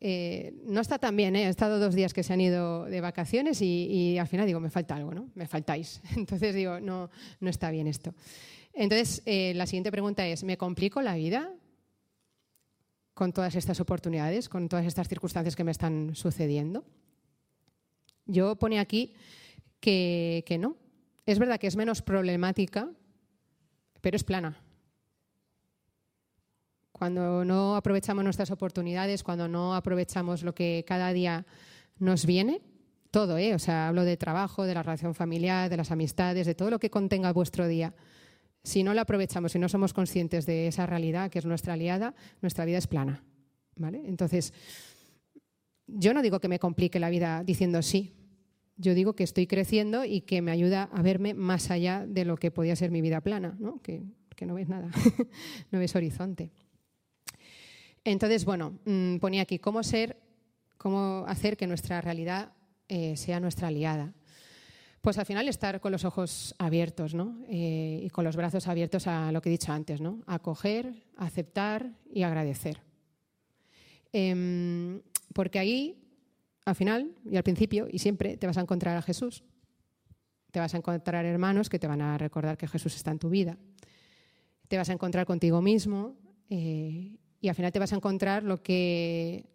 Eh, 0.00 0.52
no 0.66 0.80
está 0.80 0.98
tan 0.98 1.16
bien, 1.16 1.34
¿eh? 1.34 1.46
he 1.46 1.48
estado 1.48 1.78
dos 1.78 1.94
días 1.94 2.12
que 2.12 2.22
se 2.22 2.32
han 2.32 2.40
ido 2.40 2.84
de 2.84 3.00
vacaciones 3.00 3.60
y, 3.62 4.18
al 4.18 4.28
final 4.28 4.46
digo, 4.46 4.60
me 4.60 4.70
falta 4.70 4.94
algo, 4.94 5.14
¿no? 5.14 5.30
Me 5.34 5.46
faltáis. 5.46 6.00
Entonces 6.16 6.54
digo, 6.54 6.80
no, 6.80 7.10
no 7.40 7.50
está 7.50 7.70
bien 7.70 7.86
esto. 7.86 8.14
Entonces, 8.72 9.22
eh, 9.26 9.52
la 9.54 9.66
siguiente 9.66 9.90
pregunta 9.90 10.26
es, 10.26 10.44
¿me 10.44 10.56
complico 10.56 11.02
la 11.02 11.14
vida 11.14 11.52
con 13.14 13.32
todas 13.32 13.54
estas 13.54 13.80
oportunidades, 13.80 14.48
con 14.48 14.68
todas 14.68 14.86
estas 14.86 15.08
circunstancias 15.08 15.56
que 15.56 15.64
me 15.64 15.72
están 15.72 16.14
sucediendo? 16.14 16.84
Yo 18.26 18.56
pone 18.56 18.78
aquí 18.78 19.14
que, 19.80 20.44
que 20.46 20.58
no. 20.58 20.76
Es 21.26 21.38
verdad 21.38 21.58
que 21.58 21.66
es 21.66 21.76
menos 21.76 22.00
problemática, 22.02 22.90
pero 24.00 24.16
es 24.16 24.24
plana 24.24 24.56
cuando 27.00 27.46
no 27.46 27.76
aprovechamos 27.76 28.22
nuestras 28.22 28.50
oportunidades, 28.50 29.22
cuando 29.22 29.48
no 29.48 29.74
aprovechamos 29.74 30.42
lo 30.42 30.54
que 30.54 30.84
cada 30.86 31.14
día 31.14 31.46
nos 31.98 32.26
viene, 32.26 32.60
todo, 33.10 33.38
¿eh? 33.38 33.54
o 33.54 33.58
sea, 33.58 33.88
hablo 33.88 34.04
de 34.04 34.18
trabajo, 34.18 34.64
de 34.64 34.74
la 34.74 34.82
relación 34.82 35.14
familiar, 35.14 35.70
de 35.70 35.78
las 35.78 35.92
amistades, 35.92 36.46
de 36.46 36.54
todo 36.54 36.68
lo 36.68 36.78
que 36.78 36.90
contenga 36.90 37.32
vuestro 37.32 37.66
día. 37.68 37.94
Si 38.64 38.82
no 38.82 38.92
lo 38.92 39.00
aprovechamos, 39.00 39.52
si 39.52 39.58
no 39.58 39.70
somos 39.70 39.94
conscientes 39.94 40.44
de 40.44 40.66
esa 40.66 40.84
realidad 40.84 41.30
que 41.30 41.38
es 41.38 41.46
nuestra 41.46 41.72
aliada, 41.72 42.14
nuestra 42.42 42.66
vida 42.66 42.76
es 42.76 42.86
plana. 42.86 43.24
¿vale? 43.76 44.02
Entonces, 44.04 44.52
yo 45.86 46.12
no 46.12 46.20
digo 46.20 46.38
que 46.38 46.48
me 46.48 46.58
complique 46.58 47.00
la 47.00 47.08
vida 47.08 47.42
diciendo 47.44 47.80
sí. 47.80 48.12
Yo 48.76 48.92
digo 48.92 49.14
que 49.14 49.24
estoy 49.24 49.46
creciendo 49.46 50.04
y 50.04 50.20
que 50.20 50.42
me 50.42 50.50
ayuda 50.50 50.90
a 50.92 51.00
verme 51.00 51.32
más 51.32 51.70
allá 51.70 52.04
de 52.06 52.26
lo 52.26 52.36
que 52.36 52.50
podía 52.50 52.76
ser 52.76 52.90
mi 52.90 53.00
vida 53.00 53.22
plana, 53.22 53.56
¿no? 53.58 53.80
Que, 53.80 54.02
que 54.36 54.44
no 54.44 54.52
ves 54.52 54.68
nada, 54.68 54.90
no 55.70 55.78
ves 55.78 55.96
horizonte. 55.96 56.52
Entonces, 58.10 58.44
bueno, 58.44 58.78
mm, 58.84 59.18
ponía 59.18 59.42
aquí 59.42 59.58
cómo 59.58 59.82
ser, 59.82 60.16
cómo 60.76 61.24
hacer 61.28 61.56
que 61.56 61.66
nuestra 61.66 62.00
realidad 62.00 62.52
eh, 62.88 63.16
sea 63.16 63.40
nuestra 63.40 63.68
aliada. 63.68 64.12
Pues 65.00 65.16
al 65.16 65.26
final 65.26 65.48
estar 65.48 65.80
con 65.80 65.92
los 65.92 66.04
ojos 66.04 66.54
abiertos 66.58 67.14
¿no? 67.14 67.38
Eh, 67.48 68.02
y 68.04 68.10
con 68.10 68.24
los 68.24 68.36
brazos 68.36 68.68
abiertos 68.68 69.06
a 69.06 69.32
lo 69.32 69.40
que 69.40 69.48
he 69.48 69.52
dicho 69.52 69.72
antes, 69.72 70.00
¿no? 70.00 70.22
acoger, 70.26 70.92
aceptar 71.16 71.92
y 72.12 72.22
agradecer. 72.22 72.82
Em, 74.12 75.00
porque 75.32 75.58
ahí, 75.58 75.96
al 76.64 76.74
final 76.74 77.14
y 77.30 77.36
al 77.36 77.44
principio 77.44 77.86
y 77.90 77.98
siempre, 78.00 78.36
te 78.36 78.46
vas 78.46 78.58
a 78.58 78.62
encontrar 78.62 78.96
a 78.96 79.02
Jesús. 79.02 79.44
Te 80.50 80.58
vas 80.58 80.74
a 80.74 80.78
encontrar 80.78 81.24
hermanos 81.24 81.70
que 81.70 81.78
te 81.78 81.86
van 81.86 82.02
a 82.02 82.18
recordar 82.18 82.58
que 82.58 82.66
Jesús 82.66 82.96
está 82.96 83.12
en 83.12 83.20
tu 83.20 83.30
vida. 83.30 83.56
Te 84.68 84.76
vas 84.76 84.90
a 84.90 84.92
encontrar 84.92 85.26
contigo 85.26 85.62
mismo 85.62 86.16
eh, 86.50 87.16
y 87.40 87.48
al 87.48 87.54
final 87.54 87.72
te 87.72 87.78
vas 87.78 87.92
a 87.92 87.96
encontrar 87.96 88.42
lo 88.42 88.62
que 88.62 89.46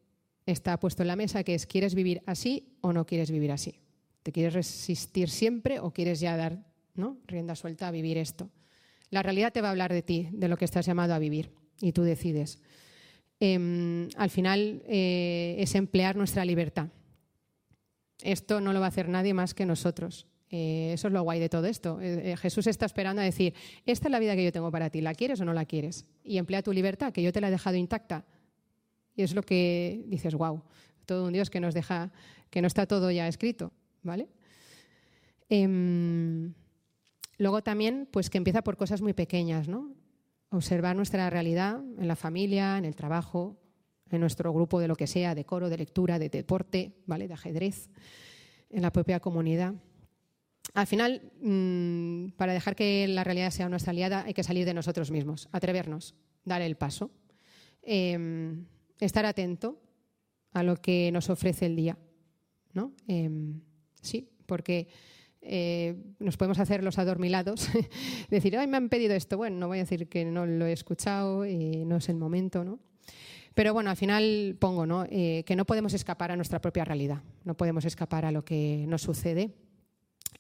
está 0.46 0.80
puesto 0.80 1.04
en 1.04 1.08
la 1.08 1.16
mesa, 1.16 1.44
que 1.44 1.56
es 1.56 1.66
¿quieres 1.66 1.96
vivir 1.96 2.22
así 2.26 2.78
o 2.82 2.94
no 2.94 3.06
quieres 3.06 3.32
vivir 3.32 3.52
así? 3.52 3.80
¿Te 4.24 4.32
quieres 4.32 4.54
resistir 4.54 5.30
siempre 5.30 5.80
o 5.80 5.92
quieres 5.92 6.20
ya 6.20 6.36
dar 6.36 6.66
¿no? 6.96 7.18
rienda 7.28 7.56
suelta 7.56 7.88
a 7.88 7.92
vivir 7.92 8.18
esto? 8.18 8.50
La 9.10 9.22
realidad 9.22 9.54
te 9.54 9.62
va 9.62 9.68
a 9.68 9.72
hablar 9.72 9.94
de 9.94 10.02
ti, 10.02 10.30
de 10.32 10.48
lo 10.48 10.58
que 10.58 10.66
estás 10.66 10.86
llamado 10.86 11.14
a 11.14 11.20
vivir, 11.20 11.52
y 11.80 11.92
tú 11.92 12.02
decides. 12.02 12.60
Em, 13.40 14.10
al 14.18 14.30
final 14.30 14.82
eh, 14.88 15.56
es 15.60 15.76
emplear 15.76 16.16
nuestra 16.16 16.44
libertad. 16.44 16.88
Esto 18.24 18.62
no 18.62 18.74
lo 18.74 18.80
va 18.80 18.88
a 18.88 18.90
hacer 18.90 19.10
nadie 19.10 19.34
más 19.34 19.54
que 19.54 19.66
nosotros. 19.66 20.28
Eh, 20.58 20.94
eso 20.94 21.08
es 21.08 21.14
lo 21.14 21.22
guay 21.22 21.42
de 21.42 21.50
todo 21.50 21.66
esto. 21.68 22.00
Eh, 22.00 22.38
Jesús 22.38 22.66
está 22.68 22.86
esperando 22.86 23.22
a 23.22 23.26
decir, 23.26 23.54
esta 23.86 24.08
es 24.08 24.12
la 24.12 24.20
vida 24.20 24.38
que 24.38 24.46
yo 24.46 24.54
tengo 24.54 24.72
para 24.72 24.90
ti, 24.90 25.02
¿la 25.02 25.14
quieres 25.14 25.42
o 25.42 25.46
no 25.46 25.52
la 25.52 25.66
quieres? 25.66 26.06
Y 26.24 26.38
emplea 26.38 26.64
tu 26.64 26.72
libertad, 26.72 27.12
que 27.12 27.22
yo 27.22 27.34
te 27.34 27.42
la 27.42 27.50
he 27.50 27.52
dejado 27.52 27.76
intacta. 27.76 28.26
Y 29.18 29.24
es 29.24 29.36
lo 29.36 29.44
que 29.44 30.06
dices, 30.08 30.34
wow, 30.34 30.64
todo 31.06 31.28
un 31.28 31.34
Dios 31.34 31.50
que 31.50 31.60
nos 31.60 31.74
deja, 31.74 32.14
que 32.50 32.62
no 32.62 32.68
está 32.68 32.86
todo 32.86 33.12
ya 33.12 33.28
escrito. 33.28 33.74
¿vale? 34.02 34.30
Em, 35.50 36.54
luego 37.38 37.62
también, 37.62 38.08
pues 38.10 38.30
que 38.30 38.38
empieza 38.38 38.64
por 38.64 38.78
cosas 38.78 39.02
muy 39.02 39.12
pequeñas, 39.12 39.68
¿no? 39.68 39.92
Observar 40.52 40.96
nuestra 40.96 41.30
realidad 41.30 41.82
en 42.00 42.08
la 42.08 42.16
familia, 42.16 42.78
en 42.78 42.86
el 42.86 42.96
trabajo, 42.96 43.58
en 44.10 44.22
nuestro 44.22 44.54
grupo 44.54 44.80
de 44.80 44.88
lo 44.88 44.96
que 44.96 45.08
sea, 45.08 45.36
de 45.36 45.44
coro, 45.44 45.68
de 45.70 45.78
lectura, 45.78 46.18
de 46.18 46.30
deporte, 46.30 46.94
¿vale? 47.08 47.28
De 47.28 47.34
ajedrez, 47.34 47.90
en 48.70 48.84
la 48.84 48.92
propia 48.94 49.20
comunidad. 49.20 49.74
Al 50.74 50.88
final, 50.88 51.22
mm, 51.42 52.36
para 52.38 52.54
dejar 52.54 52.76
que 52.76 53.08
la 53.08 53.24
realidad 53.24 53.52
sea 53.52 53.70
nuestra 53.70 53.92
aliada, 53.92 54.24
hay 54.26 54.34
que 54.34 54.44
salir 54.44 54.66
de 54.66 54.74
nosotros 54.74 55.12
mismos, 55.12 55.48
atrevernos, 55.52 56.16
dar 56.44 56.62
el 56.62 56.76
paso, 56.76 57.12
em, 57.82 58.66
estar 59.00 59.26
atento 59.26 59.80
a 60.54 60.64
lo 60.64 60.78
que 60.78 61.12
nos 61.12 61.30
ofrece 61.30 61.66
el 61.66 61.76
día, 61.76 61.98
¿no? 62.74 62.94
Em, 63.08 63.62
sí, 64.02 64.30
porque 64.46 64.88
eh, 65.48 65.96
nos 66.20 66.38
podemos 66.38 66.60
hacer 66.60 66.84
los 66.84 66.98
adormilados, 66.98 67.70
decir, 68.30 68.58
ay, 68.58 68.68
me 68.68 68.78
han 68.78 68.90
pedido 68.90 69.14
esto. 69.14 69.38
Bueno, 69.38 69.58
no 69.58 69.68
voy 69.68 69.78
a 69.78 69.82
decir 69.82 70.08
que 70.10 70.26
no 70.26 70.46
lo 70.46 70.66
he 70.66 70.72
escuchado 70.72 71.46
y 71.46 71.86
no 71.86 71.98
es 71.98 72.10
el 72.10 72.16
momento, 72.16 72.64
¿no? 72.64 72.80
Pero 73.54 73.74
bueno, 73.74 73.90
al 73.90 73.96
final 73.96 74.58
pongo 74.60 74.86
¿no? 74.86 75.06
Eh, 75.10 75.44
que 75.46 75.56
no 75.56 75.66
podemos 75.66 75.94
escapar 75.94 76.32
a 76.32 76.36
nuestra 76.36 76.60
propia 76.60 76.84
realidad, 76.84 77.22
no 77.46 77.56
podemos 77.56 77.86
escapar 77.86 78.26
a 78.26 78.32
lo 78.32 78.44
que 78.44 78.86
nos 78.88 79.02
sucede. 79.04 79.52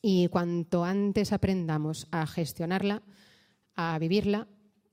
Y 0.02 0.28
cuanto 0.28 0.84
antes 0.84 1.34
aprendamos 1.34 2.08
a 2.12 2.28
gestionarla, 2.28 3.02
a 3.76 3.98
vivirla, 4.00 4.48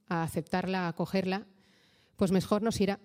a 0.09 0.23
aceptarla, 0.23 0.87
a 0.87 0.89
acogerla, 0.89 1.47
pues 2.17 2.33
mejor 2.33 2.63
nos 2.63 2.81
irá. 2.81 3.01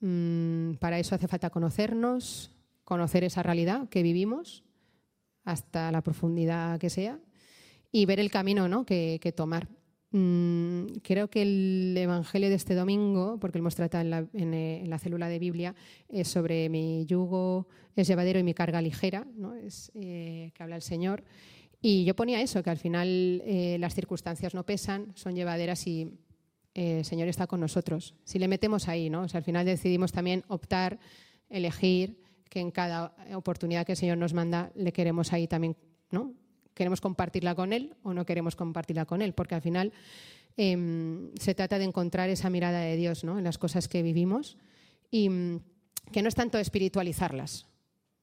Mm, 0.00 0.74
para 0.74 0.98
eso 0.98 1.14
hace 1.14 1.28
falta 1.28 1.50
conocernos, 1.50 2.50
conocer 2.84 3.24
esa 3.24 3.42
realidad 3.42 3.88
que 3.88 4.02
vivimos 4.02 4.64
hasta 5.44 5.90
la 5.92 6.02
profundidad 6.02 6.78
que 6.78 6.90
sea 6.90 7.18
y 7.90 8.06
ver 8.06 8.20
el 8.20 8.30
camino 8.30 8.68
¿no? 8.68 8.84
que, 8.84 9.34
tomar. 9.36 9.68
Mm, 10.12 10.98
creo 11.02 11.28
que 11.30 11.40
el 11.40 11.96
Evangelio 11.96 12.50
de 12.50 12.54
este 12.54 12.74
domingo, 12.74 13.38
porque 13.40 13.58
hemos 13.58 13.74
tratado 13.74 14.02
en 14.02 14.10
la, 14.10 14.26
en, 14.34 14.90
la, 14.90 14.98
célula 14.98 15.28
de 15.28 15.38
Biblia, 15.38 15.74
es 16.08 16.28
sobre 16.28 16.68
mi 16.68 17.06
yugo 17.06 17.66
es 17.96 18.06
llevadero 18.06 18.38
y 18.38 18.42
mi 18.42 18.54
carga 18.54 18.80
ligera, 18.80 19.26
¿no? 19.36 19.54
es, 19.54 19.90
eh, 19.94 20.50
que 20.54 20.62
habla 20.62 20.76
el 20.76 20.82
Señor. 20.82 21.24
Y 21.80 22.04
yo 22.04 22.14
ponía 22.14 22.40
eso, 22.40 22.62
que 22.62 22.70
al 22.70 22.78
final 22.78 23.42
eh, 23.44 23.76
las 23.78 23.94
circunstancias 23.94 24.54
no 24.54 24.64
pesan, 24.64 25.12
son 25.14 25.34
llevaderas 25.34 25.86
y 25.86 26.10
eh, 26.74 26.98
el 26.98 27.04
Señor 27.04 27.28
está 27.28 27.46
con 27.46 27.60
nosotros. 27.60 28.14
Si 28.24 28.38
le 28.38 28.48
metemos 28.48 28.88
ahí, 28.88 29.10
¿no? 29.10 29.26
al 29.32 29.42
final 29.42 29.66
decidimos 29.66 30.12
también 30.12 30.44
optar, 30.48 30.98
elegir 31.48 32.18
que 32.48 32.60
en 32.60 32.70
cada 32.70 33.14
oportunidad 33.34 33.84
que 33.86 33.92
el 33.92 33.98
Señor 33.98 34.18
nos 34.18 34.34
manda 34.34 34.70
le 34.74 34.92
queremos 34.92 35.32
ahí 35.32 35.46
también, 35.46 35.76
¿no? 36.10 36.34
Queremos 36.74 37.00
compartirla 37.00 37.54
con 37.54 37.72
Él 37.72 37.94
o 38.02 38.14
no 38.14 38.24
queremos 38.26 38.56
compartirla 38.56 39.04
con 39.04 39.22
Él, 39.22 39.34
porque 39.34 39.54
al 39.54 39.62
final 39.62 39.92
em, 40.56 41.30
se 41.36 41.54
trata 41.54 41.78
de 41.78 41.84
encontrar 41.84 42.30
esa 42.30 42.50
mirada 42.50 42.80
de 42.80 42.96
Dios 42.96 43.24
¿no? 43.24 43.38
en 43.38 43.44
las 43.44 43.58
cosas 43.58 43.88
que 43.88 44.02
vivimos 44.02 44.56
y 45.10 45.28
mm, 45.28 45.60
que 46.12 46.22
no 46.22 46.28
es 46.28 46.34
tanto 46.34 46.58
espiritualizarlas, 46.58 47.66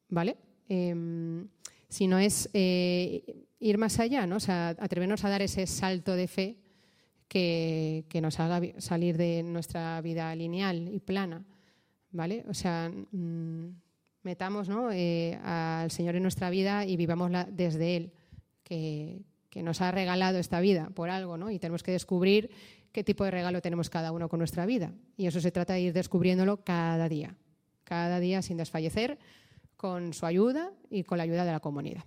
¿vale? 0.10 0.38
Em, 0.68 1.48
sino 1.88 2.20
es 2.20 2.50
eh, 2.54 3.46
ir 3.60 3.78
más 3.78 4.00
allá, 4.00 4.28
¿no? 4.28 4.38
O 4.38 4.40
sea, 4.40 4.70
atrevernos 4.70 5.24
a 5.26 5.30
dar 5.30 5.42
ese 5.42 5.66
salto 5.66 6.16
de 6.16 6.28
fe 6.28 6.58
que, 7.28 8.20
nos 8.22 8.40
haga 8.40 8.62
salir 8.80 9.18
de 9.18 9.44
nuestra 9.44 10.02
vida 10.02 10.36
lineal 10.36 10.90
y 10.90 11.00
plana, 11.00 11.46
¿vale? 12.12 12.44
O 12.48 12.54
sea, 12.54 12.90
mm, 12.90 13.70
metamos 14.24 14.70
eh, 14.92 15.40
al 15.44 15.92
Señor 15.92 16.16
en 16.16 16.24
nuestra 16.24 16.50
vida 16.50 16.86
y 16.86 16.98
vivámosla 16.98 17.46
desde 17.46 17.96
Él, 17.96 18.14
que, 18.70 19.64
nos 19.64 19.82
ha 19.82 19.92
regalado 19.92 20.38
esta 20.38 20.60
vida 20.62 20.90
por 20.94 21.10
algo, 21.10 21.38
¿no? 21.38 21.52
Y 21.52 21.60
tenemos 21.60 21.84
que 21.84 21.92
descubrir 21.92 22.52
qué 22.92 23.04
tipo 23.04 23.26
de 23.26 23.32
regalo 23.32 23.62
tenemos 23.62 23.90
cada 23.90 24.12
uno 24.12 24.30
con 24.30 24.40
nuestra 24.40 24.66
vida. 24.66 24.94
Y 25.18 25.26
eso 25.26 25.42
se 25.42 25.52
trata 25.52 25.74
de 25.74 25.82
ir 25.82 25.94
descubriéndolo 25.94 26.64
cada 26.64 27.10
día, 27.10 27.36
cada 27.84 28.20
día 28.20 28.42
sin 28.42 28.58
desfallecer, 28.58 29.18
con 29.76 30.14
su 30.14 30.26
ayuda 30.26 30.72
y 30.90 31.04
con 31.04 31.18
la 31.18 31.24
ayuda 31.24 31.46
de 31.46 31.52
la 31.52 31.60
comunidad. 31.60 32.04